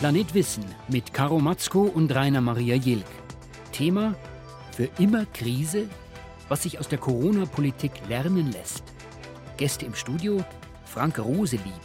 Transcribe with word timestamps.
Planet 0.00 0.32
Wissen 0.32 0.64
mit 0.88 1.12
Karo 1.12 1.40
Matzko 1.40 1.82
und 1.82 2.14
Rainer 2.14 2.40
Maria 2.40 2.74
Jilk. 2.74 3.04
Thema 3.70 4.14
für 4.74 4.88
immer 4.98 5.26
Krise, 5.26 5.90
was 6.48 6.62
sich 6.62 6.78
aus 6.78 6.88
der 6.88 6.96
Corona-Politik 6.96 7.92
lernen 8.08 8.50
lässt. 8.50 8.82
Gäste 9.58 9.84
im 9.84 9.94
Studio 9.94 10.42
Frank 10.86 11.18
Roselieb, 11.18 11.82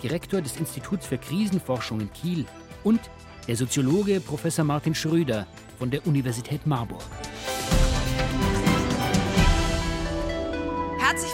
Direktor 0.00 0.40
des 0.40 0.56
Instituts 0.56 1.06
für 1.06 1.18
Krisenforschung 1.18 2.00
in 2.00 2.12
Kiel 2.12 2.46
und 2.84 3.00
der 3.48 3.56
Soziologe 3.56 4.20
Professor 4.20 4.64
Martin 4.64 4.94
Schröder 4.94 5.48
von 5.80 5.90
der 5.90 6.06
Universität 6.06 6.64
Marburg. 6.64 7.02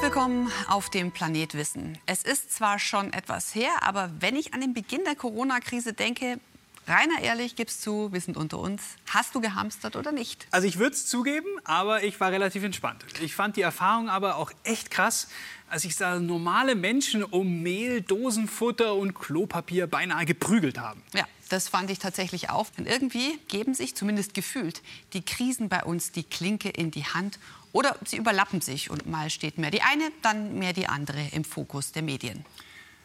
Willkommen 0.04 0.52
auf 0.68 0.90
dem 0.90 1.12
Planet 1.12 1.54
Wissen. 1.54 1.96
Es 2.04 2.24
ist 2.24 2.54
zwar 2.54 2.78
schon 2.78 3.14
etwas 3.14 3.54
her, 3.54 3.70
aber 3.80 4.10
wenn 4.20 4.36
ich 4.36 4.52
an 4.52 4.60
den 4.60 4.74
Beginn 4.74 5.02
der 5.04 5.14
Corona-Krise 5.14 5.94
denke, 5.94 6.38
Rainer, 6.86 7.22
ehrlich, 7.22 7.56
gibst 7.56 7.80
zu, 7.80 8.12
wir 8.12 8.20
sind 8.20 8.36
unter 8.36 8.58
uns. 8.58 8.82
Hast 9.08 9.34
du 9.34 9.40
gehamstert 9.40 9.96
oder 9.96 10.12
nicht? 10.12 10.46
Also 10.50 10.68
ich 10.68 10.78
würde 10.78 10.94
es 10.94 11.06
zugeben, 11.06 11.48
aber 11.64 12.04
ich 12.04 12.20
war 12.20 12.30
relativ 12.30 12.64
entspannt. 12.64 13.02
Ich 13.22 13.34
fand 13.34 13.56
die 13.56 13.62
Erfahrung 13.62 14.10
aber 14.10 14.36
auch 14.36 14.52
echt 14.64 14.90
krass, 14.90 15.28
als 15.70 15.86
ich 15.86 15.96
sah, 15.96 16.20
normale 16.20 16.74
Menschen 16.74 17.24
um 17.24 17.62
Mehl, 17.62 18.02
Dosenfutter 18.02 18.94
und 18.96 19.14
Klopapier 19.14 19.86
beinahe 19.86 20.26
geprügelt 20.26 20.76
haben. 20.76 21.02
Ja, 21.14 21.26
das 21.48 21.70
fand 21.70 21.90
ich 21.90 21.98
tatsächlich 21.98 22.50
auch. 22.50 22.66
Denn 22.76 22.84
irgendwie 22.84 23.38
geben 23.48 23.72
sich, 23.72 23.94
zumindest 23.94 24.34
gefühlt, 24.34 24.82
die 25.14 25.24
Krisen 25.24 25.70
bei 25.70 25.82
uns 25.82 26.12
die 26.12 26.24
Klinke 26.24 26.68
in 26.68 26.90
die 26.90 27.06
Hand 27.06 27.38
oder 27.74 27.96
sie 28.06 28.16
überlappen 28.16 28.62
sich 28.62 28.88
und 28.88 29.06
mal 29.06 29.28
steht 29.28 29.58
mehr 29.58 29.70
die 29.70 29.82
eine, 29.82 30.10
dann 30.22 30.58
mehr 30.58 30.72
die 30.72 30.86
andere 30.86 31.20
im 31.32 31.44
Fokus 31.44 31.92
der 31.92 32.02
Medien. 32.02 32.46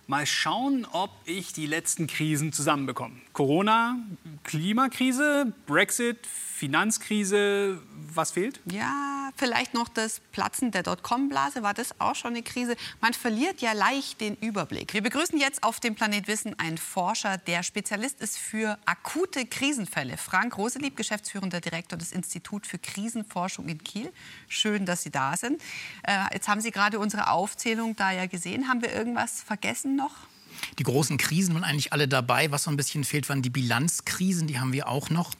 Mal 0.09 0.25
schauen, 0.25 0.87
ob 0.91 1.11
ich 1.25 1.53
die 1.53 1.67
letzten 1.67 2.07
Krisen 2.07 2.51
zusammenbekomme. 2.51 3.13
Corona, 3.31 3.95
Klimakrise, 4.43 5.53
Brexit, 5.67 6.25
Finanzkrise, 6.25 7.79
was 8.11 8.31
fehlt? 8.31 8.59
Ja, 8.65 9.29
vielleicht 9.37 9.73
noch 9.73 9.87
das 9.87 10.19
Platzen 10.31 10.71
der 10.71 10.83
Dotcom-Blase. 10.83 11.63
War 11.63 11.73
das 11.73 12.01
auch 12.01 12.15
schon 12.15 12.31
eine 12.31 12.43
Krise? 12.43 12.75
Man 12.99 13.13
verliert 13.13 13.61
ja 13.61 13.71
leicht 13.73 14.19
den 14.19 14.35
Überblick. 14.35 14.93
Wir 14.93 15.01
begrüßen 15.01 15.39
jetzt 15.39 15.63
auf 15.63 15.79
dem 15.79 15.95
Planet 15.95 16.27
Wissen 16.27 16.57
einen 16.59 16.77
Forscher, 16.77 17.37
der 17.37 17.63
Spezialist 17.63 18.19
ist 18.19 18.37
für 18.37 18.77
akute 18.85 19.45
Krisenfälle. 19.45 20.17
Frank 20.17 20.57
Roselieb, 20.57 20.97
geschäftsführender 20.97 21.61
Direktor 21.61 21.97
des 21.97 22.11
Instituts 22.11 22.67
für 22.67 22.79
Krisenforschung 22.79 23.69
in 23.69 23.81
Kiel. 23.83 24.11
Schön, 24.47 24.85
dass 24.85 25.03
Sie 25.03 25.11
da 25.11 25.37
sind. 25.37 25.61
Äh, 26.03 26.33
jetzt 26.33 26.47
haben 26.47 26.61
Sie 26.61 26.71
gerade 26.71 26.99
unsere 26.99 27.29
Aufzählung 27.29 27.95
da 27.95 28.11
ja 28.11 28.25
gesehen. 28.25 28.67
Haben 28.67 28.81
wir 28.81 28.91
irgendwas 28.91 29.41
vergessen 29.41 29.98
noch? 29.99 30.15
Die 30.77 30.83
großen 30.83 31.17
Krisen 31.17 31.53
waren 31.53 31.63
eigentlich 31.63 31.93
alle 31.93 32.07
dabei. 32.07 32.51
Was 32.51 32.63
so 32.63 32.71
ein 32.71 32.77
bisschen 32.77 33.03
fehlt, 33.03 33.29
waren 33.29 33.41
die 33.41 33.49
Bilanzkrisen. 33.49 34.47
Die 34.47 34.59
haben 34.59 34.73
wir 34.73 34.87
auch 34.87 35.09
noch. 35.09 35.33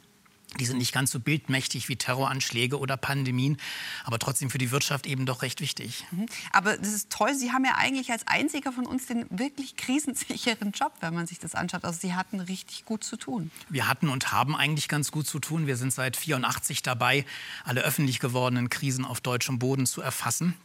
Die 0.58 0.66
sind 0.66 0.80
nicht 0.80 0.92
ganz 0.92 1.12
so 1.12 1.20
bildmächtig 1.20 1.90
wie 1.90 1.96
Terroranschläge 1.96 2.80
oder 2.80 2.98
Pandemien, 2.98 3.58
aber 4.04 4.18
trotzdem 4.18 4.50
für 4.50 4.58
die 4.58 4.72
Wirtschaft 4.72 5.06
eben 5.06 5.28
doch 5.28 5.44
recht 5.44 5.62
wichtig. 5.62 6.06
Mhm. 6.10 6.26
Aber 6.52 6.76
das 6.76 6.92
ist 6.92 7.12
toll. 7.12 7.36
Sie 7.36 7.52
haben 7.52 7.66
ja 7.66 7.76
eigentlich 7.78 8.12
als 8.12 8.26
einziger 8.26 8.72
von 8.72 8.88
uns 8.88 9.06
den 9.06 9.28
wirklich 9.30 9.76
krisensicheren 9.76 10.72
Job, 10.72 10.94
wenn 11.02 11.14
man 11.14 11.28
sich 11.28 11.38
das 11.38 11.54
anschaut. 11.54 11.86
Also 11.86 12.00
Sie 12.00 12.16
hatten 12.16 12.40
richtig 12.40 12.86
gut 12.86 13.04
zu 13.04 13.16
tun. 13.16 13.52
Wir 13.70 13.88
hatten 13.88 14.10
und 14.10 14.32
haben 14.32 14.56
eigentlich 14.56 14.88
ganz 14.88 15.12
gut 15.12 15.28
zu 15.28 15.38
tun. 15.38 15.68
Wir 15.68 15.78
sind 15.78 15.94
seit 15.94 16.18
84 16.18 16.82
dabei, 16.82 17.26
alle 17.64 17.82
öffentlich 17.82 18.20
gewordenen 18.20 18.70
Krisen 18.70 19.06
auf 19.06 19.22
deutschem 19.22 19.60
Boden 19.60 19.86
zu 19.86 20.02
erfassen. 20.02 20.56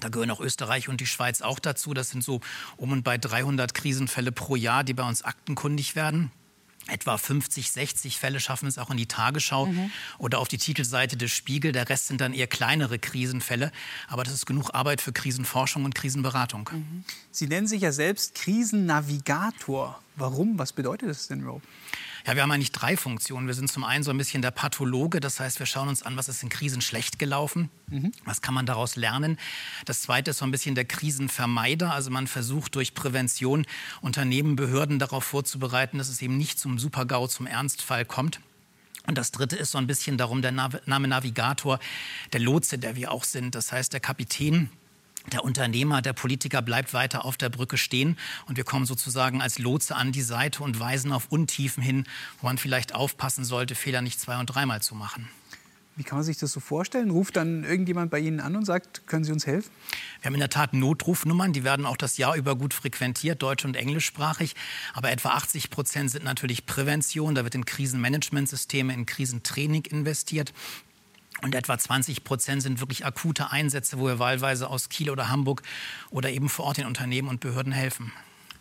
Da 0.00 0.08
gehören 0.08 0.30
auch 0.30 0.40
Österreich 0.40 0.88
und 0.88 1.00
die 1.00 1.06
Schweiz 1.06 1.42
auch 1.42 1.58
dazu. 1.58 1.94
Das 1.94 2.10
sind 2.10 2.24
so 2.24 2.40
um 2.76 2.92
und 2.92 3.02
bei 3.02 3.18
300 3.18 3.74
Krisenfälle 3.74 4.32
pro 4.32 4.56
Jahr, 4.56 4.84
die 4.84 4.94
bei 4.94 5.04
uns 5.04 5.22
aktenkundig 5.22 5.94
werden. 5.94 6.30
Etwa 6.88 7.16
50, 7.16 7.70
60 7.70 8.18
Fälle 8.18 8.40
schaffen 8.40 8.66
es 8.66 8.76
auch 8.76 8.90
in 8.90 8.96
die 8.96 9.06
Tagesschau 9.06 9.66
mhm. 9.66 9.92
oder 10.18 10.40
auf 10.40 10.48
die 10.48 10.58
Titelseite 10.58 11.16
des 11.16 11.30
Spiegel. 11.30 11.70
Der 11.70 11.88
Rest 11.88 12.08
sind 12.08 12.20
dann 12.20 12.34
eher 12.34 12.48
kleinere 12.48 12.98
Krisenfälle. 12.98 13.70
Aber 14.08 14.24
das 14.24 14.34
ist 14.34 14.46
genug 14.46 14.74
Arbeit 14.74 15.00
für 15.00 15.12
Krisenforschung 15.12 15.84
und 15.84 15.94
Krisenberatung. 15.94 16.68
Mhm. 16.72 17.04
Sie 17.30 17.46
nennen 17.46 17.68
sich 17.68 17.82
ja 17.82 17.92
selbst 17.92 18.34
Krisennavigator. 18.34 20.02
Warum? 20.16 20.58
Was 20.58 20.72
bedeutet 20.72 21.08
das 21.08 21.28
denn 21.28 21.42
überhaupt? 21.42 21.66
Ja, 22.26 22.36
wir 22.36 22.42
haben 22.42 22.52
eigentlich 22.52 22.72
drei 22.72 22.96
Funktionen. 22.96 23.48
Wir 23.48 23.54
sind 23.54 23.70
zum 23.70 23.82
einen 23.82 24.04
so 24.04 24.10
ein 24.10 24.18
bisschen 24.18 24.42
der 24.42 24.52
Pathologe, 24.52 25.18
das 25.18 25.40
heißt, 25.40 25.58
wir 25.58 25.66
schauen 25.66 25.88
uns 25.88 26.02
an, 26.02 26.16
was 26.16 26.28
ist 26.28 26.42
in 26.42 26.48
Krisen 26.48 26.80
schlecht 26.80 27.18
gelaufen, 27.18 27.68
mhm. 27.88 28.12
was 28.24 28.42
kann 28.42 28.54
man 28.54 28.64
daraus 28.64 28.94
lernen. 28.94 29.38
Das 29.86 30.02
zweite 30.02 30.30
ist 30.30 30.38
so 30.38 30.44
ein 30.44 30.52
bisschen 30.52 30.76
der 30.76 30.84
Krisenvermeider, 30.84 31.92
also 31.92 32.10
man 32.10 32.28
versucht 32.28 32.76
durch 32.76 32.94
Prävention 32.94 33.66
Unternehmen, 34.00 34.54
Behörden 34.54 35.00
darauf 35.00 35.24
vorzubereiten, 35.24 35.98
dass 35.98 36.08
es 36.08 36.22
eben 36.22 36.36
nicht 36.36 36.60
zum 36.60 36.78
Supergau, 36.78 37.26
zum 37.26 37.46
Ernstfall 37.46 38.04
kommt. 38.04 38.40
Und 39.06 39.18
das 39.18 39.32
dritte 39.32 39.56
ist 39.56 39.72
so 39.72 39.78
ein 39.78 39.88
bisschen 39.88 40.16
darum 40.16 40.42
der 40.42 40.52
Name 40.52 41.08
Navigator, 41.08 41.80
der 42.32 42.40
Lotse, 42.40 42.78
der 42.78 42.94
wir 42.94 43.10
auch 43.10 43.24
sind. 43.24 43.56
Das 43.56 43.72
heißt, 43.72 43.92
der 43.92 44.00
Kapitän, 44.00 44.70
der 45.30 45.44
Unternehmer, 45.44 46.02
der 46.02 46.12
Politiker 46.12 46.62
bleibt 46.62 46.94
weiter 46.94 47.24
auf 47.24 47.36
der 47.36 47.48
Brücke 47.48 47.76
stehen 47.76 48.18
und 48.46 48.56
wir 48.56 48.64
kommen 48.64 48.86
sozusagen 48.86 49.40
als 49.40 49.58
Lotse 49.58 49.94
an 49.94 50.12
die 50.12 50.22
Seite 50.22 50.62
und 50.62 50.80
weisen 50.80 51.12
auf 51.12 51.26
Untiefen 51.30 51.82
hin, 51.82 52.04
wo 52.40 52.46
man 52.46 52.58
vielleicht 52.58 52.94
aufpassen 52.94 53.44
sollte, 53.44 53.74
Fehler 53.74 54.02
nicht 54.02 54.20
zwei- 54.20 54.38
und 54.38 54.46
dreimal 54.46 54.82
zu 54.82 54.94
machen. 54.94 55.28
Wie 55.94 56.04
kann 56.04 56.16
man 56.16 56.24
sich 56.24 56.38
das 56.38 56.52
so 56.52 56.60
vorstellen? 56.60 57.10
Ruft 57.10 57.36
dann 57.36 57.64
irgendjemand 57.64 58.10
bei 58.10 58.18
Ihnen 58.18 58.40
an 58.40 58.56
und 58.56 58.64
sagt, 58.64 59.06
können 59.06 59.24
Sie 59.24 59.32
uns 59.32 59.46
helfen? 59.46 59.70
Wir 60.20 60.28
haben 60.28 60.34
in 60.34 60.40
der 60.40 60.48
Tat 60.48 60.72
Notrufnummern, 60.72 61.52
die 61.52 61.64
werden 61.64 61.84
auch 61.84 61.98
das 61.98 62.16
Jahr 62.16 62.34
über 62.34 62.56
gut 62.56 62.72
frequentiert, 62.72 63.42
deutsch- 63.42 63.66
und 63.66 63.76
englischsprachig. 63.76 64.54
Aber 64.94 65.10
etwa 65.10 65.30
80 65.30 65.68
Prozent 65.68 66.10
sind 66.10 66.24
natürlich 66.24 66.64
Prävention. 66.64 67.34
Da 67.34 67.44
wird 67.44 67.54
in 67.54 67.66
Krisenmanagementsysteme, 67.66 68.94
in 68.94 69.04
Krisentraining 69.04 69.84
investiert. 69.84 70.54
Und 71.42 71.56
etwa 71.56 71.76
20 71.76 72.24
Prozent 72.24 72.62
sind 72.62 72.80
wirklich 72.80 73.04
akute 73.04 73.50
Einsätze, 73.50 73.98
wo 73.98 74.06
wir 74.06 74.18
wahlweise 74.18 74.70
aus 74.70 74.88
Kiel 74.88 75.10
oder 75.10 75.28
Hamburg 75.28 75.62
oder 76.10 76.30
eben 76.30 76.48
vor 76.48 76.66
Ort 76.66 76.76
den 76.76 76.86
Unternehmen 76.86 77.28
und 77.28 77.40
Behörden 77.40 77.72
helfen. 77.72 78.12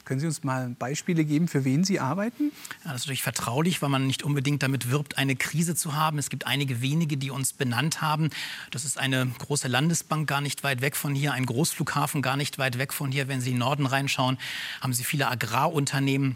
Können 0.03 0.19
Sie 0.19 0.25
uns 0.25 0.43
mal 0.43 0.69
Beispiele 0.77 1.23
geben, 1.23 1.47
für 1.47 1.63
wen 1.63 1.83
Sie 1.83 1.99
arbeiten? 1.99 2.51
Ja, 2.83 2.91
das 2.91 3.01
ist 3.01 3.05
natürlich 3.05 3.21
vertraulich, 3.23 3.81
weil 3.83 3.89
man 3.89 4.07
nicht 4.07 4.23
unbedingt 4.23 4.63
damit 4.63 4.89
wirbt, 4.89 5.17
eine 5.19 5.35
Krise 5.35 5.75
zu 5.75 5.95
haben. 5.95 6.17
Es 6.17 6.29
gibt 6.29 6.47
einige 6.47 6.81
wenige, 6.81 7.17
die 7.17 7.29
uns 7.29 7.53
benannt 7.53 8.01
haben. 8.01 8.29
Das 8.71 8.83
ist 8.83 8.97
eine 8.97 9.27
große 9.27 9.67
Landesbank 9.67 10.27
gar 10.27 10.41
nicht 10.41 10.63
weit 10.63 10.81
weg 10.81 10.95
von 10.95 11.13
hier, 11.13 11.33
ein 11.33 11.45
Großflughafen 11.45 12.23
gar 12.23 12.35
nicht 12.35 12.57
weit 12.57 12.79
weg 12.79 12.93
von 12.93 13.11
hier. 13.11 13.27
Wenn 13.27 13.41
Sie 13.41 13.51
in 13.51 13.55
den 13.55 13.59
Norden 13.59 13.85
reinschauen, 13.85 14.39
haben 14.81 14.93
Sie 14.93 15.03
viele 15.03 15.29
Agrarunternehmen 15.29 16.35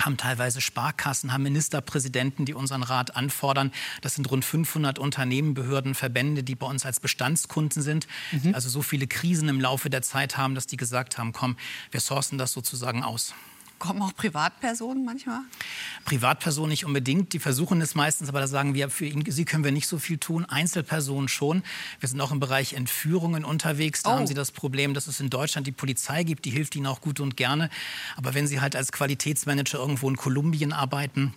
haben 0.00 0.16
teilweise 0.16 0.60
Sparkassen, 0.60 1.32
haben 1.32 1.42
Ministerpräsidenten, 1.42 2.44
die 2.44 2.54
unseren 2.54 2.82
Rat 2.82 3.16
anfordern. 3.16 3.72
Das 4.00 4.14
sind 4.14 4.30
rund 4.30 4.44
500 4.44 4.98
Unternehmen, 4.98 5.54
Behörden, 5.54 5.94
Verbände, 5.94 6.42
die 6.42 6.54
bei 6.54 6.66
uns 6.66 6.84
als 6.86 7.00
Bestandskunden 7.00 7.82
sind, 7.82 8.06
mhm. 8.32 8.54
also 8.54 8.68
so 8.68 8.82
viele 8.82 9.06
Krisen 9.06 9.48
im 9.48 9.60
Laufe 9.60 9.90
der 9.90 10.02
Zeit 10.02 10.36
haben, 10.36 10.54
dass 10.54 10.66
die 10.66 10.76
gesagt 10.76 11.18
haben, 11.18 11.32
komm, 11.32 11.56
wir 11.90 12.00
sourcen 12.00 12.38
das 12.38 12.52
sozusagen 12.52 13.02
aus. 13.02 13.34
Kommen 13.78 14.00
auch 14.00 14.14
Privatpersonen 14.14 15.04
manchmal? 15.04 15.40
Privatpersonen 16.06 16.70
nicht 16.70 16.86
unbedingt. 16.86 17.34
Die 17.34 17.38
versuchen 17.38 17.80
es 17.82 17.94
meistens, 17.94 18.28
aber 18.28 18.40
da 18.40 18.46
sagen 18.46 18.74
wir, 18.74 18.88
für 18.88 19.10
sie 19.28 19.44
können 19.44 19.64
wir 19.64 19.72
nicht 19.72 19.86
so 19.86 19.98
viel 19.98 20.16
tun. 20.16 20.46
Einzelpersonen 20.46 21.28
schon. 21.28 21.62
Wir 22.00 22.08
sind 22.08 22.20
auch 22.20 22.32
im 22.32 22.40
Bereich 22.40 22.72
Entführungen 22.72 23.44
unterwegs. 23.44 24.02
Da 24.02 24.10
oh. 24.10 24.12
haben 24.14 24.26
sie 24.26 24.34
das 24.34 24.50
Problem, 24.50 24.94
dass 24.94 25.08
es 25.08 25.20
in 25.20 25.28
Deutschland 25.28 25.66
die 25.66 25.72
Polizei 25.72 26.24
gibt. 26.24 26.46
Die 26.46 26.50
hilft 26.50 26.74
ihnen 26.74 26.86
auch 26.86 27.02
gut 27.02 27.20
und 27.20 27.36
gerne. 27.36 27.68
Aber 28.16 28.34
wenn 28.34 28.46
sie 28.46 28.60
halt 28.60 28.76
als 28.76 28.92
Qualitätsmanager 28.92 29.78
irgendwo 29.78 30.08
in 30.08 30.16
Kolumbien 30.16 30.72
arbeiten, 30.72 31.34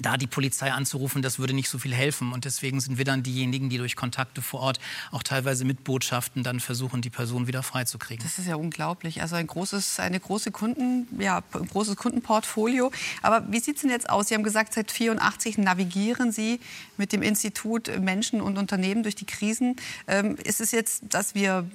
da 0.00 0.16
die 0.16 0.26
Polizei 0.26 0.72
anzurufen, 0.72 1.22
das 1.22 1.38
würde 1.38 1.52
nicht 1.52 1.68
so 1.68 1.78
viel 1.78 1.94
helfen. 1.94 2.32
Und 2.32 2.44
deswegen 2.44 2.80
sind 2.80 2.98
wir 2.98 3.04
dann 3.04 3.22
diejenigen, 3.22 3.70
die 3.70 3.78
durch 3.78 3.96
Kontakte 3.96 4.42
vor 4.42 4.60
Ort, 4.60 4.80
auch 5.10 5.22
teilweise 5.22 5.64
mit 5.64 5.84
Botschaften, 5.84 6.42
dann 6.42 6.60
versuchen, 6.60 7.02
die 7.02 7.10
Person 7.10 7.46
wieder 7.46 7.62
freizukriegen. 7.62 8.22
Das 8.22 8.38
ist 8.38 8.46
ja 8.46 8.54
unglaublich. 8.54 9.22
Also 9.22 9.36
ein 9.36 9.46
großes, 9.46 10.00
eine 10.00 10.20
große 10.20 10.52
Kunden, 10.52 11.08
ja, 11.20 11.42
ein 11.52 11.68
großes 11.68 11.96
Kundenportfolio. 11.96 12.92
Aber 13.22 13.50
wie 13.50 13.60
sieht 13.60 13.76
es 13.76 13.82
denn 13.82 13.90
jetzt 13.90 14.08
aus? 14.08 14.28
Sie 14.28 14.34
haben 14.34 14.44
gesagt, 14.44 14.74
seit 14.74 14.90
84 14.90 15.58
navigieren 15.58 16.32
Sie 16.32 16.60
mit 16.96 17.12
dem 17.12 17.22
Institut 17.22 17.90
Menschen 18.00 18.40
und 18.40 18.58
Unternehmen 18.58 19.02
durch 19.02 19.16
die 19.16 19.26
Krisen. 19.26 19.76
Ähm, 20.06 20.36
ist 20.44 20.60
es 20.60 20.70
jetzt, 20.70 21.02
dass 21.08 21.34
wir 21.34 21.68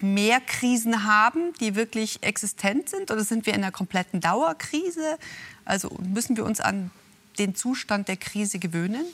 mehr 0.00 0.40
Krisen 0.40 1.04
haben, 1.04 1.52
die 1.60 1.74
wirklich 1.74 2.22
existent 2.22 2.88
sind? 2.88 3.10
Oder 3.10 3.24
sind 3.24 3.46
wir 3.46 3.54
in 3.54 3.62
einer 3.62 3.72
kompletten 3.72 4.20
Dauerkrise? 4.20 5.18
Also 5.64 5.98
müssen 6.02 6.36
wir 6.36 6.44
uns 6.44 6.60
an 6.60 6.90
den 7.38 7.54
Zustand 7.54 8.08
der 8.08 8.16
Krise 8.16 8.58
gewöhnen? 8.58 9.04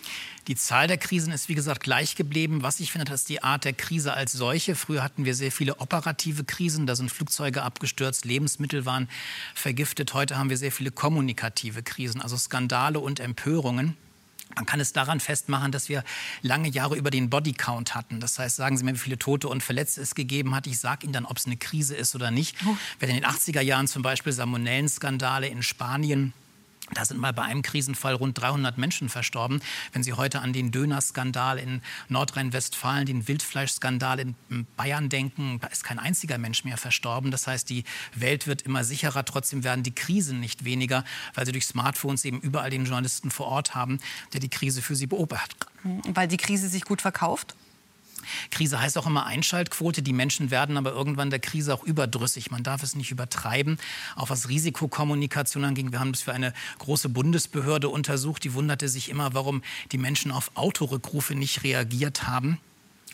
Die 0.48 0.56
Zahl 0.56 0.88
der 0.88 0.98
Krisen 0.98 1.32
ist, 1.32 1.48
wie 1.48 1.54
gesagt, 1.54 1.82
gleich 1.82 2.16
geblieben. 2.16 2.62
Was 2.62 2.80
ich 2.80 2.90
finde, 2.90 3.04
das 3.04 3.20
ist 3.20 3.28
die 3.28 3.42
Art 3.42 3.64
der 3.64 3.72
Krise 3.72 4.14
als 4.14 4.32
solche. 4.32 4.74
Früher 4.74 5.02
hatten 5.02 5.24
wir 5.24 5.34
sehr 5.34 5.52
viele 5.52 5.78
operative 5.80 6.44
Krisen. 6.44 6.86
Da 6.86 6.96
sind 6.96 7.10
Flugzeuge 7.10 7.62
abgestürzt, 7.62 8.24
Lebensmittel 8.24 8.84
waren 8.84 9.08
vergiftet. 9.54 10.14
Heute 10.14 10.38
haben 10.38 10.50
wir 10.50 10.56
sehr 10.56 10.72
viele 10.72 10.90
kommunikative 10.90 11.82
Krisen, 11.82 12.20
also 12.20 12.36
Skandale 12.36 12.98
und 12.98 13.20
Empörungen. 13.20 13.96
Man 14.54 14.66
kann 14.66 14.80
es 14.80 14.92
daran 14.92 15.20
festmachen, 15.20 15.72
dass 15.72 15.88
wir 15.88 16.04
lange 16.42 16.68
Jahre 16.68 16.96
über 16.96 17.10
den 17.10 17.30
Bodycount 17.30 17.94
hatten. 17.94 18.20
Das 18.20 18.38
heißt, 18.38 18.56
sagen 18.56 18.76
Sie 18.76 18.84
mir, 18.84 18.94
wie 18.94 18.98
viele 18.98 19.18
Tote 19.18 19.48
und 19.48 19.62
Verletzte 19.62 20.00
es 20.02 20.14
gegeben 20.14 20.54
hat. 20.54 20.66
Ich 20.66 20.78
sage 20.78 21.04
Ihnen 21.04 21.12
dann, 21.12 21.24
ob 21.24 21.38
es 21.38 21.46
eine 21.46 21.56
Krise 21.56 21.94
ist 21.94 22.14
oder 22.14 22.30
nicht. 22.30 22.56
Oh. 22.66 22.76
Wir 22.98 23.08
hatten 23.08 23.16
in 23.16 23.22
den 23.22 23.30
80er 23.30 23.60
Jahren 23.60 23.88
zum 23.88 24.02
Beispiel 24.02 24.32
Salmonellenskandale 24.32 25.48
in 25.48 25.62
Spanien 25.62 26.34
Da 26.94 27.04
sind 27.04 27.20
mal 27.20 27.32
bei 27.32 27.42
einem 27.42 27.62
Krisenfall 27.62 28.14
rund 28.14 28.40
300 28.40 28.78
Menschen 28.78 29.08
verstorben. 29.08 29.60
Wenn 29.92 30.02
Sie 30.02 30.12
heute 30.12 30.40
an 30.40 30.52
den 30.52 30.70
Dönerskandal 30.70 31.58
in 31.58 31.80
Nordrhein-Westfalen, 32.08 33.06
den 33.06 33.28
Wildfleischskandal 33.28 34.20
in 34.20 34.34
Bayern 34.76 35.08
denken, 35.08 35.58
da 35.60 35.68
ist 35.68 35.84
kein 35.84 35.98
einziger 35.98 36.38
Mensch 36.38 36.64
mehr 36.64 36.76
verstorben. 36.76 37.30
Das 37.30 37.46
heißt, 37.46 37.68
die 37.70 37.84
Welt 38.14 38.46
wird 38.46 38.62
immer 38.62 38.84
sicherer. 38.84 39.24
Trotzdem 39.24 39.64
werden 39.64 39.82
die 39.82 39.94
Krisen 39.94 40.40
nicht 40.40 40.64
weniger, 40.64 41.04
weil 41.34 41.46
sie 41.46 41.52
durch 41.52 41.66
Smartphones 41.66 42.24
eben 42.24 42.40
überall 42.40 42.70
den 42.70 42.84
Journalisten 42.84 43.30
vor 43.30 43.46
Ort 43.46 43.74
haben, 43.74 43.98
der 44.32 44.40
die 44.40 44.48
Krise 44.48 44.82
für 44.82 44.96
sie 44.96 45.06
beobachtet. 45.06 45.66
Weil 45.82 46.28
die 46.28 46.36
Krise 46.36 46.68
sich 46.68 46.84
gut 46.84 47.02
verkauft? 47.02 47.54
Krise 48.50 48.80
heißt 48.80 48.98
auch 48.98 49.06
immer 49.06 49.26
Einschaltquote. 49.26 50.02
Die 50.02 50.12
Menschen 50.12 50.50
werden 50.50 50.76
aber 50.76 50.92
irgendwann 50.92 51.30
der 51.30 51.38
Krise 51.38 51.74
auch 51.74 51.84
überdrüssig. 51.84 52.50
Man 52.50 52.62
darf 52.62 52.82
es 52.82 52.94
nicht 52.94 53.10
übertreiben. 53.10 53.78
Auch 54.16 54.30
was 54.30 54.48
Risikokommunikation 54.48 55.64
anging. 55.64 55.92
Wir 55.92 56.00
haben 56.00 56.12
das 56.12 56.22
für 56.22 56.32
eine 56.32 56.52
große 56.78 57.08
Bundesbehörde 57.08 57.88
untersucht. 57.88 58.44
Die 58.44 58.54
wunderte 58.54 58.88
sich 58.88 59.08
immer, 59.08 59.34
warum 59.34 59.62
die 59.92 59.98
Menschen 59.98 60.32
auf 60.32 60.50
Autorückrufe 60.54 61.34
nicht 61.34 61.64
reagiert 61.64 62.26
haben. 62.26 62.58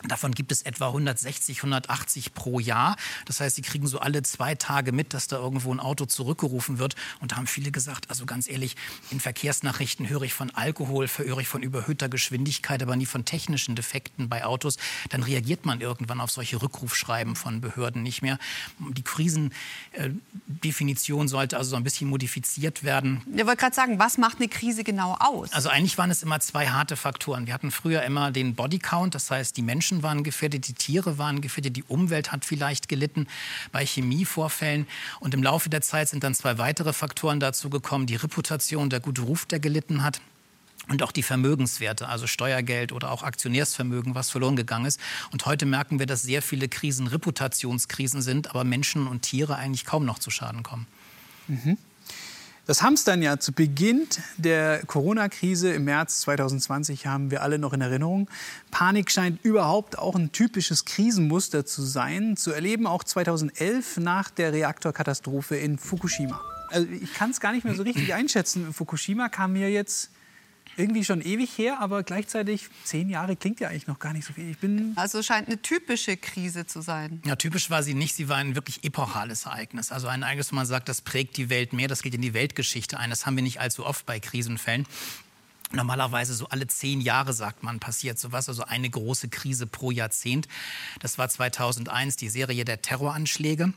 Davon 0.07 0.33
gibt 0.33 0.51
es 0.51 0.61
etwa 0.61 0.87
160, 0.87 1.59
180 1.59 2.33
pro 2.33 2.59
Jahr. 2.59 2.95
Das 3.25 3.41
heißt, 3.41 3.55
sie 3.55 3.61
kriegen 3.61 3.87
so 3.87 3.99
alle 3.99 4.23
zwei 4.23 4.55
Tage 4.55 4.91
mit, 4.91 5.13
dass 5.13 5.27
da 5.27 5.37
irgendwo 5.37 5.71
ein 5.73 5.79
Auto 5.79 6.05
zurückgerufen 6.05 6.79
wird. 6.79 6.95
Und 7.19 7.31
da 7.31 7.37
haben 7.37 7.47
viele 7.47 7.71
gesagt, 7.71 8.09
also 8.09 8.25
ganz 8.25 8.49
ehrlich, 8.49 8.75
in 9.11 9.19
Verkehrsnachrichten 9.19 10.09
höre 10.09 10.23
ich 10.23 10.33
von 10.33 10.49
Alkohol, 10.51 11.07
höre 11.07 11.39
ich 11.39 11.47
von 11.47 11.63
überhöhter 11.63 12.09
Geschwindigkeit, 12.09 12.81
aber 12.81 12.95
nie 12.95 13.05
von 13.05 13.25
technischen 13.25 13.75
Defekten 13.75 14.29
bei 14.29 14.45
Autos. 14.45 14.77
Dann 15.09 15.23
reagiert 15.23 15.65
man 15.65 15.81
irgendwann 15.81 16.21
auf 16.21 16.31
solche 16.31 16.61
Rückrufschreiben 16.61 17.35
von 17.35 17.59
Behörden 17.61 18.03
nicht 18.03 18.21
mehr. 18.21 18.37
Die 18.79 19.03
Krisendefinition 19.03 21.27
sollte 21.27 21.57
also 21.57 21.71
so 21.71 21.75
ein 21.75 21.83
bisschen 21.83 22.09
modifiziert 22.09 22.83
werden. 22.83 23.21
Ich 23.35 23.45
wollte 23.45 23.57
gerade 23.57 23.75
sagen, 23.75 23.99
was 23.99 24.17
macht 24.17 24.37
eine 24.37 24.47
Krise 24.47 24.83
genau 24.83 25.17
aus? 25.19 25.51
Also 25.51 25.69
eigentlich 25.69 25.97
waren 25.97 26.11
es 26.11 26.23
immer 26.23 26.39
zwei 26.39 26.67
harte 26.67 26.95
Faktoren. 26.95 27.47
Wir 27.47 27.53
hatten 27.53 27.71
früher 27.71 28.03
immer 28.03 28.31
den 28.31 28.55
Bodycount, 28.55 29.15
das 29.15 29.29
heißt, 29.29 29.57
die 29.57 29.61
Menschen 29.61 29.88
Menschen 29.89 30.03
waren 30.03 30.23
gefährdet, 30.23 30.67
die 30.67 30.73
Tiere 30.73 31.17
waren 31.17 31.41
gefährdet, 31.41 31.75
die 31.75 31.83
Umwelt 31.83 32.31
hat 32.31 32.45
vielleicht 32.45 32.89
gelitten 32.89 33.25
bei 33.71 33.83
Chemievorfällen. 33.83 34.85
Und 35.19 35.33
im 35.33 35.41
Laufe 35.41 35.67
der 35.67 35.81
Zeit 35.81 36.09
sind 36.09 36.23
dann 36.23 36.35
zwei 36.35 36.59
weitere 36.59 36.93
Faktoren 36.93 37.39
dazu 37.39 37.71
gekommen. 37.71 38.05
Die 38.05 38.15
Reputation, 38.15 38.91
der 38.91 38.99
gute 38.99 39.23
Ruf, 39.23 39.47
der 39.47 39.59
gelitten 39.59 40.03
hat. 40.03 40.21
Und 40.89 41.01
auch 41.01 41.11
die 41.11 41.23
Vermögenswerte, 41.23 42.07
also 42.07 42.27
Steuergeld 42.27 42.91
oder 42.91 43.09
auch 43.09 43.23
Aktionärsvermögen, 43.23 44.13
was 44.13 44.29
verloren 44.29 44.55
gegangen 44.55 44.85
ist. 44.85 44.99
Und 45.31 45.47
heute 45.47 45.65
merken 45.65 45.97
wir, 45.97 46.05
dass 46.05 46.21
sehr 46.21 46.43
viele 46.43 46.69
Krisen 46.69 47.07
Reputationskrisen 47.07 48.21
sind, 48.21 48.51
aber 48.51 48.63
Menschen 48.63 49.07
und 49.07 49.23
Tiere 49.23 49.55
eigentlich 49.55 49.85
kaum 49.85 50.05
noch 50.05 50.19
zu 50.19 50.29
Schaden 50.29 50.61
kommen. 50.61 50.85
Mhm. 51.47 51.77
Das 52.69 52.83
Hamstern 52.83 53.23
ja 53.23 53.39
zu 53.39 53.51
Beginn 53.51 54.05
der 54.37 54.83
Corona-Krise 54.85 55.73
im 55.73 55.85
März 55.85 56.21
2020 56.21 57.07
haben 57.07 57.31
wir 57.31 57.41
alle 57.41 57.57
noch 57.57 57.73
in 57.73 57.81
Erinnerung. 57.81 58.29
Panik 58.69 59.09
scheint 59.09 59.43
überhaupt 59.43 59.97
auch 59.97 60.13
ein 60.13 60.31
typisches 60.31 60.85
Krisenmuster 60.85 61.65
zu 61.65 61.81
sein, 61.81 62.37
zu 62.37 62.51
erleben 62.51 62.85
auch 62.85 63.03
2011 63.03 63.97
nach 63.97 64.29
der 64.29 64.53
Reaktorkatastrophe 64.53 65.55
in 65.55 65.79
Fukushima. 65.79 66.39
Also 66.67 66.87
ich 66.89 67.11
kann 67.15 67.31
es 67.31 67.39
gar 67.39 67.53
nicht 67.53 67.65
mehr 67.65 67.73
so 67.73 67.81
richtig 67.81 68.13
einschätzen. 68.13 68.71
Fukushima 68.71 69.29
kam 69.29 69.53
mir 69.53 69.71
jetzt 69.71 70.11
irgendwie 70.77 71.03
schon 71.03 71.21
ewig 71.21 71.57
her, 71.57 71.79
aber 71.79 72.03
gleichzeitig 72.03 72.69
zehn 72.83 73.09
Jahre 73.09 73.35
klingt 73.35 73.59
ja 73.59 73.69
eigentlich 73.69 73.87
noch 73.87 73.99
gar 73.99 74.13
nicht 74.13 74.25
so 74.25 74.33
viel. 74.33 74.49
Ich 74.49 74.57
bin 74.57 74.93
also 74.95 75.21
scheint 75.21 75.47
eine 75.47 75.61
typische 75.61 76.17
Krise 76.17 76.65
zu 76.65 76.81
sein. 76.81 77.21
Ja, 77.25 77.35
typisch 77.35 77.69
war 77.69 77.83
sie 77.83 77.93
nicht. 77.93 78.15
Sie 78.15 78.29
war 78.29 78.37
ein 78.37 78.55
wirklich 78.55 78.83
epochales 78.83 79.45
Ereignis. 79.45 79.91
Also 79.91 80.07
ein 80.07 80.23
Ereignis, 80.23 80.51
wo 80.51 80.55
man 80.55 80.65
sagt, 80.65 80.89
das 80.89 81.01
prägt 81.01 81.37
die 81.37 81.49
Welt 81.49 81.73
mehr, 81.73 81.87
das 81.87 82.01
geht 82.01 82.15
in 82.15 82.21
die 82.21 82.33
Weltgeschichte 82.33 82.97
ein. 82.97 83.09
Das 83.09 83.25
haben 83.25 83.35
wir 83.35 83.43
nicht 83.43 83.59
allzu 83.59 83.85
oft 83.85 84.05
bei 84.05 84.19
Krisenfällen. 84.19 84.85
Normalerweise 85.71 86.33
so 86.33 86.47
alle 86.47 86.65
zehn 86.65 86.99
Jahre, 86.99 87.33
sagt 87.33 87.61
man, 87.61 87.79
passiert 87.79 88.17
sowas, 88.17 88.49
also 88.49 88.63
eine 88.63 88.89
große 88.89 89.29
Krise 89.29 89.67
pro 89.67 89.91
Jahrzehnt. 89.91 90.47
Das 90.99 91.19
war 91.19 91.29
2001 91.29 92.15
die 92.15 92.29
Serie 92.29 92.65
der 92.65 92.81
Terroranschläge. 92.81 93.73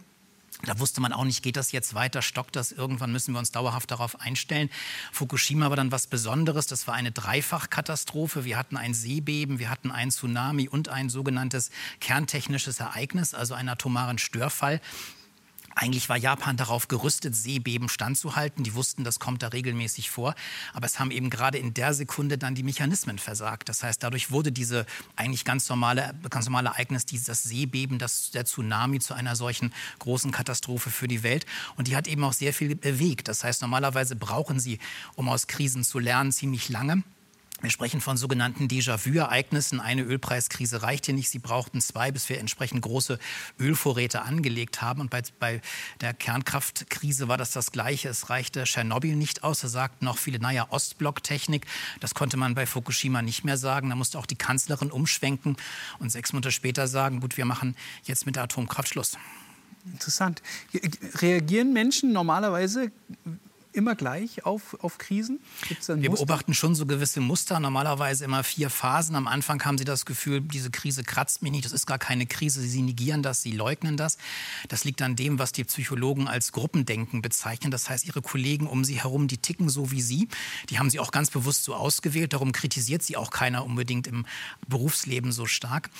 Da 0.65 0.79
wusste 0.79 1.01
man 1.01 1.13
auch 1.13 1.25
nicht, 1.25 1.43
geht 1.43 1.57
das 1.57 1.73
jetzt 1.73 1.95
weiter, 1.95 2.23
stockt 2.23 2.55
das, 2.55 2.71
irgendwann 2.71 3.11
müssen 3.11 3.33
wir 3.35 3.39
uns 3.41 3.51
dauerhaft 3.51 3.91
darauf 3.91 4.21
einstellen. 4.21 4.71
Fukushima 5.11 5.71
war 5.71 5.77
dann 5.77 5.91
was 5.91 6.07
Besonderes, 6.07 6.67
das 6.67 6.87
war 6.87 6.95
eine 6.95 7.11
Dreifachkatastrophe. 7.11 8.45
Wir 8.45 8.57
hatten 8.57 8.77
ein 8.77 8.95
Seebeben, 8.95 9.59
wir 9.59 9.71
hatten 9.71 9.91
ein 9.91 10.11
Tsunami 10.11 10.69
und 10.69 10.89
ein 10.89 11.11
sogenanntes 11.11 11.71
kerntechnisches 12.01 12.79
Ereignis, 12.79 13.35
also 13.35 13.55
einen 13.55 13.71
atomaren 13.71 14.19
Störfall. 14.19 14.81
Eigentlich 15.75 16.09
war 16.09 16.17
Japan 16.17 16.57
darauf 16.57 16.89
gerüstet, 16.89 17.35
Seebeben 17.35 17.89
standzuhalten. 17.89 18.65
Die 18.65 18.75
wussten, 18.75 19.05
das 19.05 19.19
kommt 19.19 19.43
da 19.43 19.49
regelmäßig 19.49 20.11
vor. 20.11 20.35
Aber 20.73 20.87
es 20.87 20.99
haben 20.99 21.11
eben 21.11 21.31
gerade 21.31 21.59
in 21.59 21.75
der 21.75 21.95
Sekunde 21.95 22.39
dann 22.39 22.55
die 22.55 22.63
Mechanismen 22.63 23.19
versagt. 23.19 23.69
Das 23.69 23.83
heißt, 23.83 24.03
dadurch 24.03 24.31
wurde 24.31 24.53
diese 24.53 24.87
eigentlich 25.17 25.45
ganz 25.45 25.69
normale, 25.69 26.15
ganz 26.31 26.47
normale 26.47 26.71
Ereignis, 26.71 27.07
dieses 27.07 27.43
Seebeben, 27.43 27.99
das, 27.99 28.31
der 28.31 28.45
Tsunami 28.45 29.01
zu 29.01 29.15
einer 29.15 29.37
solchen 29.37 29.73
großen 29.99 30.31
Katastrophe 30.31 30.91
für 30.91 31.09
die 31.09 31.23
Welt. 31.23 31.47
Und 31.77 31.89
die 31.89 31.97
hat 31.97 32.07
eben 32.07 32.25
auch 32.25 32.33
sehr 32.33 32.53
viel 32.53 32.75
bewegt. 32.77 33.29
Das 33.29 33.45
heißt, 33.45 33.63
normalerweise 33.63 34.17
brauchen 34.17 34.61
sie, 34.61 34.79
um 35.15 35.29
aus 35.29 35.47
Krisen 35.47 35.85
zu 35.85 35.99
lernen, 35.99 36.33
ziemlich 36.33 36.69
lange. 36.69 37.03
Wir 37.63 37.71
sprechen 37.71 38.01
von 38.01 38.17
sogenannten 38.17 38.67
Déjà-vu-Ereignissen. 38.67 39.79
Eine 39.79 40.03
Ölpreiskrise 40.03 40.83
reicht 40.83 41.07
hier 41.07 41.15
nicht. 41.15 41.31
Sie 41.31 41.39
brauchten 41.39 41.81
zwei, 41.81 42.11
bis 42.11 42.29
wir 42.29 42.41
entsprechend 42.41 42.83
große 42.83 43.21
Ölvorräte 43.61 44.23
angelegt 44.23 44.83
haben. 44.83 45.01
Und 45.01 45.11
bei, 45.11 45.23
bei 45.39 45.61
der 46.01 46.13
Kernkraftkrise 46.13 47.29
war 47.29 47.39
das 47.39 47.53
das 47.53 47.71
Gleiche. 47.71 48.09
Es 48.09 48.31
reichte 48.31 48.65
Tschernobyl 48.65 49.15
nicht 49.15 49.45
aus. 49.45 49.61
Da 49.61 49.69
sagten 49.69 50.07
noch 50.07 50.19
viele, 50.19 50.41
naja, 50.41 50.67
Ostblocktechnik. 50.71 51.67
Das 52.01 52.15
konnte 52.15 52.37
man 52.37 52.57
bei 52.57 52.67
Fukushima 52.67 53.23
nicht 53.23 53.45
mehr 53.45 53.57
sagen. 53.57 53.91
Da 53.91 53.95
musste 53.95 54.19
auch 54.19 54.27
die 54.27 54.35
Kanzlerin 54.35 54.91
umschwenken 54.91 55.57
und 56.01 56.11
sechs 56.11 56.33
Monate 56.33 56.51
später 56.51 56.89
sagen, 56.89 57.21
gut, 57.21 57.37
wir 57.37 57.45
machen 57.45 57.77
jetzt 58.03 58.27
mit 58.27 58.35
der 58.35 58.43
Atomkraft 58.43 58.89
Schluss. 58.89 59.17
Interessant. 59.87 60.43
Reagieren 61.15 61.73
Menschen 61.73 62.13
normalerweise 62.13 62.91
immer 63.73 63.95
gleich 63.95 64.45
auf, 64.45 64.77
auf 64.83 64.99
Krisen? 64.99 65.41
Wir 65.87 66.11
beobachten 66.11 66.55
schon 66.55 66.75
so 66.75 66.87
gewisse 66.87 67.21
Muster, 67.21 67.61
normalerweise 67.61 68.25
immer 68.25 68.45
vier 68.45 68.71
Phasen. 68.71 69.15
Am 69.17 69.27
Anfang 69.27 69.65
haben 69.65 69.79
Sie 69.79 69.85
das 69.85 70.07
Gefühl, 70.07 70.41
diese 70.41 70.71
Krise 70.71 71.03
kratzt 71.03 71.43
mich 71.43 71.53
nicht, 71.53 71.65
das 71.65 71.73
ist 71.73 71.87
gar 71.87 71.99
keine 71.99 72.27
Krise, 72.27 72.61
Sie 72.61 72.83
negieren 72.83 73.23
das, 73.23 73.43
Sie 73.43 73.53
leugnen 73.53 73.97
das. 73.97 74.19
Das 74.69 74.85
liegt 74.85 75.03
an 75.03 75.17
dem, 75.17 75.39
was 75.39 75.53
die 75.53 75.65
Psychologen 75.65 76.29
als 76.29 76.53
Gruppendenken 76.53 77.23
bezeichnen. 77.23 77.71
Das 77.71 77.89
heißt, 77.89 78.07
Ihre 78.07 78.23
Kollegen 78.23 78.67
um 78.67 78.85
Sie 78.85 79.01
herum, 79.01 79.29
die 79.29 79.39
ticken 79.39 79.69
so 79.69 79.91
wie 79.91 80.03
Sie. 80.03 80.29
Die 80.71 80.79
haben 80.79 80.91
Sie 80.91 81.01
auch 81.01 81.11
ganz 81.11 81.31
bewusst 81.31 81.65
so 81.65 81.75
ausgewählt, 81.75 82.33
darum 82.33 82.53
kritisiert 82.53 83.03
Sie 83.03 83.17
auch 83.17 83.31
keiner 83.31 83.65
unbedingt 83.65 84.07
im 84.07 84.27
Berufsleben 84.69 85.33
so 85.33 85.47
stark 85.47 85.91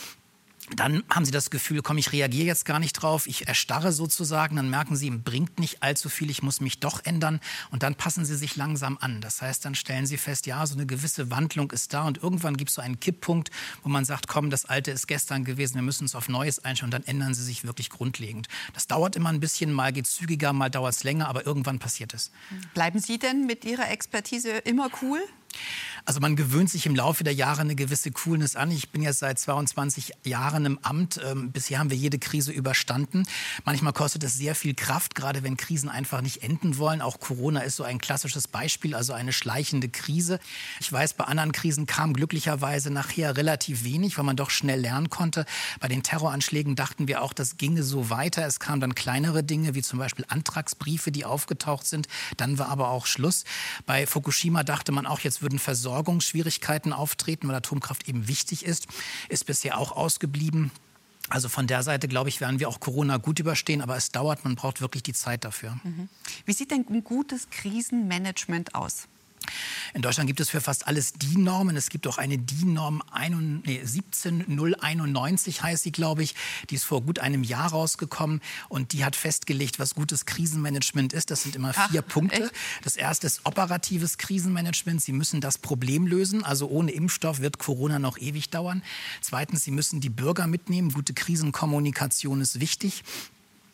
dann 0.77 1.03
haben 1.11 1.25
sie 1.25 1.33
das 1.33 1.51
Gefühl, 1.51 1.83
komm, 1.83 1.99
ich 1.99 2.13
reagiere 2.13 2.47
jetzt 2.47 2.65
gar 2.65 2.79
nicht 2.79 2.93
drauf, 2.93 3.27
ich 3.27 3.49
erstarre 3.49 3.93
sozusagen, 3.93 4.57
dann 4.57 4.71
merken 4.71 4.97
sie, 4.97 5.11
bringt 5.11 5.59
nicht 5.59 5.83
allzu 5.83 6.09
viel, 6.09 6.31
ich 6.31 6.43
muss 6.43 6.61
mich 6.61 6.79
doch 6.79 7.05
ändern 7.05 7.41
und 7.71 7.83
dann 7.83 7.95
passen 7.95 8.25
sie 8.25 8.37
sich 8.37 8.57
langsam 8.57 8.97
an. 9.01 9.21
Das 9.21 9.43
heißt, 9.43 9.65
dann 9.65 9.75
stellen 9.75 10.07
sie 10.07 10.17
fest, 10.17 10.47
ja, 10.47 10.65
so 10.67 10.75
eine 10.75 10.87
gewisse 10.87 11.31
Wandlung 11.31 11.71
ist 11.73 11.93
da 11.93 12.05
und 12.05 12.23
irgendwann 12.23 12.57
gibt 12.57 12.71
es 12.71 12.77
so 12.77 12.83
einen 12.83 13.01
Kipppunkt, 13.01 13.51
wo 13.83 13.89
man 13.89 14.05
sagt, 14.05 14.29
komm, 14.29 14.51
das 14.51 14.65
Alte 14.65 14.93
ist 14.93 15.09
gestern 15.09 15.45
gewesen, 15.45 15.75
wir 15.75 15.83
müssen 15.83 16.05
uns 16.05 16.15
auf 16.15 16.29
Neues 16.29 16.65
einstellen 16.65 16.93
und 16.93 16.95
dann 16.95 17.05
ändern 17.05 17.35
sie 17.35 17.43
sich 17.45 17.65
wirklich 17.65 17.91
grundlegend. 17.91 18.49
Das 18.73 18.87
dauert 18.87 19.17
immer 19.17 19.31
ein 19.31 19.41
bisschen, 19.41 19.73
mal 19.73 19.93
geht 19.93 20.07
zügiger, 20.07 20.53
mal 20.53 20.71
dauert 20.71 20.95
es 20.95 21.05
länger, 21.05 21.29
aber 21.29 21.45
irgendwann 21.45 21.81
passiert 21.81 22.15
es. 22.15 22.31
Bleiben 22.73 23.01
Sie 23.01 23.19
denn 23.19 23.47
mit 23.47 23.65
Ihrer 23.65 23.91
Expertise 23.91 24.51
immer 24.51 24.89
cool? 25.03 25.21
Also 26.05 26.19
man 26.19 26.35
gewöhnt 26.35 26.69
sich 26.69 26.87
im 26.87 26.97
Laufe 26.97 27.23
der 27.23 27.33
Jahre 27.33 27.61
eine 27.61 27.77
gewisse 27.77 28.11
Coolness 28.11 28.57
an. 28.57 28.73
Ich 28.73 28.89
bin 28.89 29.03
jetzt 29.03 29.21
seit 29.21 29.39
22 29.39 30.13
Jahren 30.25 30.67
im 30.67 30.79
Amt. 30.83 31.21
Ähm, 31.25 31.53
bisher 31.53 31.79
haben 31.79 31.91
wir 31.91 31.97
jede 31.97 32.19
Krise 32.19 32.51
überstanden. 32.51 33.25
Manchmal 33.65 33.93
kostet 33.93 34.25
es 34.25 34.35
sehr 34.35 34.57
viel 34.57 34.75
Kraft, 34.75 35.15
gerade 35.15 35.45
wenn 35.45 35.57
Krisen 35.57 35.89
einfach 35.89 36.21
nicht 36.21 36.43
enden 36.43 36.77
wollen. 36.79 37.03
Auch 37.03 37.21
Corona 37.21 37.61
ist 37.61 37.77
so 37.77 37.85
ein 37.85 37.99
klassisches 37.99 38.49
Beispiel, 38.49 38.97
also 38.97 39.13
eine 39.13 39.33
schleichende 39.33 39.89
Krise. 39.89 40.41
Ich 40.81 40.93
weiß, 40.93 41.15
bei 41.15 41.25
anderen 41.25 41.53
Krisen 41.53 41.87
kam 41.87 42.15
glücklicherweise 42.15 42.91
nachher 42.91 43.37
relativ 43.37 43.85
wenig, 43.85 44.19
weil 44.19 44.25
man 44.25 44.37
doch 44.37 44.51
schnell 44.51 44.81
lernen 44.81 45.09
konnte. 45.09 45.47
Bei 45.79 45.87
den 45.87 46.03
Terroranschlägen 46.03 46.75
dachten 46.75 47.07
wir 47.07 47.23
auch, 47.23 47.33
das 47.33 47.59
ginge 47.59 47.85
so 47.85 48.11
weiter. 48.11 48.45
Es 48.45 48.59
kamen 48.59 48.81
dann 48.81 48.97
kleinere 48.97 49.45
Dinge, 49.45 49.77
wie 49.77 49.83
zum 49.83 50.01
Beispiel 50.01 50.25
Antragsbriefe, 50.29 51.13
die 51.13 51.25
aufgetaucht 51.25 51.87
sind. 51.87 52.09
Dann 52.37 52.59
war 52.59 52.71
aber 52.71 52.89
auch 52.89 53.07
Schluss. 53.07 53.45
Bei 53.87 54.05
Fukushima 54.05 54.65
dachte 54.65 54.91
man 54.91 55.07
auch, 55.07 55.21
jetzt 55.21 55.43
würden 55.43 55.61
Versorgungsschwierigkeiten 55.93 56.95
auftreten, 56.95 57.49
weil 57.49 57.55
Atomkraft 57.55 58.09
eben 58.09 58.27
wichtig 58.27 58.65
ist, 58.65 58.87
ist 59.29 59.45
bisher 59.45 59.77
auch 59.79 59.93
ausgeblieben. 59.93 60.71
Also 61.29 61.51
von 61.51 61.67
der 61.67 61.83
Seite, 61.83 62.09
glaube 62.09 62.31
ich, 62.31 62.41
werden 62.41 62.61
wir 62.61 62.69
auch 62.69 62.81
Corona 62.81 63.19
gut 63.19 63.39
überstehen, 63.39 63.83
aber 63.83 63.97
es 63.97 64.11
dauert, 64.11 64.43
man 64.45 64.57
braucht 64.57 64.81
wirklich 64.81 65.03
die 65.03 65.13
Zeit 65.13 65.45
dafür. 65.45 65.79
Mhm. 65.85 66.09
Wie 66.47 66.53
sieht 66.53 66.71
denn 66.71 66.87
ein 66.89 67.05
gutes 67.05 67.49
Krisenmanagement 67.51 68.75
aus? 68.75 69.07
In 69.95 70.03
Deutschland 70.03 70.27
gibt 70.27 70.41
es 70.41 70.51
für 70.51 70.61
fast 70.61 70.87
alles 70.87 71.13
DIN-Normen. 71.15 71.77
Es 71.77 71.91
gibt 71.91 72.07
auch 72.07 72.19
eine 72.19 72.39
DIN-Norm 72.39 73.03
nee, 73.65 73.81
17091 73.85 75.63
heißt 75.63 75.83
sie, 75.83 75.93
glaube 75.93 76.23
ich. 76.23 76.35
Die 76.71 76.75
ist 76.77 76.85
vor 76.85 77.03
gut 77.03 77.19
einem 77.19 77.45
Jahr 77.45 77.71
rausgekommen 77.71 78.41
und 78.69 78.93
die 78.93 79.05
hat 79.05 79.17
festgelegt, 79.17 79.79
was 79.79 79.95
gutes 79.95 80.27
Krisenmanagement 80.27 81.13
ist. 81.13 81.31
Das 81.31 81.43
sind 81.43 81.57
immer 81.57 81.73
vier 81.73 82.05
Ach, 82.07 82.13
Punkte. 82.13 82.45
Echt? 82.45 82.53
Das 82.85 82.97
erste 82.97 83.27
ist 83.27 83.45
operatives 83.45 84.19
Krisenmanagement. 84.19 85.03
Sie 85.03 85.13
müssen 85.13 85.41
das 85.41 85.59
Problem 85.59 86.07
lösen. 86.07 86.45
Also 86.45 86.69
ohne 86.69 86.93
Impfstoff 86.93 87.41
wird 87.41 87.59
Corona 87.59 87.99
noch 87.99 88.19
ewig 88.19 88.51
dauern. 88.51 88.83
Zweitens, 89.21 89.65
Sie 89.65 89.71
müssen 89.71 90.01
die 90.01 90.11
Bürger 90.11 90.47
mitnehmen. 90.47 90.93
Gute 90.93 91.15
Krisenkommunikation 91.15 92.41
ist 92.41 92.61
wichtig. 92.61 93.05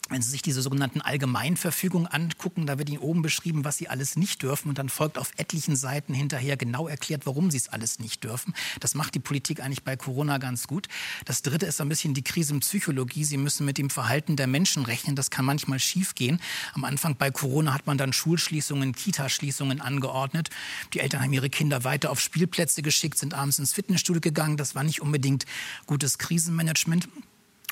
Wenn 0.09 0.23
Sie 0.23 0.31
sich 0.31 0.41
diese 0.41 0.63
sogenannten 0.63 1.03
Allgemeinverfügungen 1.03 2.07
angucken, 2.07 2.67
da 2.67 2.79
wird 2.79 2.89
Ihnen 2.89 3.01
oben 3.01 3.21
beschrieben, 3.21 3.65
was 3.65 3.77
Sie 3.77 3.89
alles 3.89 4.17
nicht 4.17 4.43
dürfen. 4.43 4.71
Und 4.71 4.79
dann 4.79 4.89
folgt 4.89 5.19
auf 5.19 5.33
etlichen 5.37 5.77
Seiten 5.77 6.15
hinterher 6.15 6.57
genau 6.57 6.89
erklärt, 6.89 7.27
warum 7.27 7.51
Sie 7.51 7.59
es 7.59 7.69
alles 7.69 7.99
nicht 7.99 8.25
dürfen. 8.25 8.55
Das 8.81 8.95
macht 8.95 9.15
die 9.15 9.21
Politik 9.21 9.61
eigentlich 9.61 9.85
bei 9.85 9.97
Corona 9.97 10.39
ganz 10.39 10.67
gut. 10.67 10.89
Das 11.27 11.43
Dritte 11.43 11.67
ist 11.67 11.81
ein 11.83 11.91
bisschen 11.91 12.15
die 12.15 12.23
Krisenpsychologie. 12.23 13.25
Sie 13.25 13.37
müssen 13.37 13.67
mit 13.67 13.77
dem 13.77 13.91
Verhalten 13.91 14.37
der 14.37 14.47
Menschen 14.47 14.85
rechnen. 14.85 15.15
Das 15.15 15.31
kann 15.31 15.45
manchmal 15.45 15.79
schiefgehen. 15.79 16.41
Am 16.73 16.85
Anfang 16.85 17.17
bei 17.17 17.31
Corona 17.31 17.75
hat 17.75 17.87
man 17.87 17.99
dann 17.99 18.15
Schulschließungen, 18.15 18.95
Kitaschließungen 18.95 19.83
angeordnet. 19.83 20.49
Die 20.95 21.01
Eltern 21.01 21.23
haben 21.23 21.33
ihre 21.35 21.51
Kinder 21.51 21.85
weiter 21.85 22.11
auf 22.11 22.21
Spielplätze 22.21 22.81
geschickt, 22.81 23.19
sind 23.19 23.35
abends 23.35 23.59
ins 23.59 23.75
Fitnessstudio 23.75 24.21
gegangen. 24.21 24.57
Das 24.57 24.75
war 24.75 24.85
nicht 24.85 25.03
unbedingt 25.03 25.45
gutes 25.87 26.17
Krisenmanagement. 26.17 27.09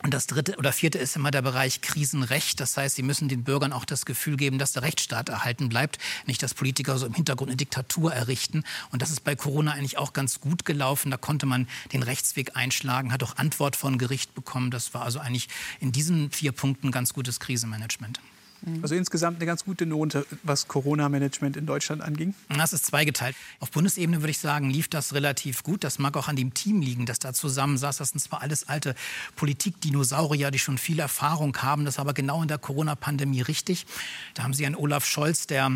Und 0.02 0.12
das 0.12 0.26
dritte 0.26 0.56
oder 0.56 0.72
vierte 0.72 0.98
ist 0.98 1.16
immer 1.16 1.30
der 1.30 1.40
Bereich 1.40 1.80
Krisenrecht. 1.80 2.60
Das 2.60 2.76
heißt, 2.76 2.96
Sie 2.96 3.02
müssen 3.02 3.28
den 3.28 3.44
Bürgern 3.44 3.72
auch 3.72 3.86
das 3.86 4.04
Gefühl 4.04 4.36
geben, 4.36 4.58
dass 4.58 4.72
der 4.72 4.82
Rechtsstaat 4.82 5.30
erhalten 5.30 5.70
bleibt, 5.70 5.98
nicht 6.26 6.42
dass 6.42 6.52
Politiker 6.52 6.98
so 6.98 7.06
im 7.06 7.14
Hintergrund 7.14 7.48
eine 7.48 7.56
Diktatur 7.56 8.12
errichten. 8.12 8.62
Und 8.90 9.00
das 9.00 9.10
ist 9.10 9.24
bei 9.24 9.34
Corona 9.34 9.72
eigentlich 9.72 9.96
auch 9.96 10.12
ganz 10.12 10.40
gut 10.40 10.66
gelaufen. 10.66 11.10
Da 11.10 11.16
konnte 11.16 11.46
man 11.46 11.66
den 11.94 12.02
Rechtsweg 12.02 12.56
einschlagen, 12.56 13.10
hat 13.10 13.22
auch 13.22 13.36
Antwort 13.36 13.74
von 13.74 13.96
Gericht 13.96 14.34
bekommen. 14.34 14.70
Das 14.70 14.92
war 14.92 15.02
also 15.02 15.18
eigentlich 15.18 15.48
in 15.80 15.92
diesen 15.92 16.30
vier 16.30 16.52
Punkten 16.52 16.90
ganz 16.90 17.14
gutes 17.14 17.40
Krisenmanagement. 17.40 18.20
Mhm. 18.62 18.82
Also 18.82 18.94
insgesamt 18.94 19.36
eine 19.36 19.46
ganz 19.46 19.64
gute 19.64 19.86
Note, 19.86 20.26
was 20.42 20.68
Corona-Management 20.68 21.56
in 21.56 21.66
Deutschland 21.66 22.02
anging. 22.02 22.34
Das 22.48 22.72
ist 22.72 22.86
zweigeteilt. 22.86 23.36
Auf 23.60 23.70
Bundesebene 23.70 24.20
würde 24.20 24.30
ich 24.30 24.38
sagen, 24.38 24.70
lief 24.70 24.88
das 24.88 25.14
relativ 25.14 25.62
gut. 25.62 25.84
Das 25.84 25.98
mag 25.98 26.16
auch 26.16 26.28
an 26.28 26.36
dem 26.36 26.54
Team 26.54 26.80
liegen, 26.80 27.06
das 27.06 27.18
da 27.18 27.32
zusammen 27.32 27.78
saß. 27.78 27.98
Das 27.98 28.10
sind 28.10 28.20
zwar 28.20 28.42
alles 28.42 28.68
alte 28.68 28.94
Politikdinosaurier, 29.36 30.50
die 30.50 30.58
schon 30.58 30.78
viel 30.78 30.98
Erfahrung 30.98 31.56
haben. 31.58 31.84
Das 31.84 31.94
ist 31.94 32.00
aber 32.00 32.14
genau 32.14 32.42
in 32.42 32.48
der 32.48 32.58
Corona-Pandemie 32.58 33.42
richtig. 33.42 33.86
Da 34.34 34.42
haben 34.42 34.54
Sie 34.54 34.66
einen 34.66 34.76
Olaf 34.76 35.04
Scholz, 35.04 35.46
der 35.46 35.72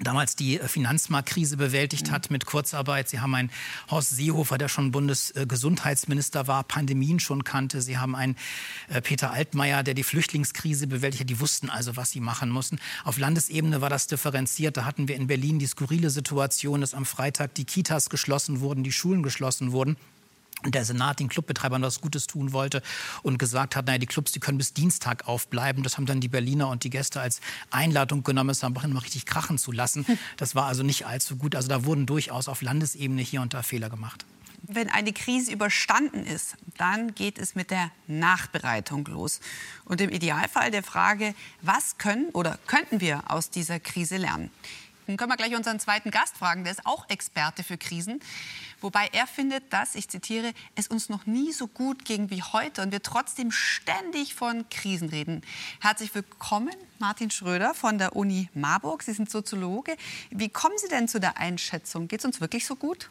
damals 0.00 0.36
die 0.36 0.60
äh, 0.60 0.68
Finanzmarktkrise 0.68 1.56
bewältigt 1.56 2.10
hat 2.10 2.30
mit 2.30 2.46
Kurzarbeit. 2.46 3.08
Sie 3.08 3.20
haben 3.20 3.34
einen 3.34 3.50
Horst 3.90 4.10
Seehofer, 4.10 4.58
der 4.58 4.68
schon 4.68 4.90
Bundesgesundheitsminister 4.90 6.46
war, 6.46 6.64
Pandemien 6.64 7.20
schon 7.20 7.44
kannte. 7.44 7.82
Sie 7.82 7.98
haben 7.98 8.14
einen 8.14 8.36
äh, 8.88 9.00
Peter 9.00 9.32
Altmaier, 9.32 9.82
der 9.82 9.94
die 9.94 10.02
Flüchtlingskrise 10.02 10.86
bewältigt 10.86 11.22
hat. 11.22 11.30
Die 11.30 11.40
wussten 11.40 11.70
also, 11.70 11.96
was 11.96 12.10
sie 12.10 12.20
machen 12.20 12.50
mussten. 12.50 12.78
Auf 13.04 13.18
Landesebene 13.18 13.80
war 13.80 13.90
das 13.90 14.06
differenziert. 14.06 14.76
Da 14.76 14.84
hatten 14.84 15.08
wir 15.08 15.16
in 15.16 15.26
Berlin 15.26 15.58
die 15.58 15.66
skurrile 15.66 16.10
Situation, 16.10 16.80
dass 16.80 16.94
am 16.94 17.04
Freitag 17.04 17.54
die 17.54 17.64
Kitas 17.64 18.10
geschlossen 18.10 18.60
wurden, 18.60 18.84
die 18.84 18.92
Schulen 18.92 19.22
geschlossen 19.22 19.72
wurden 19.72 19.96
der 20.64 20.84
Senat 20.84 21.20
den 21.20 21.28
Clubbetreibern 21.28 21.82
was 21.82 22.00
Gutes 22.00 22.26
tun 22.26 22.52
wollte 22.52 22.82
und 23.22 23.38
gesagt 23.38 23.76
hat, 23.76 23.86
naja, 23.86 23.98
die 23.98 24.06
Clubs, 24.06 24.32
die 24.32 24.40
können 24.40 24.58
bis 24.58 24.72
Dienstag 24.72 25.28
aufbleiben. 25.28 25.82
Das 25.82 25.96
haben 25.96 26.06
dann 26.06 26.20
die 26.20 26.28
Berliner 26.28 26.68
und 26.68 26.84
die 26.84 26.90
Gäste 26.90 27.20
als 27.20 27.40
Einladung 27.70 28.22
genommen, 28.22 28.50
es 28.50 28.64
einfach 28.64 28.84
immer 28.84 29.02
richtig 29.02 29.26
krachen 29.26 29.58
zu 29.58 29.72
lassen. 29.72 30.04
Das 30.36 30.54
war 30.54 30.66
also 30.66 30.82
nicht 30.82 31.06
allzu 31.06 31.36
gut. 31.36 31.54
Also 31.54 31.68
da 31.68 31.84
wurden 31.84 32.06
durchaus 32.06 32.48
auf 32.48 32.62
Landesebene 32.62 33.22
hier 33.22 33.40
und 33.40 33.54
da 33.54 33.62
Fehler 33.62 33.90
gemacht. 33.90 34.24
Wenn 34.62 34.90
eine 34.90 35.12
Krise 35.12 35.52
überstanden 35.52 36.26
ist, 36.26 36.56
dann 36.76 37.14
geht 37.14 37.38
es 37.38 37.54
mit 37.54 37.70
der 37.70 37.90
Nachbereitung 38.06 39.06
los. 39.06 39.40
Und 39.84 40.00
im 40.00 40.10
Idealfall 40.10 40.70
der 40.70 40.82
Frage, 40.82 41.34
was 41.62 41.96
können 41.98 42.30
oder 42.30 42.58
könnten 42.66 43.00
wir 43.00 43.30
aus 43.30 43.50
dieser 43.50 43.78
Krise 43.78 44.16
lernen? 44.16 44.50
Dann 45.08 45.16
können 45.16 45.30
wir 45.30 45.38
gleich 45.38 45.56
unseren 45.56 45.80
zweiten 45.80 46.10
Gast 46.10 46.36
fragen, 46.36 46.64
der 46.64 46.72
ist 46.72 46.84
auch 46.84 47.08
Experte 47.08 47.64
für 47.64 47.78
Krisen. 47.78 48.20
Wobei 48.82 49.08
er 49.12 49.26
findet, 49.26 49.72
dass, 49.72 49.94
ich 49.94 50.06
zitiere, 50.10 50.52
es 50.74 50.86
uns 50.86 51.08
noch 51.08 51.24
nie 51.24 51.50
so 51.50 51.66
gut 51.66 52.04
ging 52.04 52.28
wie 52.28 52.42
heute 52.42 52.82
und 52.82 52.92
wir 52.92 53.02
trotzdem 53.02 53.50
ständig 53.50 54.34
von 54.34 54.68
Krisen 54.68 55.08
reden. 55.08 55.40
Herzlich 55.80 56.14
willkommen, 56.14 56.74
Martin 56.98 57.30
Schröder 57.30 57.72
von 57.72 57.96
der 57.96 58.16
Uni 58.16 58.50
Marburg. 58.52 59.02
Sie 59.02 59.14
sind 59.14 59.30
Soziologe. 59.30 59.96
Wie 60.28 60.50
kommen 60.50 60.76
Sie 60.76 60.88
denn 60.88 61.08
zu 61.08 61.20
der 61.20 61.38
Einschätzung? 61.38 62.06
Geht 62.06 62.20
es 62.20 62.26
uns 62.26 62.42
wirklich 62.42 62.66
so 62.66 62.76
gut? 62.76 63.08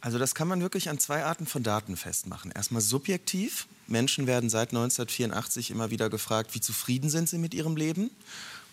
Also 0.00 0.20
das 0.20 0.36
kann 0.36 0.46
man 0.46 0.60
wirklich 0.60 0.90
an 0.90 1.00
zwei 1.00 1.24
Arten 1.24 1.46
von 1.46 1.64
Daten 1.64 1.96
festmachen. 1.96 2.52
Erstmal 2.52 2.82
subjektiv. 2.82 3.66
Menschen 3.88 4.28
werden 4.28 4.48
seit 4.48 4.68
1984 4.68 5.72
immer 5.72 5.90
wieder 5.90 6.08
gefragt, 6.08 6.54
wie 6.54 6.60
zufrieden 6.60 7.10
sind 7.10 7.28
sie 7.28 7.38
mit 7.38 7.52
ihrem 7.52 7.74
Leben. 7.74 8.12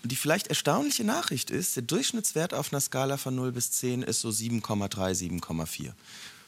Und 0.04 0.12
die 0.12 0.16
vielleicht 0.16 0.48
erstaunliche 0.48 1.04
Nachricht 1.04 1.52
ist, 1.52 1.76
der 1.76 1.84
Durchschnittswert 1.84 2.54
auf 2.54 2.72
einer 2.72 2.80
Skala 2.80 3.18
von 3.18 3.36
0 3.36 3.52
bis 3.52 3.72
10 3.72 4.04
ist 4.04 4.22
so 4.22 4.30
7,3, 4.30 5.42
7,4. 5.42 5.92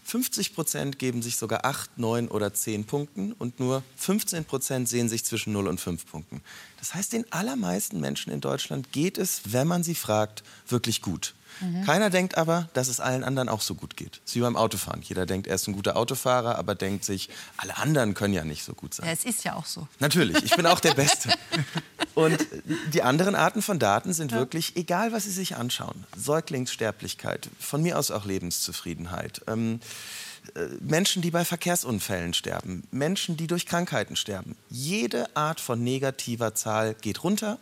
50 0.04 0.56
Prozent 0.56 1.00
geben 1.00 1.22
sich 1.22 1.38
sogar 1.38 1.66
8, 1.66 1.98
9 1.98 2.28
oder 2.30 2.54
10 2.54 2.86
Punkten 2.86 3.34
und 3.34 3.60
nur 3.60 3.84
15 3.98 4.46
Prozent 4.46 4.90
sehen 4.90 5.10
sich 5.10 5.24
zwischen 5.24 5.54
0 5.54 5.68
und 5.68 5.80
5 5.80 6.06
Punkten. 6.06 6.42
Das 6.80 6.96
heißt, 6.96 7.14
den 7.14 7.32
allermeisten 7.32 8.00
Menschen 8.00 8.32
in 8.34 8.42
Deutschland 8.42 8.92
geht 8.92 9.18
es, 9.18 9.42
wenn 9.46 9.68
man 9.68 9.84
sie 9.84 9.96
fragt, 9.96 10.44
wirklich 10.68 11.02
gut. 11.02 11.36
Mhm. 11.60 11.84
Keiner 11.84 12.10
denkt 12.10 12.38
aber, 12.38 12.70
dass 12.74 12.88
es 12.88 13.00
allen 13.00 13.24
anderen 13.24 13.50
auch 13.50 13.62
so 13.62 13.76
gut 13.76 13.98
geht. 13.98 14.22
Es 14.24 14.32
ist 14.32 14.36
wie 14.36 14.42
beim 14.42 14.56
Autofahren. 14.56 15.02
Jeder 15.02 15.26
denkt, 15.26 15.48
er 15.48 15.56
ist 15.56 15.68
ein 15.68 15.74
guter 15.74 15.96
Autofahrer, 15.98 16.58
aber 16.58 16.76
denkt 16.76 17.06
sich, 17.06 17.30
alle 17.58 17.78
anderen 17.78 18.14
können 18.14 18.34
ja 18.34 18.44
nicht 18.44 18.64
so 18.64 18.74
gut 18.74 18.94
sein. 18.94 19.06
Ja, 19.06 19.14
es 19.14 19.24
ist 19.24 19.44
ja 19.44 19.56
auch 19.56 19.66
so. 19.66 19.88
Natürlich, 20.00 20.44
ich 20.44 20.56
bin 20.56 20.66
auch 20.66 20.80
der 20.80 20.94
Beste. 20.94 21.30
Und 22.16 22.46
die 22.94 23.04
anderen 23.04 23.36
Arten 23.36 23.62
von 23.62 23.80
Daten 23.80 24.14
sind 24.14 24.32
ja. 24.32 24.38
wirklich, 24.38 24.76
egal 24.76 25.12
was 25.12 25.24
Sie 25.24 25.32
sich 25.32 25.56
anschauen, 25.56 26.06
Säuglingssterblichkeit, 26.18 27.50
von 27.60 27.82
mir 27.82 27.98
aus 27.98 28.12
auch 28.12 28.26
Lebenszufriedenheit. 28.26 29.42
Ähm, 29.48 29.80
äh, 30.56 30.66
Menschen, 30.80 31.22
die 31.22 31.32
bei 31.32 31.46
Verkehrsunfällen 31.46 32.34
sterben, 32.34 32.84
Menschen, 32.92 33.38
die 33.38 33.48
durch 33.48 33.66
Krankheiten 33.66 34.16
sterben. 34.16 34.56
Jede 34.70 35.36
Art 35.36 35.60
von 35.60 35.84
negativer 35.84 36.56
Zahl 36.56 36.96
geht 36.96 37.24
runter 37.24 37.60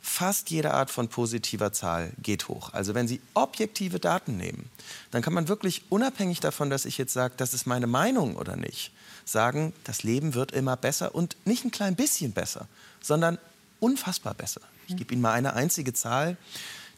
fast 0.00 0.50
jede 0.50 0.74
Art 0.74 0.90
von 0.90 1.08
positiver 1.08 1.72
Zahl 1.72 2.12
geht 2.22 2.48
hoch. 2.48 2.72
Also 2.72 2.94
wenn 2.94 3.08
Sie 3.08 3.20
objektive 3.34 3.98
Daten 3.98 4.36
nehmen, 4.36 4.70
dann 5.10 5.22
kann 5.22 5.32
man 5.32 5.48
wirklich 5.48 5.82
unabhängig 5.90 6.40
davon, 6.40 6.70
dass 6.70 6.84
ich 6.84 6.98
jetzt 6.98 7.12
sage, 7.12 7.34
das 7.36 7.54
ist 7.54 7.66
meine 7.66 7.86
Meinung 7.86 8.36
oder 8.36 8.56
nicht, 8.56 8.92
sagen, 9.24 9.72
das 9.84 10.02
Leben 10.02 10.34
wird 10.34 10.52
immer 10.52 10.76
besser 10.76 11.14
und 11.14 11.36
nicht 11.44 11.64
ein 11.64 11.70
klein 11.70 11.96
bisschen 11.96 12.32
besser, 12.32 12.66
sondern 13.00 13.38
unfassbar 13.80 14.34
besser. 14.34 14.60
Ich 14.86 14.96
gebe 14.96 15.12
Ihnen 15.12 15.22
mal 15.22 15.32
eine 15.32 15.52
einzige 15.52 15.92
Zahl. 15.92 16.36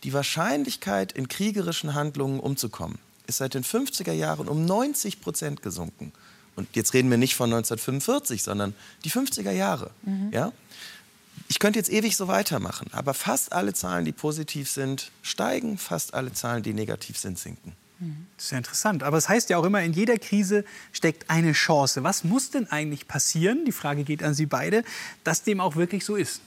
Die 0.04 0.12
Wahrscheinlichkeit, 0.12 1.12
in 1.12 1.28
kriegerischen 1.28 1.95
Handlungen 1.95 2.40
umzukommen, 2.40 2.99
ist 3.26 3.38
seit 3.38 3.54
den 3.54 3.64
50er 3.64 4.12
Jahren 4.12 4.49
um 4.49 4.64
90 4.64 5.21
Prozent 5.21 5.62
gesunken. 5.62 6.12
Und 6.57 6.69
jetzt 6.75 6.95
reden 6.95 7.11
wir 7.11 7.19
nicht 7.19 7.35
von 7.35 7.50
1945, 7.50 8.42
sondern 8.42 8.75
die 9.04 9.11
50er 9.11 9.50
Jahre. 9.50 9.90
Mhm. 10.02 10.30
Ja? 10.33 10.52
Ich 11.50 11.59
könnte 11.59 11.80
jetzt 11.80 11.90
ewig 11.90 12.16
so 12.16 12.28
weitermachen, 12.28 12.87
aber 12.92 13.12
fast 13.12 13.52
alle 13.52 13.75
Zahlen, 13.75 14.04
die 14.04 14.12
positiv 14.12 14.71
sind, 14.71 15.11
steigen, 15.21 15.78
fast 15.78 16.14
alle 16.14 16.33
Zahlen, 16.33 16.62
die 16.62 16.73
negativ 16.73 17.19
sind, 17.19 17.40
sinken. 17.40 17.73
Das 18.37 18.45
ist 18.45 18.50
ja 18.52 18.59
interessant. 18.59 19.02
Aber 19.02 19.19
es 19.19 19.28
heißt 19.28 19.50
ja 19.50 19.59
auch 19.59 19.64
immer, 19.64 19.83
in 19.83 19.92
jeder 19.92 20.16
Krise 20.16 20.64
steckt 20.92 21.28
eine 21.28 21.52
Chance. 21.52 22.04
Was 22.04 22.23
muss 22.23 22.50
denn 22.50 22.71
eigentlich 22.71 23.09
passieren? 23.09 23.64
Die 23.64 23.73
Frage 23.73 24.04
geht 24.04 24.23
an 24.23 24.33
Sie 24.33 24.47
beide, 24.47 24.85
dass 25.25 25.42
dem 25.42 25.61
auch 25.61 25.75
wirklich 25.75 26.04
so 26.04 26.14
ist. 26.14 26.40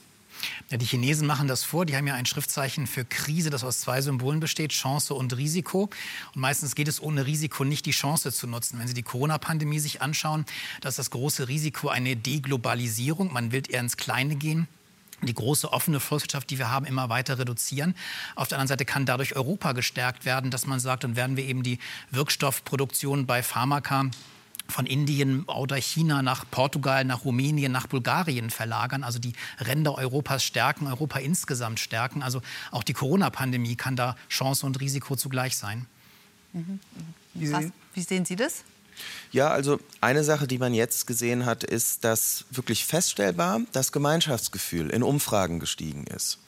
Ja, 0.70 0.78
die 0.78 0.86
Chinesen 0.86 1.26
machen 1.26 1.48
das 1.48 1.64
vor. 1.64 1.84
Die 1.84 1.94
haben 1.94 2.06
ja 2.06 2.14
ein 2.14 2.24
Schriftzeichen 2.26 2.86
für 2.86 3.04
Krise, 3.04 3.50
das 3.50 3.62
aus 3.62 3.80
zwei 3.80 4.00
Symbolen 4.00 4.40
besteht, 4.40 4.72
Chance 4.72 5.12
und 5.12 5.36
Risiko. 5.36 5.90
Und 6.34 6.40
meistens 6.40 6.74
geht 6.74 6.88
es 6.88 7.00
ohne 7.00 7.26
Risiko 7.26 7.64
nicht, 7.64 7.84
die 7.84 7.90
Chance 7.90 8.32
zu 8.32 8.46
nutzen. 8.46 8.78
Wenn 8.78 8.88
Sie 8.88 8.94
die 8.94 9.02
Corona-Pandemie 9.02 9.80
sich 9.80 10.00
anschauen, 10.00 10.46
da 10.80 10.88
ist 10.88 10.98
das 10.98 11.10
große 11.10 11.46
Risiko 11.46 11.88
eine 11.88 12.16
Deglobalisierung. 12.16 13.34
Man 13.34 13.52
will 13.52 13.62
eher 13.68 13.80
ins 13.80 13.98
Kleine 13.98 14.36
gehen 14.36 14.66
die 15.26 15.34
große 15.34 15.72
offene 15.72 16.00
Volkswirtschaft, 16.00 16.50
die 16.50 16.58
wir 16.58 16.70
haben, 16.70 16.86
immer 16.86 17.08
weiter 17.08 17.38
reduzieren. 17.38 17.94
Auf 18.34 18.48
der 18.48 18.58
anderen 18.58 18.68
Seite 18.68 18.84
kann 18.84 19.06
dadurch 19.06 19.36
Europa 19.36 19.72
gestärkt 19.72 20.24
werden, 20.24 20.50
dass 20.50 20.66
man 20.66 20.80
sagt, 20.80 21.04
dann 21.04 21.16
werden 21.16 21.36
wir 21.36 21.44
eben 21.44 21.62
die 21.62 21.78
Wirkstoffproduktion 22.10 23.26
bei 23.26 23.42
Pharmaka 23.42 24.10
von 24.68 24.86
Indien 24.86 25.44
oder 25.44 25.76
China 25.76 26.22
nach 26.22 26.44
Portugal, 26.50 27.04
nach 27.04 27.24
Rumänien, 27.24 27.70
nach 27.70 27.86
Bulgarien 27.86 28.50
verlagern, 28.50 29.04
also 29.04 29.18
die 29.18 29.34
Ränder 29.60 29.96
Europas 29.96 30.42
stärken, 30.42 30.86
Europa 30.86 31.18
insgesamt 31.18 31.80
stärken. 31.80 32.22
Also 32.22 32.40
auch 32.70 32.82
die 32.82 32.94
Corona-Pandemie 32.94 33.76
kann 33.76 33.96
da 33.96 34.16
Chance 34.28 34.64
und 34.64 34.80
Risiko 34.80 35.16
zugleich 35.16 35.56
sein. 35.56 35.86
Mhm. 36.52 36.80
Wie, 37.34 37.52
Was, 37.52 37.66
wie 37.94 38.02
sehen 38.02 38.24
Sie 38.24 38.36
das? 38.36 38.64
Ja, 39.32 39.48
also 39.48 39.78
eine 40.00 40.24
Sache, 40.24 40.46
die 40.46 40.58
man 40.58 40.74
jetzt 40.74 41.06
gesehen 41.06 41.46
hat, 41.46 41.64
ist, 41.64 42.04
dass 42.04 42.44
wirklich 42.50 42.84
feststellbar 42.84 43.60
das 43.72 43.92
Gemeinschaftsgefühl 43.92 44.90
in 44.90 45.02
Umfragen 45.02 45.60
gestiegen 45.60 46.06
ist. 46.06 46.38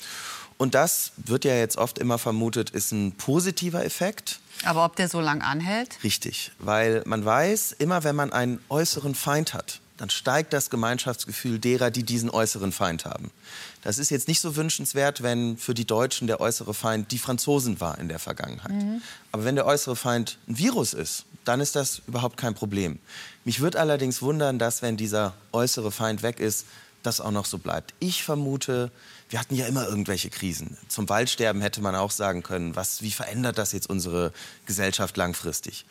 Und 0.59 0.75
das 0.75 1.13
wird 1.17 1.45
ja 1.45 1.55
jetzt 1.55 1.77
oft 1.77 1.99
immer 1.99 2.19
vermutet, 2.19 2.71
ist 2.71 2.93
ein 2.93 3.13
positiver 3.13 3.85
Effekt. 3.85 4.41
Aber 4.65 4.85
ob 4.85 4.97
der 4.97 5.09
so 5.09 5.21
lang 5.21 5.43
anhält? 5.43 5.99
Richtig, 6.03 6.53
weil 6.59 7.03
man 7.05 7.25
weiß, 7.25 7.73
immer 7.79 8.05
wenn 8.05 8.17
man 8.17 8.33
einen 8.33 8.61
äußeren 8.69 9.15
Feind 9.15 9.53
hat, 9.53 9.81
dann 9.97 10.11
steigt 10.11 10.53
das 10.53 10.71
Gemeinschaftsgefühl 10.71 11.59
derer, 11.59 11.91
die 11.91 12.03
diesen 12.03 12.31
äußeren 12.31 12.73
Feind 12.73 13.05
haben. 13.05 13.31
Das 13.83 13.99
ist 13.99 14.11
jetzt 14.11 14.29
nicht 14.29 14.41
so 14.41 14.57
wünschenswert, 14.57 15.23
wenn 15.23 15.57
für 15.57 15.75
die 15.75 15.87
Deutschen 15.87 16.27
der 16.27 16.41
äußere 16.41 16.75
Feind 16.75 17.13
die 17.13 17.19
Franzosen 17.19 17.81
war 17.81 17.99
in 17.99 18.09
der 18.09 18.19
Vergangenheit. 18.19 18.73
Mhm. 18.73 19.03
Aber 19.33 19.45
wenn 19.45 19.55
der 19.55 19.67
äußere 19.67 19.97
Feind 19.97 20.39
ein 20.49 20.59
Virus 20.59 20.93
ist, 20.93 21.25
dann 21.45 21.61
ist 21.61 21.77
das 21.77 22.03
überhaupt 22.07 22.37
kein 22.37 22.55
Problem. 22.55 22.99
Mich 23.45 23.61
würde 23.61 23.79
allerdings 23.79 24.21
wundern, 24.23 24.59
dass 24.59 24.83
wenn 24.83 24.97
dieser 24.97 25.35
äußere 25.53 25.93
Feind 25.93 26.23
weg 26.23 26.41
ist, 26.41 26.67
das 27.03 27.21
auch 27.21 27.31
noch 27.31 27.47
so 27.47 27.59
bleibt. 27.59 27.95
Ich 28.01 28.25
vermute, 28.25 28.91
wir 29.31 29.39
hatten 29.39 29.55
ja 29.55 29.67
immer 29.67 29.87
irgendwelche 29.87 30.29
Krisen. 30.29 30.77
Zum 30.89 31.09
Waldsterben 31.09 31.63
hätte 31.63 31.81
man 31.81 31.95
auch 31.95 32.11
sagen 32.11 32.43
können, 32.43 32.75
was, 32.75 33.03
wie 33.03 33.13
verändert 33.13 33.59
das 33.59 33.73
jetzt 33.73 33.89
unsere 33.89 34.33
Gesellschaft 34.67 35.17
langfristig? 35.17 35.87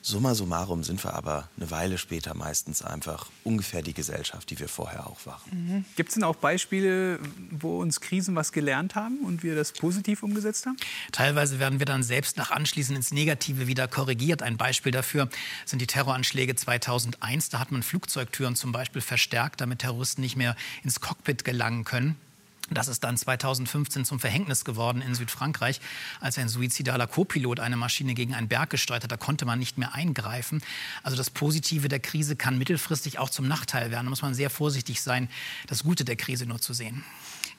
Summa 0.00 0.34
summarum 0.34 0.84
sind 0.84 1.02
wir 1.04 1.14
aber 1.14 1.48
eine 1.56 1.70
Weile 1.70 1.98
später 1.98 2.34
meistens 2.34 2.82
einfach 2.82 3.26
ungefähr 3.44 3.82
die 3.82 3.94
Gesellschaft, 3.94 4.48
die 4.50 4.58
wir 4.58 4.68
vorher 4.68 5.06
auch 5.06 5.26
waren. 5.26 5.40
Mhm. 5.50 5.84
Gibt 5.96 6.10
es 6.10 6.14
denn 6.14 6.24
auch 6.24 6.36
Beispiele, 6.36 7.18
wo 7.50 7.80
uns 7.80 8.00
Krisen 8.00 8.36
was 8.36 8.52
gelernt 8.52 8.94
haben 8.94 9.18
und 9.24 9.42
wir 9.42 9.56
das 9.56 9.72
positiv 9.72 10.22
umgesetzt 10.22 10.66
haben? 10.66 10.76
Teilweise 11.12 11.58
werden 11.58 11.78
wir 11.78 11.86
dann 11.86 12.02
selbst 12.02 12.36
nach 12.36 12.50
Anschließen 12.50 12.94
ins 12.94 13.12
Negative 13.12 13.66
wieder 13.66 13.88
korrigiert. 13.88 14.42
Ein 14.42 14.56
Beispiel 14.56 14.92
dafür 14.92 15.28
sind 15.64 15.82
die 15.82 15.86
Terroranschläge 15.86 16.54
2001. 16.54 17.48
Da 17.48 17.58
hat 17.58 17.72
man 17.72 17.82
Flugzeugtüren 17.82 18.54
zum 18.54 18.72
Beispiel 18.72 19.02
verstärkt, 19.02 19.60
damit 19.60 19.80
Terroristen 19.80 20.22
nicht 20.22 20.36
mehr 20.36 20.56
ins 20.84 21.00
Cockpit 21.00 21.44
gelangen 21.44 21.84
können. 21.84 22.16
Das 22.70 22.88
ist 22.88 23.02
dann 23.04 23.16
2015 23.16 24.04
zum 24.04 24.20
Verhängnis 24.20 24.64
geworden 24.64 25.00
in 25.00 25.14
Südfrankreich, 25.14 25.80
als 26.20 26.36
ein 26.38 26.48
suizidaler 26.48 27.06
Co-Pilot 27.06 27.60
eine 27.60 27.76
Maschine 27.76 28.14
gegen 28.14 28.34
einen 28.34 28.48
Berg 28.48 28.70
gesteuert 28.70 29.04
hat. 29.04 29.12
Da 29.12 29.16
konnte 29.16 29.46
man 29.46 29.58
nicht 29.58 29.78
mehr 29.78 29.94
eingreifen. 29.94 30.62
Also 31.02 31.16
das 31.16 31.30
Positive 31.30 31.88
der 31.88 32.00
Krise 32.00 32.36
kann 32.36 32.58
mittelfristig 32.58 33.18
auch 33.18 33.30
zum 33.30 33.48
Nachteil 33.48 33.90
werden. 33.90 34.04
Da 34.06 34.10
muss 34.10 34.22
man 34.22 34.34
sehr 34.34 34.50
vorsichtig 34.50 35.00
sein, 35.00 35.28
das 35.66 35.84
Gute 35.84 36.04
der 36.04 36.16
Krise 36.16 36.46
nur 36.46 36.60
zu 36.60 36.74
sehen. 36.74 37.04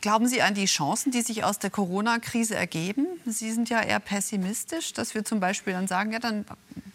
Glauben 0.02 0.28
Sie 0.28 0.42
an 0.42 0.54
die 0.54 0.66
Chancen, 0.66 1.12
die 1.12 1.22
sich 1.22 1.44
aus 1.44 1.60
der 1.60 1.70
Corona-Krise 1.70 2.56
ergeben? 2.56 3.06
Sie 3.26 3.52
sind 3.52 3.70
ja 3.70 3.82
eher 3.82 4.00
pessimistisch, 4.00 4.94
dass 4.94 5.14
wir 5.14 5.26
zum 5.26 5.42
Beispiel 5.42 5.74
dann 5.74 5.88
sagen, 5.88 6.14
ja, 6.14 6.20
dann 6.20 6.46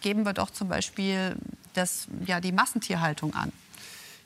geben 0.00 0.24
wir 0.24 0.32
doch 0.32 0.50
zum 0.50 0.68
Beispiel 0.68 1.36
das, 1.74 2.06
ja, 2.24 2.40
die 2.40 2.52
Massentierhaltung 2.52 3.34
an. 3.34 3.52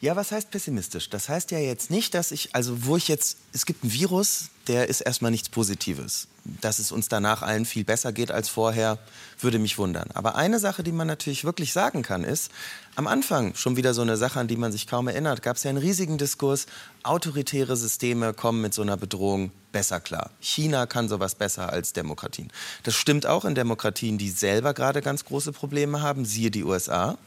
Ja, 0.00 0.14
was 0.14 0.30
heißt 0.30 0.52
pessimistisch? 0.52 1.10
Das 1.10 1.28
heißt 1.28 1.50
ja 1.50 1.58
jetzt 1.58 1.90
nicht, 1.90 2.14
dass 2.14 2.30
ich, 2.30 2.54
also 2.54 2.86
wo 2.86 2.96
ich 2.96 3.08
jetzt, 3.08 3.36
es 3.52 3.66
gibt 3.66 3.82
ein 3.82 3.92
Virus, 3.92 4.50
der 4.68 4.88
ist 4.88 5.00
erstmal 5.00 5.32
nichts 5.32 5.48
Positives. 5.48 6.28
Dass 6.60 6.78
es 6.78 6.92
uns 6.92 7.08
danach 7.08 7.42
allen 7.42 7.64
viel 7.64 7.84
besser 7.84 8.12
geht 8.12 8.30
als 8.30 8.48
vorher, 8.48 8.98
würde 9.40 9.58
mich 9.58 9.76
wundern. 9.76 10.10
Aber 10.14 10.36
eine 10.36 10.60
Sache, 10.60 10.84
die 10.84 10.92
man 10.92 11.08
natürlich 11.08 11.44
wirklich 11.44 11.72
sagen 11.72 12.02
kann, 12.02 12.22
ist, 12.22 12.52
am 12.94 13.08
Anfang 13.08 13.56
schon 13.56 13.76
wieder 13.76 13.92
so 13.92 14.02
eine 14.02 14.16
Sache, 14.16 14.38
an 14.38 14.46
die 14.46 14.56
man 14.56 14.70
sich 14.70 14.86
kaum 14.86 15.08
erinnert, 15.08 15.42
gab 15.42 15.56
es 15.56 15.64
ja 15.64 15.70
einen 15.70 15.78
riesigen 15.78 16.16
Diskurs, 16.16 16.66
autoritäre 17.02 17.76
Systeme 17.76 18.34
kommen 18.34 18.62
mit 18.62 18.74
so 18.74 18.82
einer 18.82 18.96
Bedrohung 18.96 19.50
besser 19.72 19.98
klar. 19.98 20.30
China 20.40 20.86
kann 20.86 21.08
sowas 21.08 21.34
besser 21.34 21.72
als 21.72 21.92
Demokratien. 21.92 22.52
Das 22.84 22.94
stimmt 22.94 23.26
auch 23.26 23.44
in 23.44 23.56
Demokratien, 23.56 24.16
die 24.16 24.30
selber 24.30 24.74
gerade 24.74 25.02
ganz 25.02 25.24
große 25.24 25.52
Probleme 25.52 26.02
haben, 26.02 26.24
siehe 26.24 26.50
die 26.52 26.64
USA. 26.64 27.18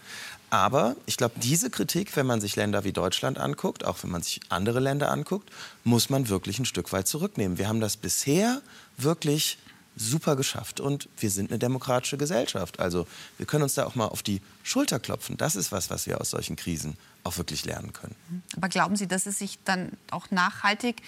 Aber 0.51 0.97
ich 1.05 1.15
glaube, 1.15 1.35
diese 1.37 1.69
Kritik, 1.69 2.13
wenn 2.17 2.25
man 2.25 2.41
sich 2.41 2.57
Länder 2.57 2.83
wie 2.83 2.91
Deutschland 2.91 3.39
anguckt, 3.39 3.85
auch 3.85 4.03
wenn 4.03 4.11
man 4.11 4.21
sich 4.21 4.41
andere 4.49 4.81
Länder 4.81 5.09
anguckt, 5.09 5.49
muss 5.85 6.09
man 6.09 6.27
wirklich 6.27 6.59
ein 6.59 6.65
Stück 6.65 6.91
weit 6.91 7.07
zurücknehmen. 7.07 7.57
Wir 7.57 7.69
haben 7.69 7.79
das 7.79 7.95
bisher 7.95 8.61
wirklich 8.97 9.57
super 9.95 10.35
geschafft 10.35 10.79
und 10.79 11.09
wir 11.17 11.29
sind 11.29 11.51
eine 11.51 11.59
demokratische 11.59 12.17
Gesellschaft. 12.17 12.79
Also 12.79 13.07
wir 13.37 13.45
können 13.45 13.63
uns 13.63 13.73
da 13.73 13.85
auch 13.85 13.95
mal 13.95 14.07
auf 14.07 14.23
die 14.23 14.41
Schulter 14.63 14.99
klopfen. 14.99 15.37
Das 15.37 15.55
ist 15.55 15.71
was, 15.71 15.89
was 15.89 16.07
wir 16.07 16.21
aus 16.21 16.29
solchen 16.29 16.55
Krisen 16.55 16.97
auch 17.23 17.37
wirklich 17.37 17.65
lernen 17.65 17.93
können. 17.93 18.15
Aber 18.55 18.69
glauben 18.69 18.95
Sie, 18.95 19.07
dass 19.07 19.25
es 19.25 19.37
sich 19.37 19.59
dann 19.65 19.91
auch 20.09 20.31
nachhaltig 20.31 21.01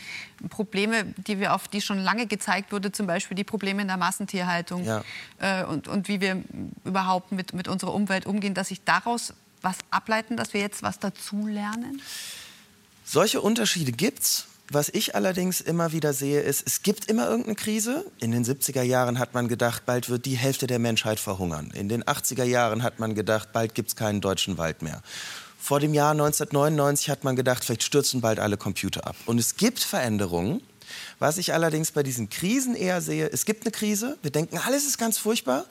Probleme, 0.49 1.05
die 1.27 1.39
wir 1.39 1.53
auf 1.53 1.67
die 1.67 1.81
schon 1.81 1.97
lange 1.97 2.27
gezeigt 2.27 2.71
wurde, 2.71 2.91
zum 2.91 3.07
Beispiel 3.07 3.35
die 3.35 3.43
Probleme 3.43 3.81
in 3.81 3.87
der 3.87 3.97
Massentierhaltung 3.97 4.83
ja. 4.83 5.03
äh, 5.39 5.63
und, 5.63 5.87
und 5.87 6.07
wie 6.07 6.21
wir 6.21 6.43
überhaupt 6.83 7.31
mit, 7.31 7.53
mit 7.53 7.67
unserer 7.67 7.93
Umwelt 7.93 8.25
umgehen, 8.25 8.53
dass 8.53 8.67
sich 8.67 8.83
daraus 8.83 9.33
was 9.61 9.77
ableiten, 9.91 10.37
dass 10.37 10.53
wir 10.53 10.61
jetzt 10.61 10.83
was 10.83 10.99
dazu 10.99 11.47
lernen? 11.47 12.01
Solche 13.05 13.41
Unterschiede 13.41 13.91
gibt's. 13.91 14.47
Was 14.73 14.89
ich 14.89 15.13
allerdings 15.13 15.61
immer 15.61 15.91
wieder 15.91 16.13
sehe, 16.13 16.41
ist, 16.41 16.63
es 16.65 16.81
gibt 16.81 17.05
immer 17.05 17.27
irgendeine 17.27 17.55
Krise. 17.55 18.05
In 18.19 18.31
den 18.31 18.43
70er 18.43 18.81
Jahren 18.81 19.19
hat 19.19 19.35
man 19.35 19.47
gedacht, 19.47 19.85
bald 19.85 20.09
wird 20.09 20.25
die 20.25 20.35
Hälfte 20.35 20.65
der 20.65 20.79
Menschheit 20.79 21.19
verhungern. 21.19 21.69
In 21.75 21.89
den 21.89 22.03
80er 22.03 22.43
Jahren 22.43 22.81
hat 22.81 22.97
man 22.97 23.13
gedacht, 23.13 23.53
bald 23.53 23.75
gibt 23.75 23.89
es 23.89 23.95
keinen 23.95 24.19
deutschen 24.19 24.57
Wald 24.57 24.81
mehr. 24.81 25.03
Vor 25.59 25.79
dem 25.79 25.93
Jahr 25.93 26.11
1999 26.13 27.11
hat 27.11 27.23
man 27.23 27.35
gedacht, 27.35 27.63
vielleicht 27.63 27.83
stürzen 27.83 28.21
bald 28.21 28.39
alle 28.39 28.57
Computer 28.57 29.05
ab. 29.05 29.15
Und 29.27 29.37
es 29.37 29.57
gibt 29.57 29.79
Veränderungen. 29.79 30.59
Was 31.19 31.37
ich 31.37 31.53
allerdings 31.53 31.91
bei 31.91 32.01
diesen 32.01 32.31
Krisen 32.31 32.75
eher 32.75 33.01
sehe, 33.01 33.29
es 33.31 33.45
gibt 33.45 33.65
eine 33.65 33.71
Krise, 33.71 34.17
wir 34.23 34.31
denken, 34.31 34.57
alles 34.57 34.87
ist 34.87 34.97
ganz 34.97 35.19
furchtbar. 35.19 35.65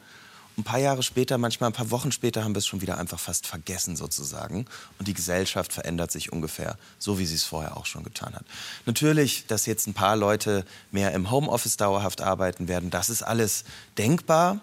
Ein 0.59 0.65
paar 0.65 0.79
Jahre 0.79 1.03
später, 1.03 1.38
manchmal 1.38 1.71
ein 1.71 1.73
paar 1.73 1.91
Wochen 1.91 2.12
später, 2.12 2.45
haben 2.45 2.55
wir 2.55 2.59
es 2.59 2.67
schon 2.67 2.83
wieder 2.83 2.99
einfach 2.99 3.19
fast 3.19 3.47
vergessen 3.47 3.97
sozusagen. 3.97 4.67
Und 4.99 5.09
die 5.09 5.15
Gesellschaft 5.15 5.73
verändert 5.73 6.12
sich 6.12 6.31
ungefähr 6.31 6.77
so, 6.99 7.19
wie 7.19 7.25
sie 7.25 7.37
es 7.37 7.45
vorher 7.45 7.77
auch 7.77 7.87
schon 7.87 8.03
getan 8.03 8.35
hat. 8.35 8.45
Natürlich, 8.85 9.47
dass 9.47 9.65
jetzt 9.65 9.87
ein 9.87 9.95
paar 9.95 10.15
Leute 10.15 10.67
mehr 10.91 11.12
im 11.12 11.31
Homeoffice 11.31 11.79
dauerhaft 11.79 12.21
arbeiten 12.21 12.69
werden, 12.69 12.91
das 12.91 13.09
ist 13.09 13.23
alles 13.23 13.65
denkbar. 13.97 14.61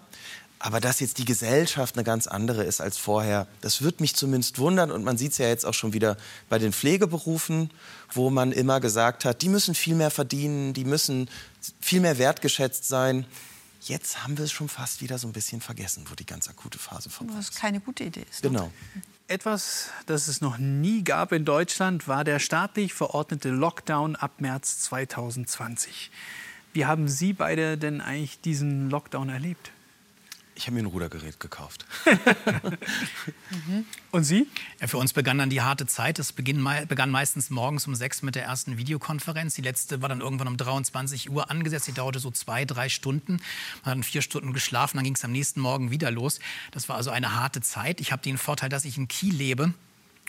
Aber 0.62 0.78
dass 0.78 1.00
jetzt 1.00 1.16
die 1.16 1.24
Gesellschaft 1.24 1.96
eine 1.96 2.04
ganz 2.04 2.26
andere 2.26 2.64
ist 2.64 2.82
als 2.82 2.98
vorher, 2.98 3.46
das 3.62 3.80
wird 3.80 4.00
mich 4.00 4.14
zumindest 4.14 4.58
wundern. 4.58 4.90
Und 4.90 5.02
man 5.02 5.16
sieht 5.16 5.32
es 5.32 5.38
ja 5.38 5.48
jetzt 5.48 5.64
auch 5.64 5.72
schon 5.72 5.94
wieder 5.94 6.18
bei 6.50 6.58
den 6.58 6.74
Pflegeberufen, 6.74 7.70
wo 8.12 8.28
man 8.28 8.52
immer 8.52 8.78
gesagt 8.78 9.24
hat, 9.24 9.40
die 9.40 9.48
müssen 9.48 9.74
viel 9.74 9.94
mehr 9.94 10.10
verdienen, 10.10 10.74
die 10.74 10.84
müssen 10.84 11.30
viel 11.80 12.00
mehr 12.00 12.18
wertgeschätzt 12.18 12.86
sein. 12.86 13.24
Jetzt 13.80 14.22
haben 14.22 14.36
wir 14.36 14.44
es 14.44 14.52
schon 14.52 14.68
fast 14.68 15.00
wieder 15.00 15.18
so 15.18 15.26
ein 15.26 15.32
bisschen 15.32 15.60
vergessen, 15.60 16.04
wo 16.10 16.14
die 16.14 16.26
ganz 16.26 16.48
akute 16.48 16.78
Phase 16.78 17.08
vorbei 17.08 17.32
ist. 17.32 17.38
Was 17.38 17.54
keine 17.54 17.80
gute 17.80 18.04
Idee 18.04 18.24
ist. 18.30 18.42
Genau. 18.42 18.70
Etwas, 19.26 19.90
das 20.06 20.28
es 20.28 20.40
noch 20.40 20.58
nie 20.58 21.02
gab 21.02 21.32
in 21.32 21.44
Deutschland, 21.44 22.08
war 22.08 22.24
der 22.24 22.40
staatlich 22.40 22.92
verordnete 22.92 23.50
Lockdown 23.50 24.16
ab 24.16 24.40
März 24.40 24.80
2020. 24.80 26.10
Wie 26.72 26.84
haben 26.84 27.08
Sie 27.08 27.32
beide 27.32 27.78
denn 27.78 28.00
eigentlich 28.00 28.40
diesen 28.40 28.90
Lockdown 28.90 29.28
erlebt? 29.28 29.72
Ich 30.60 30.66
habe 30.66 30.74
mir 30.74 30.82
ein 30.82 30.86
Rudergerät 30.86 31.40
gekauft. 31.40 31.86
mhm. 32.04 33.86
Und 34.10 34.24
Sie? 34.24 34.46
Ja, 34.78 34.88
für 34.88 34.98
uns 34.98 35.14
begann 35.14 35.38
dann 35.38 35.48
die 35.48 35.62
harte 35.62 35.86
Zeit. 35.86 36.18
Es 36.18 36.34
begann, 36.34 36.86
begann 36.86 37.08
meistens 37.08 37.48
morgens 37.48 37.86
um 37.86 37.94
sechs 37.94 38.20
mit 38.20 38.34
der 38.34 38.44
ersten 38.44 38.76
Videokonferenz. 38.76 39.54
Die 39.54 39.62
letzte 39.62 40.02
war 40.02 40.10
dann 40.10 40.20
irgendwann 40.20 40.48
um 40.48 40.58
23 40.58 41.30
Uhr 41.30 41.50
angesetzt. 41.50 41.88
Die 41.88 41.92
dauerte 41.92 42.18
so 42.18 42.30
zwei, 42.30 42.66
drei 42.66 42.90
Stunden. 42.90 43.32
Man 43.32 43.84
hat 43.84 43.94
dann 43.94 44.02
vier 44.02 44.20
Stunden 44.20 44.52
geschlafen, 44.52 44.98
dann 44.98 45.04
ging 45.04 45.14
es 45.14 45.24
am 45.24 45.32
nächsten 45.32 45.62
Morgen 45.62 45.90
wieder 45.90 46.10
los. 46.10 46.40
Das 46.72 46.90
war 46.90 46.96
also 46.96 47.08
eine 47.08 47.36
harte 47.36 47.62
Zeit. 47.62 48.02
Ich 48.02 48.12
habe 48.12 48.20
den 48.20 48.36
Vorteil, 48.36 48.68
dass 48.68 48.84
ich 48.84 48.98
in 48.98 49.08
Kiel 49.08 49.34
lebe. 49.34 49.72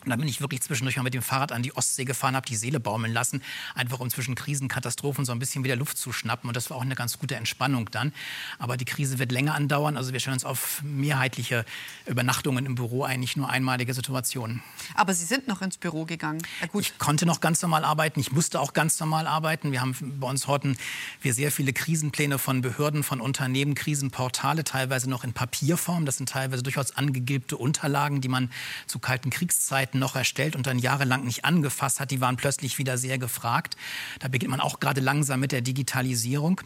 Und 0.04 0.10
dann 0.10 0.20
bin 0.20 0.28
ich 0.28 0.42
wirklich 0.42 0.62
zwischendurch 0.62 0.98
mal 0.98 1.04
mit 1.04 1.14
dem 1.14 1.22
Fahrrad 1.22 1.52
an 1.52 1.64
die 1.64 1.76
Ostsee 1.76 2.06
gefahren, 2.06 2.36
habe 2.36 2.46
die 2.46 2.56
Seele 2.56 2.80
baumeln 2.80 3.14
lassen, 3.14 3.42
einfach 3.76 4.00
um 4.00 4.10
zwischen 4.10 4.36
Krisen, 4.36 4.68
Katastrophen 4.68 5.26
so 5.26 5.32
ein 5.32 5.40
bisschen 5.40 5.64
wieder 5.64 5.76
Luft 5.76 5.98
zu 5.98 6.12
schnappen. 6.12 6.48
Und 6.48 6.56
das 6.56 6.70
war 6.70 6.78
auch 6.78 6.82
eine 6.82 6.96
ganz 6.96 7.20
gute 7.20 7.36
Entspannung 7.36 7.90
dann. 7.92 8.14
Aber 8.58 8.78
die 8.78 8.86
Krise 8.86 9.20
wird 9.20 9.32
länger 9.32 9.54
andauern. 9.54 9.98
Also 9.98 10.14
wir 10.14 10.20
stellen 10.20 10.36
uns 10.36 10.46
auf 10.46 10.82
mehrheitliche 10.84 11.66
Übernachtungen 12.06 12.66
im 12.66 12.76
Büro 12.76 13.04
ein, 13.04 13.20
nicht 13.20 13.38
nur 13.38 13.50
einmalige 13.50 13.94
Situationen. 13.94 14.62
Aber 14.96 15.14
Sie 15.14 15.26
sind 15.26 15.48
noch 15.48 15.62
ins 15.62 15.78
Büro 15.78 16.06
gegangen. 16.06 16.42
Ja, 16.62 16.80
ich 16.80 16.98
konnte 16.98 17.26
noch 17.26 17.42
ganz 17.42 17.62
normal 17.62 17.84
arbeiten. 17.84 18.20
Ich 18.20 18.32
musste 18.32 18.60
auch 18.60 18.74
ganz 18.74 19.00
normal 19.00 19.28
arbeiten. 19.28 19.72
Wir 19.72 19.82
haben 19.82 19.96
bei 20.20 20.28
uns 20.28 20.48
hatten 20.48 20.78
wir 21.22 21.34
sehr 21.34 21.52
viele 21.52 21.74
Krisenpläne 21.74 22.38
von 22.38 22.62
Behörden, 22.62 23.04
von 23.04 23.22
Unternehmen, 23.22 23.76
Krisenportale, 23.76 24.64
teilweise 24.64 25.10
noch 25.10 25.24
in 25.24 25.34
Papierform. 25.34 26.06
Das 26.06 26.18
sind 26.18 26.30
teilweise 26.30 26.64
durchaus 26.64 26.96
angegilbte 26.96 27.58
Unterlagen, 27.58 28.22
die 28.22 28.28
man 28.28 28.52
zu 28.88 29.00
kalten 29.00 29.30
Kriegszeiten 29.30 29.91
Webseiten 29.92 30.00
noch 30.00 30.16
erstellt 30.16 30.56
und 30.56 30.68
dann 30.68 30.80
jahrelang 30.80 31.24
nicht 31.24 31.46
angefasst 31.46 32.00
hat, 32.00 32.12
die 32.12 32.22
waren 32.22 32.38
plötzlich 32.38 32.78
wieder 32.78 32.98
sehr 32.98 33.18
gefragt. 33.18 33.76
Da 34.20 34.28
beginnt 34.28 34.52
man 34.52 34.62
auch 34.62 34.80
gerade 34.80 35.02
langsam 35.02 35.40
mit 35.40 35.52
der 35.52 35.62
Digitalisierung. 35.62 36.62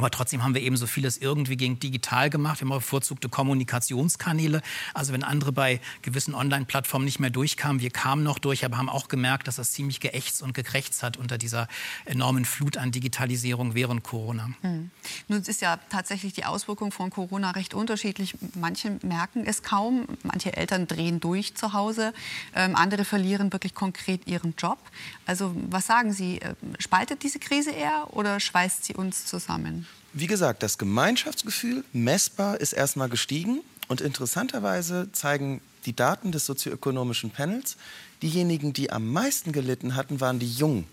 Aber 0.00 0.10
trotzdem 0.10 0.42
haben 0.42 0.54
wir 0.54 0.62
eben 0.62 0.78
so 0.78 0.86
vieles 0.86 1.18
irgendwie 1.18 1.58
gegen 1.58 1.78
digital 1.78 2.30
gemacht. 2.30 2.58
Wir 2.62 2.64
haben 2.66 2.74
bevorzugte 2.74 3.28
Kommunikationskanäle. 3.28 4.62
Also 4.94 5.12
wenn 5.12 5.22
andere 5.22 5.52
bei 5.52 5.78
gewissen 6.00 6.34
Online-Plattformen 6.34 7.04
nicht 7.04 7.20
mehr 7.20 7.28
durchkamen, 7.28 7.82
wir 7.82 7.90
kamen 7.90 8.22
noch 8.22 8.38
durch, 8.38 8.64
aber 8.64 8.78
haben 8.78 8.88
auch 8.88 9.08
gemerkt, 9.08 9.46
dass 9.46 9.56
das 9.56 9.72
ziemlich 9.72 10.00
geächtzt 10.00 10.40
und 10.40 10.54
gekrächzt 10.54 11.02
hat 11.02 11.18
unter 11.18 11.36
dieser 11.36 11.68
enormen 12.06 12.46
Flut 12.46 12.78
an 12.78 12.92
Digitalisierung 12.92 13.74
während 13.74 14.02
Corona. 14.02 14.48
Hm. 14.62 14.90
Nun 15.28 15.42
ist 15.42 15.60
ja 15.60 15.78
tatsächlich 15.90 16.32
die 16.32 16.46
Auswirkung 16.46 16.92
von 16.92 17.10
Corona 17.10 17.50
recht 17.50 17.74
unterschiedlich. 17.74 18.34
Manche 18.58 18.98
merken 19.02 19.44
es 19.44 19.62
kaum, 19.62 20.06
manche 20.22 20.56
Eltern 20.56 20.86
drehen 20.86 21.20
durch 21.20 21.56
zu 21.56 21.74
Hause, 21.74 22.14
ähm, 22.54 22.74
andere 22.74 23.04
verlieren 23.04 23.52
wirklich 23.52 23.74
konkret 23.74 24.26
ihren 24.26 24.54
Job. 24.56 24.78
Also 25.26 25.54
was 25.68 25.86
sagen 25.86 26.14
Sie, 26.14 26.40
äh, 26.40 26.54
spaltet 26.78 27.22
diese 27.22 27.38
Krise 27.38 27.72
eher 27.72 28.06
oder 28.14 28.40
schweißt 28.40 28.86
sie 28.86 28.94
uns 28.94 29.26
zusammen? 29.26 29.86
Wie 30.12 30.26
gesagt, 30.26 30.64
das 30.64 30.76
Gemeinschaftsgefühl 30.76 31.84
messbar 31.92 32.60
ist 32.60 32.72
erstmal 32.72 33.08
gestiegen 33.08 33.60
und 33.86 34.00
interessanterweise 34.00 35.08
zeigen 35.12 35.60
die 35.86 35.94
Daten 35.94 36.32
des 36.32 36.46
sozioökonomischen 36.46 37.30
Panels, 37.30 37.76
diejenigen, 38.20 38.72
die 38.72 38.90
am 38.90 39.08
meisten 39.10 39.52
gelitten 39.52 39.94
hatten, 39.94 40.20
waren 40.20 40.40
die 40.40 40.50
Jungen. 40.50 40.86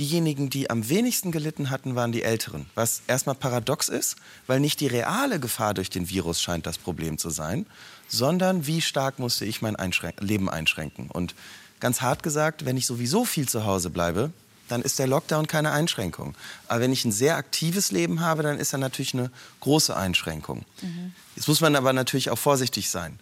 Diejenigen, 0.00 0.50
die 0.50 0.68
am 0.68 0.88
wenigsten 0.88 1.30
gelitten 1.30 1.70
hatten, 1.70 1.94
waren 1.94 2.10
die 2.10 2.22
Älteren. 2.22 2.66
Was 2.74 3.02
erstmal 3.06 3.36
paradox 3.36 3.88
ist, 3.88 4.16
weil 4.48 4.58
nicht 4.58 4.80
die 4.80 4.88
reale 4.88 5.38
Gefahr 5.38 5.72
durch 5.72 5.88
den 5.88 6.10
Virus 6.10 6.42
scheint 6.42 6.66
das 6.66 6.76
Problem 6.76 7.18
zu 7.18 7.30
sein, 7.30 7.66
sondern 8.08 8.66
wie 8.66 8.80
stark 8.80 9.18
musste 9.18 9.44
ich 9.44 9.62
mein 9.62 9.76
Einschränk 9.76 10.20
Leben 10.20 10.50
einschränken. 10.50 11.08
Und 11.08 11.34
ganz 11.78 12.00
hart 12.00 12.22
gesagt, 12.22 12.64
wenn 12.64 12.76
ich 12.76 12.86
sowieso 12.86 13.24
viel 13.24 13.48
zu 13.48 13.64
Hause 13.64 13.90
bleibe, 13.90 14.32
dann 14.68 14.82
ist 14.82 14.98
der 14.98 15.06
Lockdown 15.06 15.46
keine 15.46 15.72
Einschränkung. 15.72 16.34
Aber 16.68 16.80
wenn 16.80 16.92
ich 16.92 17.04
ein 17.04 17.12
sehr 17.12 17.36
aktives 17.36 17.92
Leben 17.92 18.20
habe, 18.20 18.42
dann 18.42 18.58
ist 18.58 18.72
er 18.72 18.78
natürlich 18.78 19.14
eine 19.14 19.30
große 19.60 19.96
Einschränkung. 19.96 20.64
Mhm. 20.82 21.12
Jetzt 21.34 21.48
muss 21.48 21.60
man 21.60 21.76
aber 21.76 21.92
natürlich 21.92 22.30
auch 22.30 22.38
vorsichtig 22.38 22.90
sein. 22.90 23.18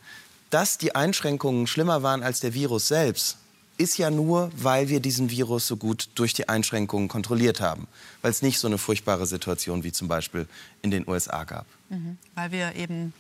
Dass 0.50 0.78
die 0.78 0.94
Einschränkungen 0.94 1.66
schlimmer 1.66 2.02
waren 2.02 2.22
als 2.22 2.40
der 2.40 2.54
Virus 2.54 2.88
selbst, 2.88 3.38
ist 3.76 3.98
ja 3.98 4.10
nur, 4.10 4.52
weil 4.56 4.88
wir 4.88 5.00
diesen 5.00 5.30
Virus 5.30 5.66
so 5.66 5.76
gut 5.76 6.08
durch 6.14 6.32
die 6.32 6.48
Einschränkungen 6.48 7.08
kontrolliert 7.08 7.60
haben. 7.60 7.88
Weil 8.22 8.30
es 8.30 8.40
nicht 8.40 8.60
so 8.60 8.68
eine 8.68 8.78
furchtbare 8.78 9.26
Situation 9.26 9.82
wie 9.82 9.90
zum 9.90 10.06
Beispiel 10.06 10.46
in 10.82 10.92
den 10.92 11.08
USA 11.08 11.44
gab. 11.44 11.66
Mhm. 11.88 12.18
Weil 12.36 12.52
wir 12.52 12.74
eben 12.76 13.12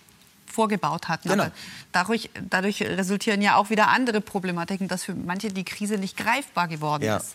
vorgebaut 0.46 1.08
hatten. 1.08 1.28
Genau. 1.28 1.48
Dadurch, 1.90 2.30
dadurch 2.48 2.80
resultieren 2.82 3.42
ja 3.42 3.56
auch 3.56 3.70
wieder 3.70 3.88
andere 3.88 4.20
Problematiken, 4.20 4.86
dass 4.86 5.02
für 5.02 5.14
manche 5.14 5.48
die 5.48 5.64
Krise 5.64 5.98
nicht 5.98 6.16
greifbar 6.16 6.68
geworden 6.68 7.02
ja. 7.02 7.16
ist 7.16 7.34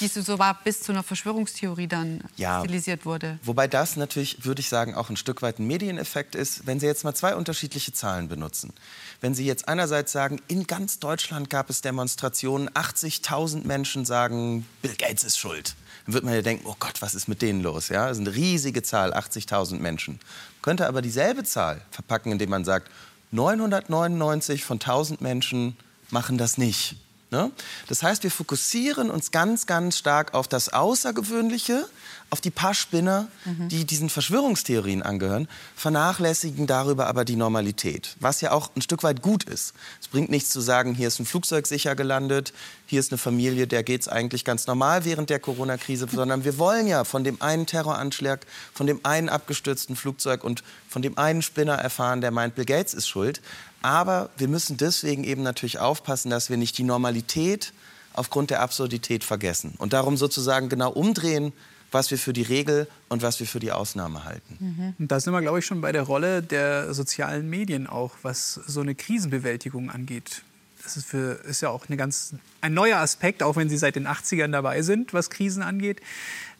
die 0.00 0.08
so 0.08 0.38
war, 0.38 0.58
bis 0.62 0.82
zu 0.82 0.92
einer 0.92 1.02
Verschwörungstheorie 1.02 1.86
dann 1.86 2.22
ja, 2.36 2.60
stilisiert 2.60 3.04
wurde. 3.04 3.38
Wobei 3.42 3.68
das 3.68 3.96
natürlich, 3.96 4.44
würde 4.44 4.60
ich 4.60 4.68
sagen, 4.68 4.94
auch 4.94 5.10
ein 5.10 5.16
Stück 5.16 5.42
weit 5.42 5.58
ein 5.58 5.66
Medieneffekt 5.66 6.34
ist, 6.34 6.66
wenn 6.66 6.80
Sie 6.80 6.86
jetzt 6.86 7.04
mal 7.04 7.14
zwei 7.14 7.34
unterschiedliche 7.34 7.92
Zahlen 7.92 8.28
benutzen. 8.28 8.72
Wenn 9.20 9.34
Sie 9.34 9.46
jetzt 9.46 9.68
einerseits 9.68 10.12
sagen, 10.12 10.40
in 10.48 10.66
ganz 10.66 10.98
Deutschland 10.98 11.50
gab 11.50 11.70
es 11.70 11.80
Demonstrationen, 11.80 12.68
80.000 12.70 13.66
Menschen 13.66 14.04
sagen, 14.04 14.66
Bill 14.82 14.94
Gates 14.96 15.24
ist 15.24 15.38
schuld. 15.38 15.74
Dann 16.04 16.14
wird 16.14 16.24
man 16.24 16.34
ja 16.34 16.42
denken, 16.42 16.66
oh 16.66 16.76
Gott, 16.78 17.02
was 17.02 17.14
ist 17.14 17.28
mit 17.28 17.42
denen 17.42 17.62
los? 17.62 17.88
Ja, 17.88 18.08
das 18.08 18.18
ist 18.18 18.26
eine 18.26 18.34
riesige 18.34 18.82
Zahl, 18.82 19.14
80.000 19.14 19.78
Menschen. 19.78 20.20
Könnte 20.62 20.86
aber 20.86 21.02
dieselbe 21.02 21.44
Zahl 21.44 21.80
verpacken, 21.90 22.32
indem 22.32 22.50
man 22.50 22.64
sagt, 22.64 22.90
999 23.32 24.64
von 24.64 24.76
1000 24.76 25.20
Menschen 25.20 25.76
machen 26.10 26.38
das 26.38 26.58
nicht. 26.58 26.96
Ne? 27.30 27.50
Das 27.88 28.04
heißt, 28.04 28.22
wir 28.22 28.30
fokussieren 28.30 29.10
uns 29.10 29.32
ganz, 29.32 29.66
ganz 29.66 29.98
stark 29.98 30.32
auf 30.32 30.46
das 30.46 30.68
Außergewöhnliche, 30.68 31.84
auf 32.30 32.40
die 32.40 32.50
paar 32.50 32.74
Spinner, 32.74 33.26
mhm. 33.44 33.68
die 33.68 33.84
diesen 33.84 34.10
Verschwörungstheorien 34.10 35.02
angehören, 35.02 35.48
vernachlässigen 35.74 36.68
darüber 36.68 37.08
aber 37.08 37.24
die 37.24 37.34
Normalität, 37.34 38.16
was 38.20 38.40
ja 38.40 38.52
auch 38.52 38.70
ein 38.76 38.82
Stück 38.82 39.02
weit 39.02 39.22
gut 39.22 39.42
ist. 39.44 39.74
Es 40.00 40.08
bringt 40.08 40.28
nichts 40.28 40.50
zu 40.50 40.60
sagen, 40.60 40.94
hier 40.94 41.08
ist 41.08 41.18
ein 41.18 41.26
Flugzeug 41.26 41.66
sicher 41.66 41.96
gelandet, 41.96 42.52
hier 42.86 43.00
ist 43.00 43.10
eine 43.10 43.18
Familie, 43.18 43.66
der 43.66 43.82
geht 43.82 44.02
es 44.02 44.08
eigentlich 44.08 44.44
ganz 44.44 44.68
normal 44.68 45.04
während 45.04 45.28
der 45.28 45.40
Corona-Krise, 45.40 46.06
sondern 46.12 46.44
wir 46.44 46.58
wollen 46.58 46.86
ja 46.86 47.02
von 47.02 47.24
dem 47.24 47.42
einen 47.42 47.66
Terroranschlag, 47.66 48.46
von 48.72 48.86
dem 48.86 49.00
einen 49.04 49.28
abgestürzten 49.28 49.96
Flugzeug 49.96 50.44
und 50.44 50.62
von 50.88 51.02
dem 51.02 51.18
einen 51.18 51.42
Spinner 51.42 51.74
erfahren, 51.74 52.20
der 52.20 52.30
meint, 52.30 52.54
Bill 52.54 52.64
Gates 52.64 52.94
ist 52.94 53.08
schuld. 53.08 53.40
Aber 53.86 54.30
wir 54.36 54.48
müssen 54.48 54.76
deswegen 54.76 55.22
eben 55.22 55.44
natürlich 55.44 55.78
aufpassen, 55.78 56.28
dass 56.28 56.50
wir 56.50 56.56
nicht 56.56 56.76
die 56.76 56.82
Normalität 56.82 57.72
aufgrund 58.14 58.50
der 58.50 58.60
Absurdität 58.60 59.22
vergessen 59.22 59.74
und 59.78 59.92
darum 59.92 60.16
sozusagen 60.16 60.68
genau 60.68 60.90
umdrehen, 60.90 61.52
was 61.92 62.10
wir 62.10 62.18
für 62.18 62.32
die 62.32 62.42
Regel 62.42 62.88
und 63.08 63.22
was 63.22 63.38
wir 63.38 63.46
für 63.46 63.60
die 63.60 63.70
Ausnahme 63.70 64.24
halten. 64.24 64.56
Mhm. 64.58 64.94
Und 64.98 65.12
da 65.12 65.20
sind 65.20 65.32
wir, 65.32 65.40
glaube 65.40 65.60
ich, 65.60 65.66
schon 65.66 65.82
bei 65.82 65.92
der 65.92 66.02
Rolle 66.02 66.42
der 66.42 66.94
sozialen 66.94 67.48
Medien 67.48 67.86
auch, 67.86 68.10
was 68.22 68.54
so 68.66 68.80
eine 68.80 68.96
Krisenbewältigung 68.96 69.88
angeht. 69.88 70.42
Das 70.82 70.96
ist, 70.96 71.06
für, 71.06 71.40
ist 71.44 71.60
ja 71.60 71.68
auch 71.68 71.86
ganz, 71.86 72.34
ein 72.62 72.74
neuer 72.74 72.98
Aspekt, 72.98 73.44
auch 73.44 73.54
wenn 73.54 73.68
Sie 73.68 73.76
seit 73.76 73.94
den 73.94 74.08
80ern 74.08 74.50
dabei 74.50 74.82
sind, 74.82 75.14
was 75.14 75.30
Krisen 75.30 75.62
angeht. 75.62 76.00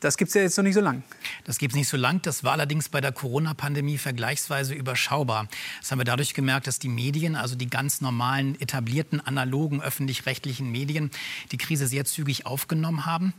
Das 0.01 0.19
gibt 0.19 0.29
es 0.29 0.35
ja 0.35 0.43
jetzt 0.43 0.57
noch 0.59 0.65
nicht 0.65 0.75
so 0.75 0.81
lang. 0.81 1.03
Das 1.45 1.59
gibt 1.59 1.73
es 1.73 1.77
nicht 1.77 1.89
so 1.89 1.97
lang. 1.97 2.21
Das 2.23 2.45
war 2.45 2.53
allerdings 2.53 2.91
bei 2.91 3.01
der 3.01 3.13
Corona-Pandemie 3.13 3.97
vergleichsweise 3.97 4.75
überschaubar. 4.75 5.49
Das 5.81 5.91
haben 5.91 5.99
wir 5.99 6.05
dadurch 6.05 6.35
gemerkt, 6.35 6.67
dass 6.67 6.79
die 6.79 6.89
Medien, 6.89 7.35
also 7.35 7.57
die 7.57 7.71
ganz 7.71 8.01
normalen, 8.03 8.61
etablierten, 8.61 9.21
analogen, 9.21 9.81
öffentlich-rechtlichen 9.81 10.71
Medien, 10.71 11.11
die 11.51 11.57
Krise 11.57 11.87
sehr 11.87 12.05
zügig 12.05 12.45
aufgenommen 12.45 13.07
haben. 13.07 13.33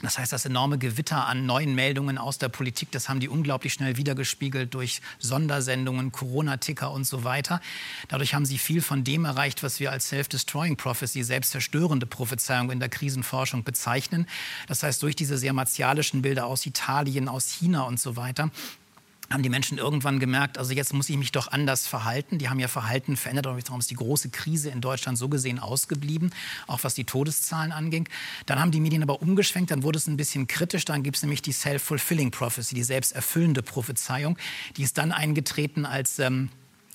Das 0.00 0.16
heißt, 0.16 0.32
das 0.32 0.44
enorme 0.44 0.78
Gewitter 0.78 1.26
an 1.26 1.44
neuen 1.44 1.74
Meldungen 1.74 2.18
aus 2.18 2.38
der 2.38 2.48
Politik, 2.48 2.92
das 2.92 3.08
haben 3.08 3.18
die 3.18 3.28
unglaublich 3.28 3.72
schnell 3.72 3.96
wiedergespiegelt 3.96 4.72
durch 4.72 5.02
Sondersendungen, 5.18 6.12
Corona-Ticker 6.12 6.92
und 6.92 7.02
so 7.02 7.24
weiter. 7.24 7.60
Dadurch 8.06 8.32
haben 8.32 8.46
sie 8.46 8.58
viel 8.58 8.80
von 8.80 9.02
dem 9.02 9.24
erreicht, 9.24 9.64
was 9.64 9.80
wir 9.80 9.90
als 9.90 10.08
Self-Destroying 10.08 10.76
Prophecy, 10.76 11.24
selbstzerstörende 11.24 12.06
Prophezeiung 12.06 12.70
in 12.70 12.78
der 12.78 12.88
Krisenforschung 12.88 13.64
bezeichnen. 13.64 14.28
Das 14.68 14.84
heißt, 14.84 15.02
durch 15.02 15.16
diese 15.16 15.36
sehr 15.36 15.52
martialischen 15.52 16.22
Bilder 16.22 16.46
aus 16.46 16.64
Italien, 16.64 17.28
aus 17.28 17.50
China 17.50 17.82
und 17.82 17.98
so 17.98 18.14
weiter, 18.14 18.52
haben 19.30 19.42
die 19.42 19.48
Menschen 19.48 19.78
irgendwann 19.78 20.18
gemerkt, 20.18 20.58
also 20.58 20.72
jetzt 20.72 20.94
muss 20.94 21.08
ich 21.08 21.16
mich 21.16 21.32
doch 21.32 21.48
anders 21.48 21.86
verhalten. 21.86 22.38
Die 22.38 22.48
haben 22.48 22.58
ihr 22.58 22.68
Verhalten 22.68 23.16
verändert, 23.16 23.46
darum 23.46 23.80
ist 23.80 23.90
die 23.90 23.94
große 23.94 24.30
Krise 24.30 24.70
in 24.70 24.80
Deutschland 24.80 25.18
so 25.18 25.28
gesehen 25.28 25.58
ausgeblieben, 25.58 26.30
auch 26.66 26.80
was 26.82 26.94
die 26.94 27.04
Todeszahlen 27.04 27.72
anging. 27.72 28.08
Dann 28.46 28.58
haben 28.58 28.70
die 28.70 28.80
Medien 28.80 29.02
aber 29.02 29.20
umgeschwenkt, 29.20 29.70
dann 29.70 29.82
wurde 29.82 29.98
es 29.98 30.06
ein 30.06 30.16
bisschen 30.16 30.46
kritisch, 30.46 30.84
dann 30.84 31.02
gibt 31.02 31.16
es 31.16 31.22
nämlich 31.22 31.42
die 31.42 31.52
Self-Fulfilling 31.52 32.30
Prophecy, 32.30 32.74
die 32.74 32.82
selbsterfüllende 32.82 33.62
Prophezeiung. 33.62 34.38
Die 34.76 34.82
ist 34.82 34.98
dann 34.98 35.12
eingetreten 35.12 35.84
als... 35.84 36.18
Ähm, 36.18 36.50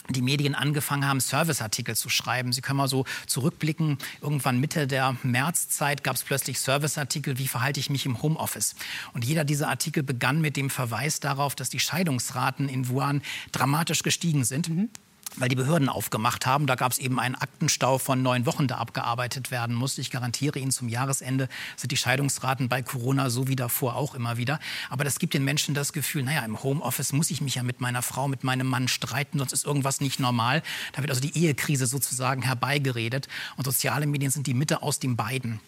die 0.09 0.21
Medien 0.21 0.55
angefangen 0.55 1.07
haben, 1.07 1.19
Serviceartikel 1.19 1.95
zu 1.95 2.09
schreiben. 2.09 2.51
Sie 2.51 2.61
können 2.61 2.77
mal 2.77 2.87
so 2.87 3.05
zurückblicken, 3.25 3.97
irgendwann 4.21 4.59
Mitte 4.59 4.87
der 4.87 5.15
Märzzeit 5.23 6.03
gab 6.03 6.15
es 6.15 6.23
plötzlich 6.23 6.59
Serviceartikel, 6.59 7.37
wie 7.37 7.47
verhalte 7.47 7.79
ich 7.79 7.89
mich 7.89 8.05
im 8.05 8.21
Homeoffice. 8.21 8.75
Und 9.13 9.23
jeder 9.25 9.43
dieser 9.43 9.69
Artikel 9.69 10.03
begann 10.03 10.41
mit 10.41 10.57
dem 10.57 10.69
Verweis 10.69 11.19
darauf, 11.19 11.55
dass 11.55 11.69
die 11.69 11.79
Scheidungsraten 11.79 12.67
in 12.69 12.89
Wuhan 12.89 13.21
dramatisch 13.51 14.03
gestiegen 14.03 14.43
sind. 14.43 14.69
Mhm 14.69 14.89
weil 15.35 15.49
die 15.49 15.55
Behörden 15.55 15.89
aufgemacht 15.89 16.45
haben. 16.45 16.67
Da 16.67 16.75
gab 16.75 16.91
es 16.91 16.97
eben 16.97 17.19
einen 17.19 17.35
Aktenstau 17.35 17.97
von 17.97 18.21
neun 18.21 18.45
Wochen, 18.45 18.67
der 18.67 18.79
abgearbeitet 18.79 19.51
werden 19.51 19.75
musste. 19.75 20.01
Ich 20.01 20.11
garantiere 20.11 20.59
Ihnen, 20.59 20.71
zum 20.71 20.89
Jahresende 20.89 21.49
sind 21.75 21.91
die 21.91 21.97
Scheidungsraten 21.97 22.69
bei 22.69 22.81
Corona 22.81 23.29
so 23.29 23.47
wie 23.47 23.55
davor 23.55 23.95
auch 23.95 24.15
immer 24.15 24.37
wieder. 24.37 24.59
Aber 24.89 25.03
das 25.03 25.19
gibt 25.19 25.33
den 25.33 25.43
Menschen 25.43 25.73
das 25.73 25.93
Gefühl, 25.93 26.23
naja, 26.23 26.43
im 26.45 26.61
Homeoffice 26.61 27.13
muss 27.13 27.31
ich 27.31 27.41
mich 27.41 27.55
ja 27.55 27.63
mit 27.63 27.81
meiner 27.81 28.01
Frau, 28.01 28.27
mit 28.27 28.43
meinem 28.43 28.67
Mann 28.67 28.87
streiten, 28.87 29.39
sonst 29.39 29.53
ist 29.53 29.65
irgendwas 29.65 30.01
nicht 30.01 30.19
normal. 30.19 30.61
Da 30.93 31.01
wird 31.01 31.09
also 31.09 31.21
die 31.21 31.37
Ehekrise 31.37 31.87
sozusagen 31.87 32.41
herbeigeredet. 32.41 33.27
Und 33.57 33.65
soziale 33.65 34.05
Medien 34.05 34.31
sind 34.31 34.47
die 34.47 34.53
Mitte 34.53 34.81
aus 34.81 34.99
den 34.99 35.15
beiden. 35.15 35.59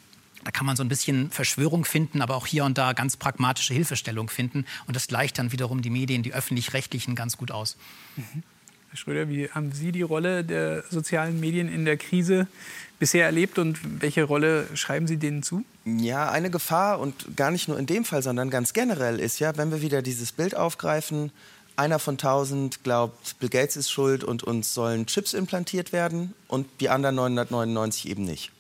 Da 0.44 0.52
kann 0.52 0.68
man 0.68 0.76
so 0.76 0.84
ein 0.84 0.90
bisschen 0.90 1.32
Verschwörung 1.32 1.86
finden, 1.86 2.22
aber 2.22 2.36
auch 2.36 2.46
hier 2.46 2.66
und 2.66 2.78
da 2.78 2.94
ganz 2.94 3.18
pragmatische 3.18 3.74
Hilfestellung 3.74 4.30
finden. 4.30 4.66
Und 4.86 4.96
das 4.96 5.08
gleicht 5.08 5.40
dann 5.40 5.52
wiederum 5.52 5.82
die 5.82 5.90
Medien, 5.90 6.22
die 6.22 6.34
öffentlich-rechtlichen, 6.34 7.16
ganz 7.16 7.38
gut 7.38 7.50
aus. 7.50 7.78
Mhm. 8.16 8.44
Herr 8.96 9.00
Schröder, 9.00 9.28
wie 9.28 9.50
haben 9.50 9.74
Sie 9.74 9.92
die 9.92 10.04
Rolle 10.04 10.46
der 10.46 10.86
sozialen 10.90 11.38
Medien 11.42 11.68
in 11.68 11.84
der 11.84 11.98
Krise 11.98 12.48
bisher 12.98 13.26
erlebt 13.26 13.60
und 13.60 13.78
welche 14.02 14.24
Rolle 14.24 14.68
schreiben 14.74 15.06
Sie 15.06 15.18
denen 15.18 15.44
zu? 15.44 15.66
Ja, 15.84 16.32
eine 16.32 16.50
Gefahr 16.50 17.02
und 17.02 17.36
gar 17.36 17.52
nicht 17.52 17.68
nur 17.68 17.78
in 17.78 17.88
dem 17.88 18.06
Fall, 18.06 18.24
sondern 18.24 18.50
ganz 18.50 18.72
generell 18.72 19.20
ist 19.20 19.40
ja, 19.40 19.58
wenn 19.58 19.70
wir 19.70 19.82
wieder 19.82 20.02
dieses 20.02 20.32
Bild 20.32 20.56
aufgreifen, 20.56 21.34
einer 21.76 22.00
von 22.00 22.18
tausend 22.18 22.86
glaubt, 22.86 23.38
Bill 23.40 23.50
Gates 23.50 23.76
ist 23.76 23.92
schuld 23.92 24.24
und 24.24 24.44
uns 24.44 24.74
sollen 24.74 25.08
Chips 25.08 25.34
implantiert 25.34 25.92
werden 25.92 26.34
und 26.48 26.66
die 26.80 26.88
anderen 26.88 27.16
999 27.16 28.08
eben 28.08 28.24
nicht. 28.24 28.54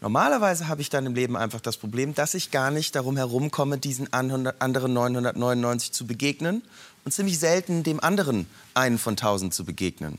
Normalerweise 0.00 0.68
habe 0.68 0.80
ich 0.80 0.90
dann 0.90 1.06
im 1.06 1.14
Leben 1.14 1.36
einfach 1.36 1.60
das 1.60 1.76
Problem, 1.76 2.14
dass 2.14 2.34
ich 2.34 2.50
gar 2.52 2.70
nicht 2.70 2.94
darum 2.94 3.16
herumkomme, 3.16 3.78
diesen 3.78 4.12
anderen 4.12 4.44
999 4.92 5.92
zu 5.92 6.06
begegnen 6.06 6.62
und 7.04 7.12
ziemlich 7.12 7.38
selten 7.38 7.82
dem 7.82 7.98
anderen 7.98 8.46
einen 8.74 8.98
von 8.98 9.16
tausend 9.16 9.54
zu 9.54 9.64
begegnen. 9.64 10.18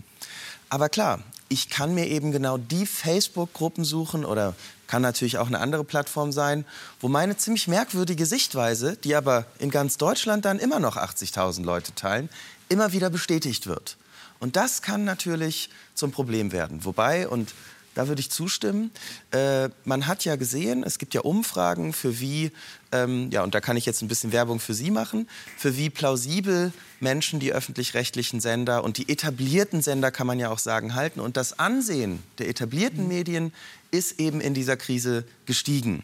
Aber 0.70 0.89
klar, 0.89 1.20
ich 1.48 1.70
kann 1.70 1.96
mir 1.96 2.08
eben 2.08 2.32
genau 2.32 2.58
die 2.58 2.86
Facebook-Gruppen 2.86 3.86
suchen 3.86 4.26
oder 4.26 4.54
kann 4.88 5.02
natürlich 5.02 5.38
auch 5.38 5.48
eine 5.48 5.60
andere 5.60 5.84
Plattform 5.84 6.32
sein, 6.32 6.65
wo 7.00 7.08
meine 7.08 7.38
ziemlich 7.38 7.68
merkwürdige 7.68 8.26
Sichtweise, 8.26 8.98
die 8.98 9.15
aber 9.15 9.46
in 9.60 9.72
ganz 9.72 9.98
Deutschland 9.98 10.46
dann 10.46 10.60
immer 10.60 10.80
noch 10.80 10.98
80.000 10.98 11.63
Leute 11.63 11.96
teilen, 11.96 12.30
immer 12.68 12.92
wieder 12.92 13.10
bestätigt 13.10 13.65
wird. 13.65 13.98
Und 14.39 14.56
das 14.56 14.82
kann 14.82 15.06
natürlich 15.06 15.70
zum 15.96 16.12
Problem 16.12 16.52
werden. 16.52 16.86
Wobei, 16.86 17.28
und 17.28 17.54
da 18.00 18.08
würde 18.08 18.22
ich 18.22 18.32
zustimmen. 18.32 18.92
Äh, 19.32 19.68
man 19.84 20.08
hat 20.08 20.24
ja 20.24 20.38
gesehen, 20.38 20.84
es 20.84 21.00
gibt 21.00 21.14
ja 21.14 21.20
Umfragen 21.20 21.92
für 21.92 22.22
wie, 22.22 22.54
ähm, 22.94 23.30
ja, 23.30 23.44
und 23.44 23.54
da 23.54 23.60
kann 23.60 23.76
ich 23.76 23.86
jetzt 23.86 24.02
ein 24.02 24.08
bisschen 24.08 24.32
Werbung 24.32 24.62
für 24.62 24.74
Sie 24.74 24.90
machen, 24.90 25.28
für 25.58 25.76
wie 25.76 25.90
plausibel 25.90 26.72
Menschen 27.02 27.42
die 27.42 27.52
öffentlich-rechtlichen 27.52 28.40
Sender 28.40 28.86
und 28.86 28.98
die 28.98 29.10
etablierten 29.10 29.82
Sender, 29.82 30.12
kann 30.12 30.28
man 30.28 30.40
ja 30.40 30.50
auch 30.50 30.60
sagen, 30.60 30.96
halten. 30.96 31.20
Und 31.20 31.36
das 31.36 31.60
Ansehen 31.60 32.24
der 32.38 32.48
etablierten 32.48 33.04
mhm. 33.04 33.10
Medien 33.10 33.54
ist 33.92 34.18
eben 34.22 34.40
in 34.40 34.54
dieser 34.54 34.78
Krise 34.78 35.26
gestiegen. 35.46 36.04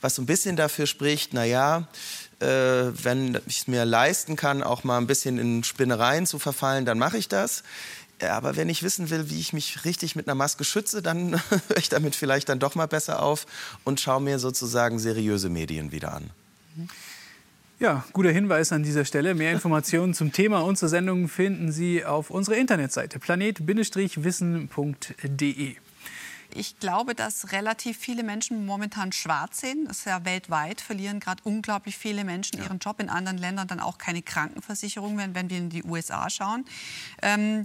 Was 0.00 0.14
so 0.14 0.22
ein 0.22 0.26
bisschen 0.26 0.56
dafür 0.56 0.86
spricht, 0.86 1.34
naja, 1.34 1.88
äh, 2.40 2.46
wenn 2.46 3.38
ich 3.46 3.58
es 3.58 3.68
mir 3.68 3.84
leisten 3.84 4.36
kann, 4.36 4.62
auch 4.62 4.82
mal 4.82 4.96
ein 4.96 5.06
bisschen 5.06 5.38
in 5.38 5.62
Spinnereien 5.62 6.24
zu 6.24 6.38
verfallen, 6.38 6.86
dann 6.86 6.98
mache 6.98 7.18
ich 7.18 7.28
das. 7.28 7.64
Aber 8.20 8.56
wenn 8.56 8.68
ich 8.68 8.82
wissen 8.82 9.10
will, 9.10 9.30
wie 9.30 9.40
ich 9.40 9.52
mich 9.52 9.84
richtig 9.84 10.16
mit 10.16 10.28
einer 10.28 10.34
Maske 10.34 10.64
schütze, 10.64 11.02
dann 11.02 11.32
höre 11.50 11.76
ich 11.76 11.88
damit 11.88 12.14
vielleicht 12.14 12.48
dann 12.48 12.58
doch 12.58 12.74
mal 12.74 12.86
besser 12.86 13.22
auf 13.22 13.46
und 13.84 14.00
schaue 14.00 14.20
mir 14.20 14.38
sozusagen 14.38 14.98
seriöse 14.98 15.48
Medien 15.48 15.92
wieder 15.92 16.14
an. 16.14 16.30
Ja, 17.80 18.04
guter 18.12 18.30
Hinweis 18.30 18.72
an 18.72 18.82
dieser 18.82 19.04
Stelle. 19.04 19.34
Mehr 19.34 19.52
Informationen 19.52 20.14
zum 20.14 20.32
Thema 20.32 20.60
und 20.60 20.78
zur 20.78 20.88
Sendung 20.88 21.28
finden 21.28 21.72
Sie 21.72 22.04
auf 22.04 22.30
unserer 22.30 22.56
Internetseite 22.56 23.18
planet-wissen.de. 23.18 25.76
Ich 26.56 26.78
glaube, 26.78 27.16
dass 27.16 27.50
relativ 27.52 27.98
viele 27.98 28.22
Menschen 28.22 28.64
momentan 28.64 29.10
schwarz 29.10 29.60
sehen. 29.60 29.86
Das 29.88 29.98
ist 29.98 30.06
ja 30.06 30.24
weltweit, 30.24 30.80
verlieren 30.80 31.18
gerade 31.18 31.42
unglaublich 31.44 31.98
viele 31.98 32.24
Menschen 32.24 32.58
ja. 32.58 32.64
ihren 32.64 32.78
Job. 32.78 33.00
In 33.00 33.08
anderen 33.08 33.38
Ländern 33.38 33.66
dann 33.66 33.80
auch 33.80 33.98
keine 33.98 34.22
Krankenversicherung, 34.22 35.18
wenn, 35.18 35.34
wenn 35.34 35.50
wir 35.50 35.58
in 35.58 35.70
die 35.70 35.82
USA 35.82 36.30
schauen. 36.30 36.64
Ähm, 37.22 37.62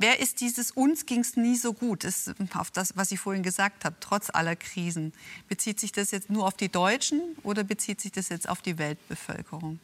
Wer 0.00 0.18
ist 0.18 0.40
dieses 0.40 0.70
uns 0.70 1.04
ging 1.04 1.20
es 1.20 1.36
nie 1.36 1.56
so 1.56 1.74
gut, 1.74 2.04
ist 2.04 2.32
auf 2.54 2.70
das, 2.70 2.96
was 2.96 3.12
ich 3.12 3.20
vorhin 3.20 3.42
gesagt 3.42 3.84
habe, 3.84 3.96
trotz 4.00 4.30
aller 4.30 4.56
Krisen. 4.56 5.12
Bezieht 5.46 5.78
sich 5.78 5.92
das 5.92 6.10
jetzt 6.10 6.30
nur 6.30 6.46
auf 6.46 6.54
die 6.54 6.70
Deutschen 6.70 7.20
oder 7.42 7.64
bezieht 7.64 8.00
sich 8.00 8.10
das 8.10 8.30
jetzt 8.30 8.48
auf 8.48 8.62
die 8.62 8.78
Weltbevölkerung? 8.78 9.78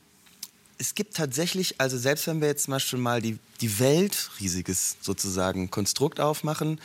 Es 0.78 0.94
gibt 0.94 1.18
tatsächlich, 1.18 1.82
also 1.82 1.98
selbst 1.98 2.26
wenn 2.28 2.40
wir 2.40 2.48
jetzt 2.48 2.66
mal 2.66 2.80
schon 2.80 3.00
mal 3.02 3.20
die, 3.20 3.38
die 3.60 3.78
Welt, 3.78 4.30
riesiges 4.40 4.96
sozusagen 5.02 5.70
Konstrukt 5.70 6.18
aufmachen, 6.18 6.80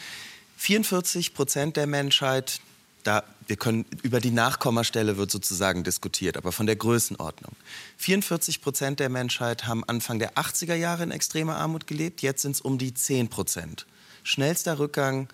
44 0.57 1.33
Prozent 1.33 1.77
der 1.77 1.87
Menschheit 1.87 2.59
da, 3.03 3.23
wir 3.47 3.55
können, 3.55 3.85
über 4.03 4.19
die 4.19 4.31
Nachkommastelle 4.31 5.17
wird 5.17 5.31
sozusagen 5.31 5.83
diskutiert, 5.83 6.37
aber 6.37 6.51
von 6.51 6.65
der 6.65 6.75
Größenordnung. 6.75 7.51
44 7.97 8.61
Prozent 8.61 8.99
der 8.99 9.09
Menschheit 9.09 9.67
haben 9.67 9.83
Anfang 9.85 10.19
der 10.19 10.33
80er 10.33 10.75
Jahre 10.75 11.03
in 11.03 11.11
extremer 11.11 11.57
Armut 11.57 11.87
gelebt, 11.87 12.21
jetzt 12.21 12.41
sind 12.41 12.55
es 12.55 12.61
um 12.61 12.77
die 12.77 12.93
10 12.93 13.29
Prozent. 13.29 13.85
Schnellster 14.23 14.79
Rückgang 14.79 15.27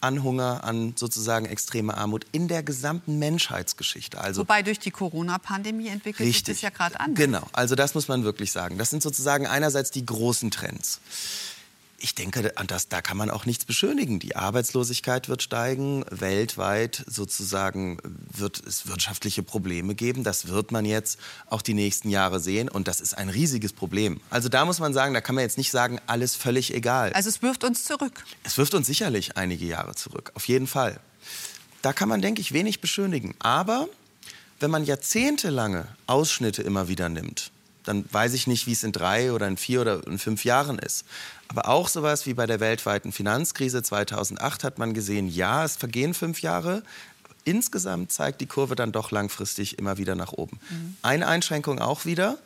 an 0.00 0.22
Hunger, 0.22 0.62
an 0.64 0.94
sozusagen 0.96 1.46
extreme 1.46 1.96
Armut 1.96 2.24
in 2.32 2.48
der 2.48 2.62
gesamten 2.62 3.18
Menschheitsgeschichte. 3.18 4.20
Also 4.20 4.42
Wobei 4.42 4.62
durch 4.62 4.78
die 4.78 4.90
Corona-Pandemie 4.90 5.88
entwickelt 5.88 6.26
sich 6.26 6.44
das 6.44 6.60
ja 6.60 6.70
gerade 6.70 7.00
an. 7.00 7.14
Genau, 7.14 7.46
also 7.52 7.74
das 7.74 7.94
muss 7.94 8.06
man 8.08 8.24
wirklich 8.24 8.52
sagen. 8.52 8.78
Das 8.78 8.90
sind 8.90 9.02
sozusagen 9.02 9.46
einerseits 9.46 9.90
die 9.90 10.06
großen 10.06 10.50
Trends 10.50 11.00
ich 12.00 12.14
denke, 12.14 12.52
das, 12.66 12.88
da 12.88 13.02
kann 13.02 13.16
man 13.16 13.28
auch 13.28 13.44
nichts 13.44 13.64
beschönigen. 13.64 14.20
Die 14.20 14.36
Arbeitslosigkeit 14.36 15.28
wird 15.28 15.42
steigen, 15.42 16.04
weltweit 16.10 17.04
sozusagen 17.08 17.98
wird 18.04 18.64
es 18.64 18.86
wirtschaftliche 18.86 19.42
Probleme 19.42 19.96
geben. 19.96 20.22
Das 20.22 20.46
wird 20.46 20.70
man 20.70 20.84
jetzt 20.84 21.18
auch 21.46 21.60
die 21.60 21.74
nächsten 21.74 22.08
Jahre 22.08 22.38
sehen 22.38 22.68
und 22.68 22.86
das 22.86 23.00
ist 23.00 23.18
ein 23.18 23.28
riesiges 23.28 23.72
Problem. 23.72 24.20
Also 24.30 24.48
da 24.48 24.64
muss 24.64 24.78
man 24.78 24.94
sagen, 24.94 25.12
da 25.12 25.20
kann 25.20 25.34
man 25.34 25.42
jetzt 25.42 25.58
nicht 25.58 25.72
sagen, 25.72 25.98
alles 26.06 26.36
völlig 26.36 26.72
egal. 26.72 27.12
Also 27.14 27.28
es 27.28 27.42
wirft 27.42 27.64
uns 27.64 27.84
zurück. 27.84 28.24
Es 28.44 28.56
wirft 28.58 28.74
uns 28.74 28.86
sicherlich 28.86 29.36
einige 29.36 29.66
Jahre 29.66 29.96
zurück, 29.96 30.30
auf 30.34 30.46
jeden 30.46 30.68
Fall. 30.68 31.00
Da 31.82 31.92
kann 31.92 32.08
man, 32.08 32.22
denke 32.22 32.40
ich, 32.40 32.52
wenig 32.52 32.80
beschönigen. 32.80 33.34
Aber 33.40 33.88
wenn 34.60 34.70
man 34.70 34.84
jahrzehntelange 34.84 35.88
Ausschnitte 36.06 36.62
immer 36.62 36.88
wieder 36.88 37.08
nimmt, 37.08 37.50
dann 37.88 38.04
weiß 38.10 38.34
ich 38.34 38.46
nicht, 38.46 38.66
wie 38.66 38.72
es 38.72 38.84
in 38.84 38.92
drei 38.92 39.32
oder 39.32 39.48
in 39.48 39.56
vier 39.56 39.80
oder 39.80 40.06
in 40.06 40.18
fünf 40.18 40.44
Jahren 40.44 40.78
ist. 40.78 41.04
Aber 41.48 41.68
auch 41.68 41.88
sowas 41.88 42.26
wie 42.26 42.34
bei 42.34 42.46
der 42.46 42.60
weltweiten 42.60 43.12
Finanzkrise 43.12 43.82
2008 43.82 44.62
hat 44.62 44.78
man 44.78 44.92
gesehen, 44.92 45.28
ja, 45.28 45.64
es 45.64 45.76
vergehen 45.76 46.12
fünf 46.12 46.42
Jahre. 46.42 46.82
Insgesamt 47.44 48.12
zeigt 48.12 48.42
die 48.42 48.46
Kurve 48.46 48.76
dann 48.76 48.92
doch 48.92 49.10
langfristig 49.10 49.78
immer 49.78 49.96
wieder 49.96 50.14
nach 50.14 50.32
oben. 50.34 50.60
Mhm. 50.68 50.96
Eine 51.00 51.26
Einschränkung 51.26 51.78
auch 51.78 52.04
wieder. 52.04 52.36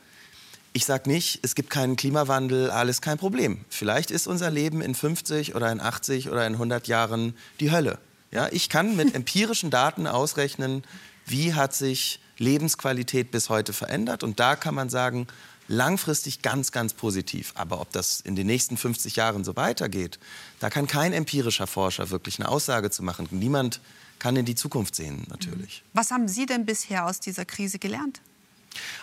Ich 0.73 0.85
sage 0.85 1.11
nicht, 1.11 1.41
es 1.43 1.57
gibt 1.57 1.71
keinen 1.71 1.97
Klimawandel, 1.97 2.71
alles 2.71 3.03
kein 3.03 3.19
Problem. 3.19 3.65
Vielleicht 3.69 4.13
ist 4.13 4.29
unser 4.29 4.51
Leben 4.51 4.81
in 4.81 4.95
50 4.95 5.57
oder 5.57 5.71
in 5.73 5.81
80 5.81 6.31
oder 6.31 6.47
in 6.47 6.55
100 6.55 6.87
Jahren 6.87 7.37
die 7.59 7.73
Hölle. 7.73 7.99
Ja, 8.31 8.49
ich 8.53 8.69
kann 8.69 8.95
mit 8.97 9.15
empirischen 9.17 9.71
Daten 9.71 10.07
ausrechnen, 10.07 10.85
wie 11.27 11.53
hat 11.53 11.75
sich 11.75 12.21
Lebensqualität 12.43 13.31
bis 13.31 13.49
heute 13.49 13.73
verändert. 13.73 14.23
Und 14.23 14.41
da 14.41 14.57
kann 14.57 14.75
man 14.75 14.91
sagen, 14.91 15.27
langfristig 15.69 16.43
ganz, 16.43 16.73
ganz 16.73 16.93
positiv. 16.93 17.53
Aber 17.55 17.81
ob 17.81 17.93
das 17.93 18.21
in 18.21 18.37
den 18.37 18.47
nächsten 18.47 18.77
50 18.77 19.17
Jahren 19.17 19.45
so 19.45 19.57
weitergeht, 19.57 20.19
da 20.61 20.69
kann 20.69 20.87
kein 20.87 21.13
empirischer 21.13 21.67
Forscher 21.67 22.11
wirklich 22.11 22.39
eine 22.39 22.49
Aussage 22.49 22.91
zu 22.91 23.03
machen. 23.03 23.29
Niemand 23.31 23.81
kann 24.19 24.37
in 24.37 24.45
die 24.45 24.55
Zukunft 24.55 24.95
sehen, 24.95 25.25
natürlich. 25.29 25.83
Was 25.95 26.11
haben 26.11 26.29
Sie 26.29 26.47
denn 26.47 26.67
bisher 26.67 27.07
aus 27.07 27.21
dieser 27.21 27.45
Krise 27.45 27.79
gelernt? 27.79 28.21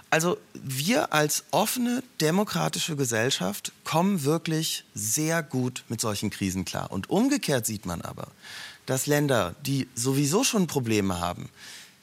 Also 0.09 0.37
wir 0.53 1.13
als 1.13 1.43
offene 1.51 2.03
demokratische 2.21 2.95
Gesellschaft 2.95 3.71
kommen 3.83 4.23
wirklich 4.23 4.83
sehr 4.93 5.43
gut 5.43 5.83
mit 5.89 6.01
solchen 6.01 6.29
Krisen 6.29 6.65
klar. 6.65 6.91
Und 6.91 7.09
umgekehrt 7.09 7.65
sieht 7.65 7.85
man 7.85 8.01
aber, 8.01 8.29
dass 8.85 9.05
Länder, 9.05 9.55
die 9.65 9.87
sowieso 9.93 10.43
schon 10.43 10.65
Probleme 10.65 11.19
haben, 11.19 11.49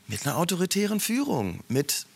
mit 0.09 0.27
einer 0.27 0.37
autoritären 0.37 1.01
Führung, 1.01 1.61
mit 1.69 2.07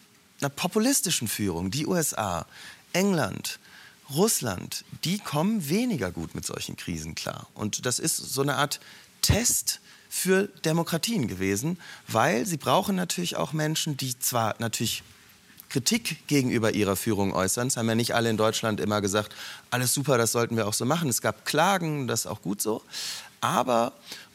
einer 0.41 0.51
populistischen 0.51 1.29
Führung, 1.29 1.71
die 1.71 1.87
USA, 1.87 2.47
England, 2.93 3.59
Russland, 4.11 4.85
die 5.05 5.19
kommen 5.19 5.69
weniger 5.69 6.11
gut 6.11 6.35
mit 6.35 6.45
solchen 6.45 6.77
Krisen 6.77 7.15
klar. 7.15 7.47
Und 7.55 7.87
das 7.87 7.99
ist 7.99 8.17
so 8.17 8.43
eine 8.43 8.57
Art 8.57 8.81
Test 9.23 9.81
für 10.09 10.49
Demokratien 10.65 11.29
gewesen, 11.29 11.79
weil 12.09 12.45
sie 12.47 12.57
brauchen 12.57 12.97
natürlich 12.97 13.37
auch 13.37 13.53
Menschen, 13.53 13.97
die 13.97 14.19
zwar 14.19 14.57
natürlich 14.59 15.05
Kritik 15.69 16.27
gegenüber 16.27 16.73
ihrer 16.73 16.97
Führung 16.97 17.33
äußern. 17.33 17.69
Es 17.69 17.77
haben 17.77 17.89
ja 17.89 17.95
nicht 17.95 18.15
alle 18.15 18.29
in 18.29 18.37
Deutschland 18.37 18.81
immer 18.81 19.01
gesagt, 19.01 19.33
alles 19.71 19.95
super, 19.95 20.19
das 20.19 20.33
sollten 20.33 20.57
wir 20.57 20.67
auch 20.67 20.75
so 20.75 20.85
machen. 20.85 21.09
Es 21.09 21.23
gab 21.23 21.47
Klagen, 21.47 22.09
das 22.09 22.21
ist 22.21 22.27
auch 22.27 22.43
gut 22.43 22.61
so. 22.61 22.83
Aber 23.41 23.93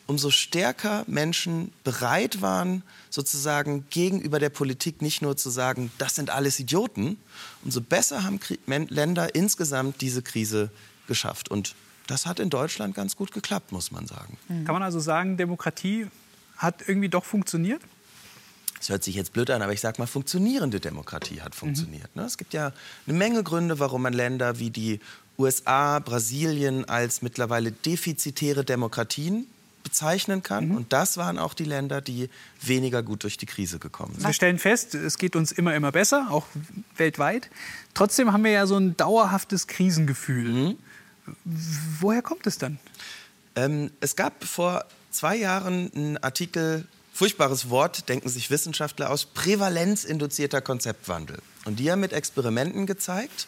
umso 0.07 0.29
stärker 0.29 1.03
Menschen 1.07 1.71
bereit 1.83 2.41
waren, 2.41 2.83
sozusagen 3.09 3.85
gegenüber 3.89 4.39
der 4.39 4.49
Politik 4.49 5.01
nicht 5.01 5.21
nur 5.21 5.37
zu 5.37 5.49
sagen, 5.49 5.91
das 5.97 6.15
sind 6.15 6.29
alles 6.29 6.59
Idioten, 6.59 7.17
umso 7.63 7.81
besser 7.81 8.23
haben 8.23 8.39
Länder 8.67 9.33
insgesamt 9.35 10.01
diese 10.01 10.21
Krise 10.21 10.69
geschafft. 11.07 11.49
Und 11.49 11.75
das 12.07 12.25
hat 12.25 12.39
in 12.39 12.49
Deutschland 12.49 12.93
ganz 12.95 13.15
gut 13.15 13.31
geklappt, 13.31 13.71
muss 13.71 13.91
man 13.91 14.05
sagen. 14.05 14.37
Kann 14.47 14.73
man 14.73 14.83
also 14.83 14.99
sagen, 14.99 15.37
Demokratie 15.37 16.07
hat 16.57 16.87
irgendwie 16.87 17.09
doch 17.09 17.25
funktioniert? 17.25 17.81
Das 18.77 18.89
hört 18.89 19.03
sich 19.03 19.15
jetzt 19.15 19.33
blöd 19.33 19.49
an, 19.49 19.61
aber 19.61 19.73
ich 19.73 19.81
sage 19.81 19.99
mal, 19.99 20.05
funktionierende 20.05 20.79
Demokratie 20.79 21.41
hat 21.41 21.55
funktioniert. 21.55 22.15
Mhm. 22.15 22.23
Es 22.23 22.37
gibt 22.37 22.53
ja 22.53 22.71
eine 23.07 23.17
Menge 23.17 23.41
Gründe, 23.41 23.79
warum 23.79 24.03
man 24.03 24.13
Länder 24.13 24.59
wie 24.59 24.69
die 24.69 24.99
USA, 25.39 25.99
Brasilien 25.99 26.85
als 26.85 27.21
mittlerweile 27.21 27.71
defizitäre 27.71 28.63
Demokratien 28.63 29.47
bezeichnen 29.85 30.43
kann. 30.43 30.69
Mhm. 30.69 30.75
Und 30.75 30.93
das 30.93 31.15
waren 31.15 31.37
auch 31.37 31.53
die 31.53 31.63
Länder, 31.63 32.01
die 32.01 32.29
weniger 32.59 33.03
gut 33.03 33.23
durch 33.23 33.37
die 33.37 33.45
Krise 33.45 33.79
gekommen 33.79 34.15
sind. 34.15 34.25
Wir 34.25 34.33
stellen 34.33 34.59
fest, 34.59 34.95
es 34.95 35.17
geht 35.17 35.37
uns 35.37 35.53
immer, 35.53 35.73
immer 35.75 35.93
besser, 35.93 36.27
auch 36.31 36.45
weltweit. 36.97 37.49
Trotzdem 37.93 38.33
haben 38.33 38.43
wir 38.43 38.51
ja 38.51 38.65
so 38.65 38.75
ein 38.75 38.97
dauerhaftes 38.97 39.67
Krisengefühl. 39.67 40.49
Mhm. 40.49 40.77
Woher 42.01 42.21
kommt 42.23 42.47
es 42.47 42.57
dann? 42.57 42.79
Ähm, 43.55 43.91
es 44.01 44.15
gab 44.15 44.43
vor 44.43 44.85
zwei 45.11 45.37
Jahren 45.37 45.91
einen 45.93 46.17
Artikel, 46.17 46.87
furchtbares 47.13 47.69
Wort, 47.69 48.09
denken 48.09 48.27
sich 48.27 48.49
Wissenschaftler 48.49 49.11
aus, 49.11 49.25
prävalenzinduzierter 49.25 50.61
Konzeptwandel. 50.61 51.37
Und 51.65 51.79
die 51.79 51.91
haben 51.91 52.01
mit 52.01 52.11
Experimenten 52.11 52.87
gezeigt, 52.87 53.47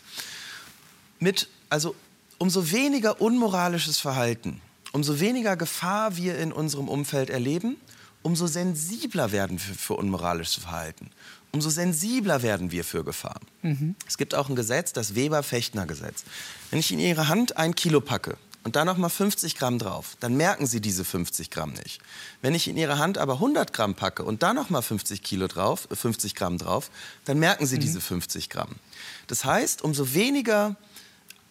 mit, 1.19 1.49
also 1.69 1.95
umso 2.37 2.71
weniger 2.71 3.19
unmoralisches 3.21 3.99
Verhalten 3.99 4.61
umso 4.97 5.19
weniger 5.19 5.55
Gefahr 5.55 6.17
wir 6.17 6.39
in 6.39 6.51
unserem 6.51 6.89
Umfeld 6.89 7.29
erleben, 7.29 7.77
umso 8.23 8.47
sensibler 8.47 9.31
werden 9.31 9.59
wir 9.63 9.75
für 9.75 9.93
unmoralisches 9.93 10.55
Verhalten. 10.55 11.11
Umso 11.51 11.69
sensibler 11.69 12.41
werden 12.41 12.71
wir 12.71 12.83
für 12.83 13.03
Gefahr. 13.03 13.39
Mhm. 13.61 13.93
Es 14.07 14.17
gibt 14.17 14.33
auch 14.33 14.49
ein 14.49 14.55
Gesetz, 14.55 14.93
das 14.93 15.13
Weber-Fechtner-Gesetz. 15.13 16.23
Wenn 16.71 16.79
ich 16.79 16.91
in 16.91 16.97
Ihre 16.97 17.27
Hand 17.27 17.57
ein 17.57 17.75
Kilo 17.75 18.01
packe 18.01 18.37
und 18.63 18.75
da 18.75 18.85
noch 18.85 18.97
mal 18.97 19.09
50 19.09 19.55
Gramm 19.55 19.77
drauf, 19.77 20.17
dann 20.19 20.35
merken 20.35 20.65
Sie 20.65 20.81
diese 20.81 21.05
50 21.05 21.51
Gramm 21.51 21.73
nicht. 21.73 22.01
Wenn 22.41 22.55
ich 22.55 22.67
in 22.67 22.75
Ihre 22.75 22.97
Hand 22.97 23.19
aber 23.19 23.33
100 23.33 23.73
Gramm 23.73 23.93
packe 23.93 24.23
und 24.23 24.41
da 24.41 24.55
noch 24.55 24.71
mal 24.71 24.81
50 24.81 25.21
Kilo 25.21 25.47
drauf, 25.47 25.87
50 25.91 26.31
äh, 26.31 26.35
Gramm 26.35 26.57
drauf, 26.57 26.89
dann 27.25 27.37
merken 27.37 27.67
Sie 27.67 27.75
mhm. 27.75 27.81
diese 27.81 28.01
50 28.01 28.49
Gramm. 28.49 28.77
Das 29.27 29.45
heißt, 29.45 29.83
umso 29.83 30.15
weniger, 30.15 30.75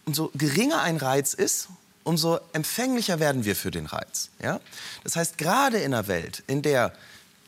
umso 0.04 0.32
geringer 0.34 0.82
ein 0.82 0.96
Reiz 0.96 1.32
ist, 1.32 1.68
umso 2.06 2.38
empfänglicher 2.52 3.18
werden 3.18 3.44
wir 3.44 3.56
für 3.56 3.72
den 3.72 3.86
Reiz. 3.86 4.30
Ja? 4.40 4.60
Das 5.02 5.16
heißt, 5.16 5.38
gerade 5.38 5.78
in 5.78 5.92
einer 5.92 6.06
Welt, 6.06 6.42
in 6.46 6.62
der 6.62 6.92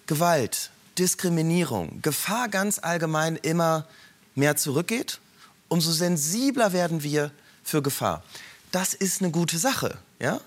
Gewalt, 0.07 0.71
Diskriminierung, 0.99 2.03
Gefahr 2.03 2.49
ganz 2.49 2.81
allgemein 2.81 3.37
immer 3.37 3.87
mehr 4.35 4.57
zurückgeht, 4.57 5.21
umso 5.69 5.93
sensibler 5.93 6.73
werden 6.73 7.05
wir 7.05 7.31
für 7.63 7.83
Gefahr. 7.83 8.25
Das 8.73 8.95
ist 8.95 9.23
eine 9.23 9.31
gute 9.31 9.59
Sache. 9.59 9.97
Ja? 10.19 10.41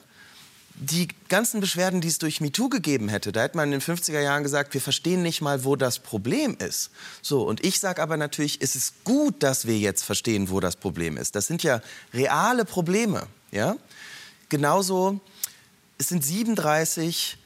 Die 0.84 1.10
ganzen 1.30 1.62
Beschwerden, 1.62 2.02
die 2.02 2.08
es 2.08 2.17
durch 2.17 2.41
MeToo 2.41 2.67
gegeben 2.67 3.08
hätte, 3.08 3.32
da 3.32 3.44
hätte 3.44 3.56
man 3.56 3.72
in 3.72 3.80
den 3.80 3.82
50er 3.82 4.20
Jahren 4.20 4.41
gesagt, 4.41 4.74
wir 4.74 4.82
verstehen 4.82 5.22
nicht 5.22 5.39
mal, 5.39 5.63
wo 5.63 5.76
das 5.76 6.00
Problem 6.00 6.58
ist. 6.58 6.89
So, 7.22 7.44
und 7.44 7.63
ich 7.63 7.80
sage 7.80 8.02
aber 8.02 8.17
natürlich, 8.17 8.62
es 8.62 8.76
ist 8.76 9.04
gut, 9.04 9.44
dass 9.44 9.67
wir 9.67 9.78
jetzt 9.78 10.04
verstehen, 10.04 10.50
wo 10.50 10.60
das 10.60 10.76
Problem 10.76 11.17
ist. 11.17 11.36
Das 11.36 11.46
sind 11.46 11.62
ja 11.62 11.82
reale 12.15 12.65
Probleme. 12.65 13.28
Ja? 13.52 13.76
Genauso, 14.50 15.20
es 16.00 16.10
sind 16.10 16.26
37 16.26 17.38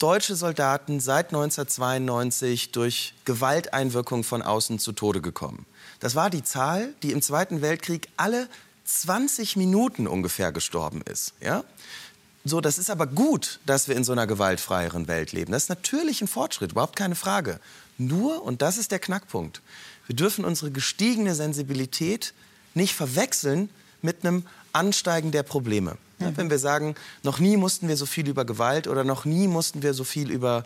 deutsche 0.00 0.34
Soldaten 0.34 0.98
seit 0.98 1.26
1992 1.26 2.72
durch 2.72 3.14
Gewalteinwirkung 3.24 4.24
von 4.24 4.42
außen 4.42 4.80
zu 4.80 4.90
Tode 4.90 5.20
gekommen. 5.20 5.64
Das 6.00 6.16
war 6.16 6.28
die 6.28 6.42
Zahl, 6.42 6.92
die 7.04 7.12
im 7.12 7.22
Zweiten 7.22 7.62
Weltkrieg 7.62 8.08
alle 8.16 8.48
20 8.84 9.56
Minuten 9.56 10.08
ungefähr 10.08 10.50
gestorben 10.50 11.02
ist. 11.02 11.34
Ja? 11.40 11.62
So, 12.44 12.60
das 12.60 12.76
ist 12.76 12.90
aber 12.90 13.06
gut, 13.06 13.58
dass 13.64 13.88
wir 13.88 13.96
in 13.96 14.04
so 14.04 14.12
einer 14.12 14.26
gewaltfreieren 14.26 15.08
Welt 15.08 15.32
leben. 15.32 15.52
Das 15.52 15.64
ist 15.64 15.68
natürlich 15.70 16.20
ein 16.20 16.28
Fortschritt, 16.28 16.72
überhaupt 16.72 16.96
keine 16.96 17.14
Frage. 17.14 17.58
Nur, 17.96 18.42
und 18.42 18.60
das 18.60 18.76
ist 18.76 18.90
der 18.90 18.98
Knackpunkt, 18.98 19.62
wir 20.06 20.14
dürfen 20.14 20.44
unsere 20.44 20.70
gestiegene 20.70 21.34
Sensibilität 21.34 22.34
nicht 22.74 22.94
verwechseln 22.94 23.70
mit 24.02 24.24
einem 24.24 24.44
Ansteigen 24.72 25.30
der 25.30 25.42
Probleme. 25.42 25.96
Ja, 26.18 26.36
wenn 26.36 26.50
wir 26.50 26.58
sagen, 26.58 26.94
noch 27.22 27.38
nie 27.38 27.56
mussten 27.56 27.88
wir 27.88 27.96
so 27.96 28.06
viel 28.06 28.28
über 28.28 28.44
Gewalt 28.44 28.88
oder 28.88 29.04
noch 29.04 29.24
nie 29.24 29.48
mussten 29.48 29.82
wir 29.82 29.94
so 29.94 30.04
viel 30.04 30.30
über 30.30 30.64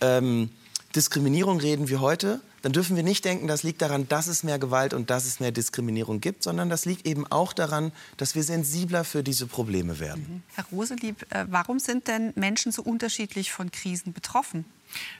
ähm, 0.00 0.50
Diskriminierung 0.94 1.60
reden 1.60 1.88
wie 1.88 1.96
heute, 1.96 2.40
dann 2.62 2.72
dürfen 2.72 2.96
wir 2.96 3.02
nicht 3.02 3.24
denken, 3.24 3.46
das 3.46 3.62
liegt 3.62 3.82
daran, 3.82 4.08
dass 4.08 4.26
es 4.26 4.42
mehr 4.42 4.58
Gewalt 4.58 4.92
und 4.92 5.10
dass 5.10 5.24
es 5.24 5.40
mehr 5.40 5.52
Diskriminierung 5.52 6.20
gibt, 6.20 6.42
sondern 6.42 6.68
das 6.68 6.84
liegt 6.84 7.06
eben 7.06 7.26
auch 7.26 7.52
daran, 7.52 7.92
dass 8.16 8.34
wir 8.34 8.42
sensibler 8.42 9.04
für 9.04 9.22
diese 9.22 9.46
Probleme 9.46 10.00
werden. 10.00 10.26
Mhm. 10.28 10.42
Herr 10.54 10.64
Roselieb, 10.72 11.26
äh, 11.30 11.44
warum 11.48 11.78
sind 11.78 12.08
denn 12.08 12.32
Menschen 12.34 12.72
so 12.72 12.82
unterschiedlich 12.82 13.52
von 13.52 13.70
Krisen 13.70 14.12
betroffen? 14.12 14.64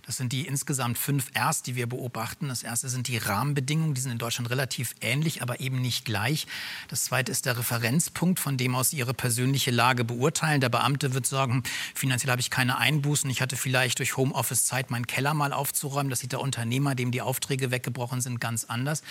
Das 0.04 0.16
sind 0.16 0.32
die 0.32 0.46
insgesamt 0.46 0.98
fünf 0.98 1.30
Rs, 1.36 1.62
die 1.62 1.74
wir 1.74 1.88
beobachten. 1.88 2.48
Das 2.48 2.62
erste 2.62 2.88
sind 2.88 3.08
die 3.08 3.18
Rahmenbedingungen, 3.18 3.94
die 3.94 4.00
sind 4.00 4.12
in 4.12 4.18
Deutschland 4.18 4.50
relativ 4.50 4.94
ähnlich, 5.00 5.42
aber 5.42 5.60
eben 5.60 5.80
nicht 5.80 6.04
gleich. 6.04 6.46
Das 6.88 7.04
zweite 7.04 7.32
ist 7.32 7.46
der 7.46 7.58
Referenzpunkt, 7.58 8.38
von 8.40 8.56
dem 8.56 8.74
aus 8.74 8.92
Ihre 8.92 9.14
persönliche 9.14 9.70
Lage 9.70 10.04
beurteilen. 10.04 10.60
Der 10.60 10.68
Beamte 10.68 11.14
wird 11.14 11.26
sagen, 11.26 11.62
finanziell 11.94 12.30
habe 12.30 12.40
ich 12.40 12.50
keine 12.50 12.78
Einbußen. 12.78 13.28
Ich 13.30 13.40
hatte 13.40 13.56
vielleicht 13.56 13.98
durch 13.98 14.16
Homeoffice 14.16 14.64
Zeit, 14.64 14.90
meinen 14.90 15.06
Keller 15.06 15.34
mal 15.34 15.52
aufzuräumen. 15.52 16.10
Das 16.10 16.20
sieht 16.20 16.32
der 16.32 16.40
Unternehmer, 16.40 16.94
dem 16.94 17.10
die 17.10 17.22
Aufträge 17.22 17.70
weggebrochen 17.70 18.20
sind, 18.20 18.40
ganz 18.40 18.64
anders. 18.64 19.02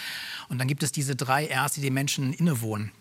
Und 0.50 0.60
dann 0.60 0.68
gibt 0.68 0.84
es 0.84 0.92
diese 0.92 1.16
drei 1.16 1.50
Rs, 1.54 1.74
die 1.74 1.82
den 1.82 1.94
Menschen 1.94 2.34
innewohnen. 2.34 2.92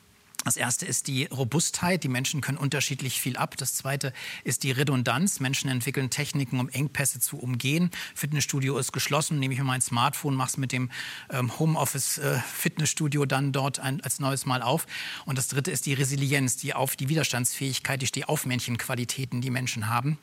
Das 0.44 0.57
erste 0.57 0.85
ist 0.85 1.07
die 1.07 1.24
Robustheit. 1.24 2.04
Die 2.04 2.09
Menschen 2.09 2.40
können 2.40 2.59
unterschiedlich 2.59 3.20
viel 3.20 3.37
ab. 3.37 3.57
Das 3.57 3.74
zweite 3.74 4.12
ist 4.44 4.62
die 4.62 4.72
Redundanz. 4.72 5.40
Menschen 5.40 5.70
entwickeln 5.70 6.11
Techniken, 6.11 6.61
um 6.61 6.68
Engpässe 6.68 7.18
zu 7.18 7.38
umgehen. 7.38 7.90
Fitnessstudio 8.14 8.76
ist 8.78 8.92
geschlossen. 8.92 9.38
Nehme 9.38 9.54
ich 9.54 9.61
mir 9.61 9.64
mein 9.64 9.80
Smartphone, 9.80 10.35
mache 10.35 10.50
es 10.50 10.57
mit 10.59 10.72
dem 10.72 10.90
ähm, 11.30 11.59
Homeoffice 11.59 12.18
äh, 12.18 12.38
Fitnessstudio 12.40 13.24
dann 13.24 13.52
dort 13.52 13.78
ein, 13.78 14.02
als 14.02 14.20
neues 14.20 14.44
Mal 14.44 14.62
auf. 14.62 14.87
Und 15.24 15.38
das 15.38 15.48
dritte 15.48 15.70
ist 15.70 15.87
die 15.87 15.94
Resilienz, 15.94 16.57
die 16.57 16.74
auf 16.74 16.96
die 16.96 17.09
Widerstandsfähigkeit, 17.09 18.02
die 18.02 18.07
Stehaufmännchenqualitäten, 18.07 19.40
die 19.40 19.50
Menschen 19.50 19.88
haben. 19.88 20.18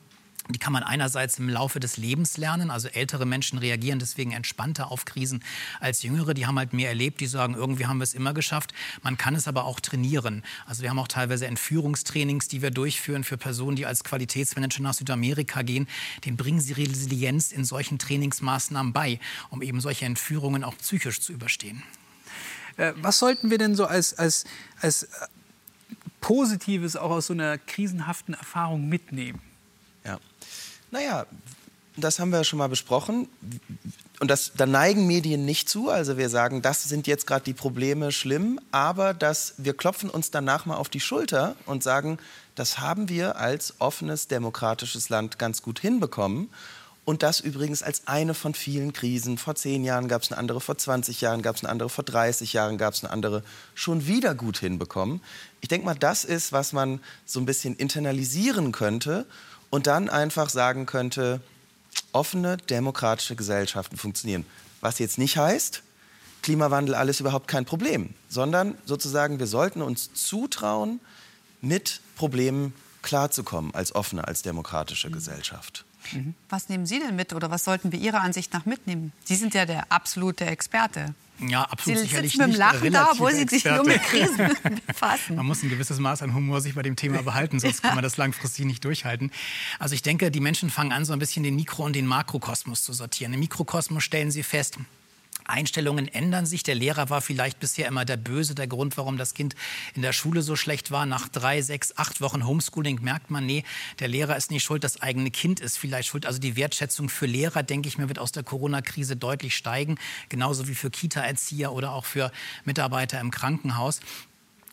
Die 0.50 0.60
kann 0.60 0.74
man 0.74 0.84
einerseits 0.84 1.38
im 1.40 1.50
Laufe 1.50 1.80
des 1.80 1.98
Lebens 1.98 2.38
lernen. 2.38 2.72
Also 2.72 2.88
ältere 2.88 3.26
Menschen 3.26 3.60
reagieren 3.60 4.00
deswegen 4.00 4.32
entspannter 4.32 4.92
auf 4.92 5.06
Krisen 5.06 5.44
als 5.80 6.02
jüngere. 6.02 6.34
Die 6.34 6.48
haben 6.48 6.58
halt 6.58 6.74
mehr 6.74 6.90
erlebt. 6.90 7.22
Die 7.22 7.28
sagen, 7.28 7.54
irgendwie 7.54 7.86
haben 7.86 8.00
wir 8.00 8.04
es 8.04 8.14
immer 8.14 8.34
geschafft. 8.34 8.74
Man 9.04 9.18
kann 9.18 9.36
es 9.36 9.48
aber 9.48 9.66
auch 9.66 9.80
trainieren. 9.80 10.44
Also 10.66 10.82
wir 10.82 10.90
haben 10.90 11.00
auch 11.00 11.08
teilweise 11.08 11.46
Entführungstrainings, 11.46 12.48
die 12.48 12.62
wir 12.62 12.72
durchführen 12.72 13.24
für 13.24 13.38
Personen, 13.38 13.76
die 13.76 13.86
als 13.86 14.04
Qualitätsmanager 14.04 14.82
nach 14.82 14.96
Südamerika 14.96 15.62
gehen. 15.62 15.88
Den 16.26 16.38
bringen 16.38 16.60
sie 16.60 16.74
Resilienz 16.74 17.52
in 17.52 17.64
solchen 17.64 18.00
Trainingsmaßnahmen 18.00 18.94
bei, 18.94 19.20
um 19.52 19.62
eben 19.62 19.80
solche 19.80 20.06
Entführungen 20.06 20.64
auch 20.64 20.78
psychisch 20.78 21.22
zu 21.22 21.34
überstehen. 21.34 21.84
Äh, 22.78 22.94
was 22.98 23.20
sollten 23.20 23.52
wir 23.52 23.58
denn 23.58 23.76
so 23.76 23.86
als, 23.86 24.18
als, 24.18 24.46
als 24.80 25.04
äh, 25.04 25.08
Positives 26.20 26.96
auch 26.96 27.12
aus 27.12 27.28
so 27.28 27.34
einer 27.34 27.58
krisenhaften 27.58 28.34
Erfahrung 28.34 28.90
mitnehmen? 28.90 29.40
Naja, 30.92 31.26
das 31.96 32.20
haben 32.20 32.32
wir 32.32 32.44
schon 32.44 32.60
mal 32.60 32.70
besprochen. 32.70 33.28
Und 34.20 34.30
das, 34.30 34.52
da 34.56 34.68
neigen 34.68 35.08
Medien 35.08 35.46
nicht 35.46 35.68
zu. 35.68 35.90
Also 35.90 36.18
wir 36.18 36.30
sagen, 36.30 36.62
das 36.62 36.84
sind 36.84 37.08
jetzt 37.08 37.26
gerade 37.26 37.44
die 37.44 37.54
Probleme 37.54 38.12
schlimm, 38.12 38.60
aber 38.72 39.14
dass 39.16 39.56
wir 39.58 39.74
klopfen 39.74 40.10
uns 40.10 40.30
danach 40.30 40.66
mal 40.66 40.76
auf 40.76 40.90
die 40.90 41.00
Schulter 41.00 41.56
und 41.66 41.82
sagen, 41.82 42.20
das 42.54 42.78
haben 42.78 43.10
wir 43.10 43.38
als 43.38 43.76
offenes 43.80 44.28
demokratisches 44.28 45.10
Land 45.10 45.40
ganz 45.40 45.64
gut 45.64 45.80
hinbekommen. 45.80 46.50
Und 47.04 47.24
das 47.24 47.40
übrigens 47.40 47.82
als 47.82 48.08
eine 48.08 48.36
von 48.36 48.54
vielen 48.54 48.94
Krisen. 48.94 49.40
Vor 49.40 49.56
zehn 49.56 49.84
Jahren 49.84 50.08
gab 50.08 50.22
es 50.22 50.32
eine 50.32 50.38
andere, 50.38 50.62
vor 50.62 50.78
20 50.78 51.20
Jahren 51.20 51.42
gab 51.42 51.56
es 51.56 51.64
eine 51.64 51.72
andere, 51.72 51.90
vor 51.90 52.04
30 52.04 52.54
Jahren 52.54 52.78
gab 52.78 52.94
es 52.94 53.04
eine 53.04 53.12
andere. 53.12 53.44
Schon 53.74 54.06
wieder 54.06 54.36
gut 54.36 54.60
hinbekommen. 54.60 55.22
Ich 55.62 55.68
denke 55.68 55.86
mal, 55.86 55.96
das 55.96 56.26
ist, 56.26 56.52
was 56.52 56.74
man 56.74 57.00
so 57.26 57.40
ein 57.40 57.48
bisschen 57.48 57.76
internalisieren 57.76 58.72
könnte 58.72 59.26
und 59.72 59.88
dann 59.88 60.10
einfach 60.10 60.50
sagen 60.50 60.86
könnte, 60.86 61.42
offene 62.12 62.58
demokratische 62.58 63.36
Gesellschaften 63.36 63.98
funktionieren. 63.98 64.46
Was 64.82 65.00
jetzt 65.00 65.18
nicht 65.18 65.38
heißt, 65.38 65.82
Klimawandel 66.44 66.96
alles 66.96 67.20
überhaupt 67.20 67.48
kein 67.48 67.66
Problem, 67.66 68.14
sondern 68.30 68.78
sozusagen 68.86 69.40
wir 69.40 69.48
sollten 69.48 69.82
uns 69.82 70.14
zutrauen, 70.14 71.00
mit 71.62 72.02
Problemen 72.16 72.74
klarzukommen 73.02 73.74
als 73.74 73.94
offene, 73.94 74.28
als 74.28 74.42
demokratische 74.42 75.10
mhm. 75.10 75.14
Gesellschaft. 75.14 75.86
Mhm. 76.12 76.34
Was 76.50 76.70
nehmen 76.70 76.86
Sie 76.86 77.00
denn 77.00 77.16
mit 77.16 77.34
oder 77.34 77.52
was 77.52 77.64
sollten 77.64 77.92
wir 77.92 78.00
Ihrer 78.00 78.22
Ansicht 78.22 78.54
nach 78.54 78.66
mitnehmen? 78.66 79.12
Sie 79.24 79.36
sind 79.36 79.54
ja 79.54 79.66
der 79.66 79.92
absolute 79.92 80.46
Experte. 80.46 81.14
Ja, 81.48 81.64
absolut 81.64 82.00
Sie 82.00 82.06
sicherlich 82.06 82.34
sitzen 82.34 82.48
mit 82.48 82.56
dem 82.56 82.60
Lachen 82.60 82.92
da, 82.92 83.12
obwohl 83.12 83.34
Sie 83.34 83.48
sich 83.48 83.66
nur 83.66 83.84
mit 83.84 84.02
Krisen 84.04 84.50
befassen. 84.88 85.36
Man 85.36 85.46
muss 85.46 85.64
ein 85.64 85.70
gewisses 85.70 86.00
Maß 86.00 86.22
an 86.22 86.34
Humor 86.34 86.62
sich 86.62 86.76
bei 86.76 86.82
dem 86.82 86.96
Thema 86.96 87.24
behalten, 87.24 87.60
sonst 87.60 87.82
kann 87.82 87.96
man 87.96 88.04
das 88.04 88.18
langfristig 88.18 88.66
nicht 88.66 88.84
durchhalten. 88.86 89.32
Also 89.80 89.96
ich 89.96 90.02
denke, 90.02 90.32
die 90.32 90.40
Menschen 90.40 90.70
fangen 90.70 90.92
an, 90.92 91.06
so 91.06 91.14
ein 91.14 91.20
bisschen 91.20 91.44
den 91.44 91.56
Mikro- 91.56 91.84
und 91.84 91.96
den 91.96 92.06
Makrokosmos 92.06 92.84
zu 92.84 92.94
sortieren. 92.94 93.34
Im 93.34 93.40
Mikrokosmos 93.40 94.04
stellen 94.04 94.32
sie 94.32 94.44
fest, 94.44 94.78
Einstellungen 95.46 96.08
ändern 96.08 96.46
sich. 96.46 96.64
Der 96.64 96.76
Lehrer 96.76 97.10
war 97.10 97.22
vielleicht 97.22 97.60
bisher 97.60 97.88
immer 97.88 98.06
der 98.06 98.18
Böse, 98.18 98.56
der 98.56 98.68
Grund, 98.68 98.98
warum 98.98 99.18
das 99.18 99.34
Kind 99.34 99.56
in 99.96 100.02
der 100.02 100.14
Schule 100.14 100.42
so 100.42 100.56
schlecht 100.56 100.92
war. 100.92 101.06
Nach 101.06 101.28
drei, 101.28 101.62
sechs, 101.62 101.98
acht 101.98 102.22
Wochen 102.22 102.46
Homeschooling 102.46 103.02
merkt 103.02 103.32
man, 103.32 103.46
nee, 103.46 103.64
der 104.00 104.08
Lehrer 104.08 104.36
ist 104.38 104.52
nicht 104.52 104.64
schuld, 104.64 104.84
das 104.84 105.02
eigene 105.02 105.32
Kind 105.32 105.60
ist 105.60 105.78
vielleicht 105.78 106.10
schuld. 106.10 106.26
Also 106.26 106.40
die 106.40 106.56
Wertschätzung 106.56 107.10
für 107.10 107.26
Lehrer, 107.26 107.64
denke 107.64 107.88
ich 107.88 107.98
mir, 107.98 108.08
wird 108.08 108.20
aus 108.20 108.32
der 108.32 108.44
Corona-Krise 108.44 109.16
deutlich 109.16 109.56
steigen. 109.56 109.98
Genauso 110.30 110.68
wie 110.68 110.76
für 110.76 110.90
Kita-Erzieher 110.90 111.72
oder 111.72 111.92
auch 111.94 112.06
für 112.06 112.32
Mitarbeiter 112.66 113.20
im 113.20 113.32
Krankenhaus. 113.32 114.00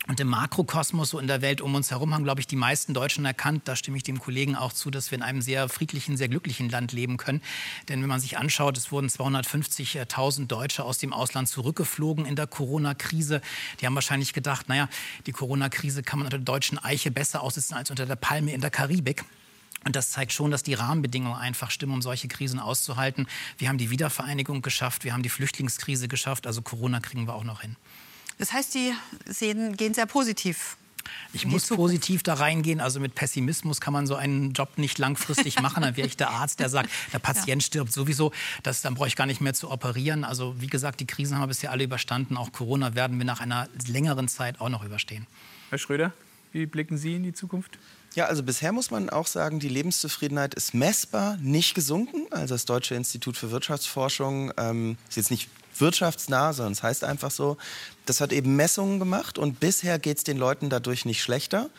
Und 0.07 0.19
im 0.19 0.27
Makrokosmos, 0.27 1.11
so 1.11 1.19
in 1.19 1.27
der 1.27 1.41
Welt 1.41 1.61
um 1.61 1.75
uns 1.75 1.91
herum, 1.91 2.13
haben, 2.13 2.23
glaube 2.23 2.39
ich, 2.39 2.47
die 2.47 2.55
meisten 2.55 2.93
Deutschen 2.93 3.25
erkannt, 3.25 3.63
da 3.65 3.75
stimme 3.75 3.97
ich 3.97 4.03
dem 4.03 4.19
Kollegen 4.19 4.55
auch 4.55 4.73
zu, 4.73 4.89
dass 4.89 5.11
wir 5.11 5.17
in 5.17 5.21
einem 5.21 5.41
sehr 5.41 5.69
friedlichen, 5.69 6.17
sehr 6.17 6.29
glücklichen 6.29 6.69
Land 6.69 6.93
leben 6.93 7.17
können. 7.17 7.41
Denn 7.89 8.01
wenn 8.01 8.09
man 8.09 8.19
sich 8.19 8.37
anschaut, 8.37 8.77
es 8.77 8.91
wurden 8.91 9.07
250.000 9.07 10.47
Deutsche 10.47 10.83
aus 10.83 10.97
dem 10.97 11.13
Ausland 11.13 11.47
zurückgeflogen 11.47 12.25
in 12.25 12.35
der 12.35 12.47
Corona-Krise. 12.47 13.41
Die 13.81 13.85
haben 13.85 13.95
wahrscheinlich 13.95 14.33
gedacht, 14.33 14.67
naja, 14.67 14.89
die 15.27 15.31
Corona-Krise 15.31 16.01
kann 16.01 16.19
man 16.19 16.25
unter 16.25 16.37
der 16.37 16.45
deutschen 16.45 16.79
Eiche 16.79 17.11
besser 17.11 17.41
aussitzen 17.43 17.75
als 17.75 17.91
unter 17.91 18.05
der 18.05 18.15
Palme 18.15 18.51
in 18.53 18.61
der 18.61 18.71
Karibik. 18.71 19.25
Und 19.85 19.95
das 19.95 20.11
zeigt 20.11 20.33
schon, 20.33 20.51
dass 20.51 20.63
die 20.63 20.73
Rahmenbedingungen 20.73 21.37
einfach 21.37 21.71
stimmen, 21.71 21.93
um 21.93 22.01
solche 22.01 22.27
Krisen 22.27 22.59
auszuhalten. 22.59 23.27
Wir 23.57 23.69
haben 23.69 23.77
die 23.77 23.91
Wiedervereinigung 23.91 24.61
geschafft, 24.61 25.03
wir 25.03 25.13
haben 25.13 25.23
die 25.23 25.29
Flüchtlingskrise 25.29 26.07
geschafft, 26.07 26.47
also 26.47 26.61
Corona 26.61 26.99
kriegen 26.99 27.27
wir 27.27 27.33
auch 27.33 27.45
noch 27.45 27.61
hin. 27.61 27.77
Das 28.39 28.51
heißt, 28.51 28.71
Sie 28.71 28.93
sehen, 29.25 29.77
gehen 29.77 29.93
sehr 29.93 30.07
positiv 30.07 30.77
ich 31.33 31.45
muss 31.45 31.67
positiv 31.67 32.23
da 32.23 32.35
reingehen. 32.35 32.79
Also 32.79 32.99
mit 32.99 33.15
Pessimismus 33.15 33.81
kann 33.81 33.93
man 33.93 34.07
so 34.07 34.15
einen 34.15 34.53
Job 34.53 34.77
nicht 34.77 34.97
langfristig 34.97 35.61
machen. 35.61 35.81
Dann 35.83 35.95
wäre 35.97 36.07
ich 36.07 36.17
der 36.17 36.31
Arzt, 36.31 36.59
der 36.59 36.69
sagt, 36.69 36.89
der 37.13 37.19
Patient 37.19 37.61
ja. 37.61 37.65
stirbt 37.65 37.91
sowieso. 37.91 38.31
Das, 38.63 38.81
dann 38.81 38.95
brauche 38.95 39.07
ich 39.07 39.15
gar 39.15 39.25
nicht 39.25 39.41
mehr 39.41 39.53
zu 39.53 39.69
operieren. 39.69 40.23
Also 40.23 40.55
wie 40.59 40.67
gesagt, 40.67 40.99
die 40.99 41.07
Krisen 41.07 41.35
haben 41.35 41.43
wir 41.43 41.47
bisher 41.47 41.71
alle 41.71 41.83
überstanden. 41.83 42.37
Auch 42.37 42.51
Corona 42.51 42.95
werden 42.95 43.17
wir 43.17 43.25
nach 43.25 43.41
einer 43.41 43.67
längeren 43.87 44.27
Zeit 44.27 44.59
auch 44.59 44.69
noch 44.69 44.83
überstehen. 44.83 45.27
Herr 45.69 45.77
Schröder? 45.77 46.13
Wie 46.51 46.65
blicken 46.65 46.97
Sie 46.97 47.15
in 47.15 47.23
die 47.23 47.33
Zukunft? 47.33 47.77
Ja, 48.15 48.25
also 48.25 48.41
bisher 48.41 48.71
muss 48.71 48.89
man 48.89 49.11
auch 49.11 49.27
sagen, 49.27 49.59
die 49.59 49.69
Lebenszufriedenheit 49.69 50.55
ist 50.55 50.73
messbar 50.73 51.37
nicht 51.37 51.75
gesunken. 51.75 52.25
Also 52.31 52.55
das 52.55 52.65
Deutsche 52.65 52.95
Institut 52.95 53.37
für 53.37 53.51
Wirtschaftsforschung 53.51 54.51
ähm, 54.57 54.97
ist 55.07 55.17
jetzt 55.17 55.29
nicht 55.29 55.47
wirtschaftsnah, 55.81 56.53
sondern 56.53 56.73
es 56.73 56.83
heißt 56.83 57.03
einfach 57.03 57.31
so. 57.31 57.57
Das 58.05 58.21
hat 58.21 58.31
eben 58.31 58.55
Messungen 58.55 58.99
gemacht 58.99 59.37
und 59.37 59.59
bisher 59.59 59.99
geht 59.99 60.17
es 60.17 60.23
den 60.23 60.37
Leuten 60.37 60.69
dadurch 60.69 61.05
nicht 61.05 61.21
schlechter. 61.21 61.69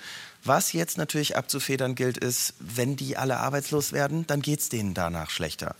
Was 0.44 0.72
jetzt 0.72 0.96
natürlich 0.96 1.36
abzufedern 1.36 1.94
gilt, 1.94 2.16
ist, 2.16 2.54
wenn 2.58 2.96
die 2.96 3.16
alle 3.16 3.38
arbeitslos 3.38 3.92
werden, 3.92 4.26
dann 4.26 4.40
geht 4.40 4.60
es 4.60 4.68
denen 4.68 4.94
danach 4.94 5.30
schlechter. 5.30 5.76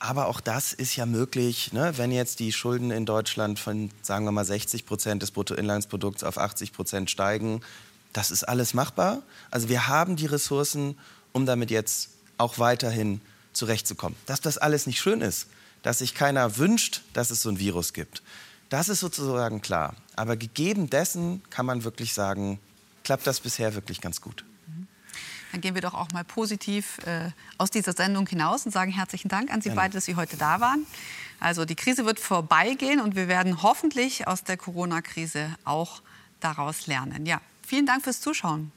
Aber 0.00 0.26
auch 0.26 0.40
das 0.40 0.72
ist 0.72 0.96
ja 0.96 1.06
möglich, 1.06 1.72
ne? 1.72 1.92
wenn 1.96 2.10
jetzt 2.10 2.40
die 2.40 2.50
Schulden 2.50 2.90
in 2.90 3.06
Deutschland 3.06 3.60
von, 3.60 3.92
sagen 4.02 4.24
wir 4.24 4.32
mal, 4.32 4.44
60 4.44 4.84
Prozent 4.84 5.22
des 5.22 5.30
Bruttoinlandsprodukts 5.30 6.24
auf 6.24 6.38
80 6.38 6.72
Prozent 6.72 7.08
steigen. 7.08 7.60
Das 8.12 8.32
ist 8.32 8.42
alles 8.42 8.74
machbar. 8.74 9.22
Also 9.52 9.68
wir 9.68 9.86
haben 9.86 10.16
die 10.16 10.26
Ressourcen, 10.26 10.98
um 11.30 11.46
damit 11.46 11.70
jetzt 11.70 12.10
auch 12.36 12.58
weiterhin 12.58 13.20
zurechtzukommen. 13.52 14.18
Dass 14.26 14.40
das 14.40 14.58
alles 14.58 14.88
nicht 14.88 14.98
schön 14.98 15.20
ist, 15.20 15.46
dass 15.82 15.98
sich 15.98 16.14
keiner 16.14 16.56
wünscht, 16.56 17.02
dass 17.12 17.30
es 17.30 17.42
so 17.42 17.50
ein 17.50 17.58
Virus 17.58 17.92
gibt, 17.92 18.22
das 18.68 18.88
ist 18.88 19.00
sozusagen 19.00 19.60
klar. 19.60 19.94
Aber 20.16 20.36
gegeben 20.36 20.88
dessen 20.88 21.42
kann 21.50 21.66
man 21.66 21.84
wirklich 21.84 22.14
sagen, 22.14 22.58
klappt 23.04 23.26
das 23.26 23.40
bisher 23.40 23.74
wirklich 23.74 24.00
ganz 24.00 24.20
gut. 24.20 24.44
Dann 25.52 25.60
gehen 25.60 25.74
wir 25.74 25.82
doch 25.82 25.92
auch 25.92 26.10
mal 26.12 26.24
positiv 26.24 26.98
äh, 27.04 27.30
aus 27.58 27.70
dieser 27.70 27.92
Sendung 27.92 28.26
hinaus 28.26 28.64
und 28.64 28.72
sagen 28.72 28.90
herzlichen 28.90 29.28
Dank 29.28 29.52
an 29.52 29.60
Sie 29.60 29.68
Gerne. 29.68 29.82
beide, 29.82 29.94
dass 29.94 30.06
Sie 30.06 30.16
heute 30.16 30.38
da 30.38 30.60
waren. 30.60 30.86
Also 31.40 31.66
die 31.66 31.74
Krise 31.74 32.06
wird 32.06 32.18
vorbeigehen 32.18 33.00
und 33.00 33.16
wir 33.16 33.28
werden 33.28 33.62
hoffentlich 33.62 34.26
aus 34.26 34.44
der 34.44 34.56
Corona-Krise 34.56 35.54
auch 35.64 36.00
daraus 36.40 36.86
lernen. 36.86 37.26
Ja, 37.26 37.40
vielen 37.66 37.84
Dank 37.84 38.04
fürs 38.04 38.22
Zuschauen. 38.22 38.72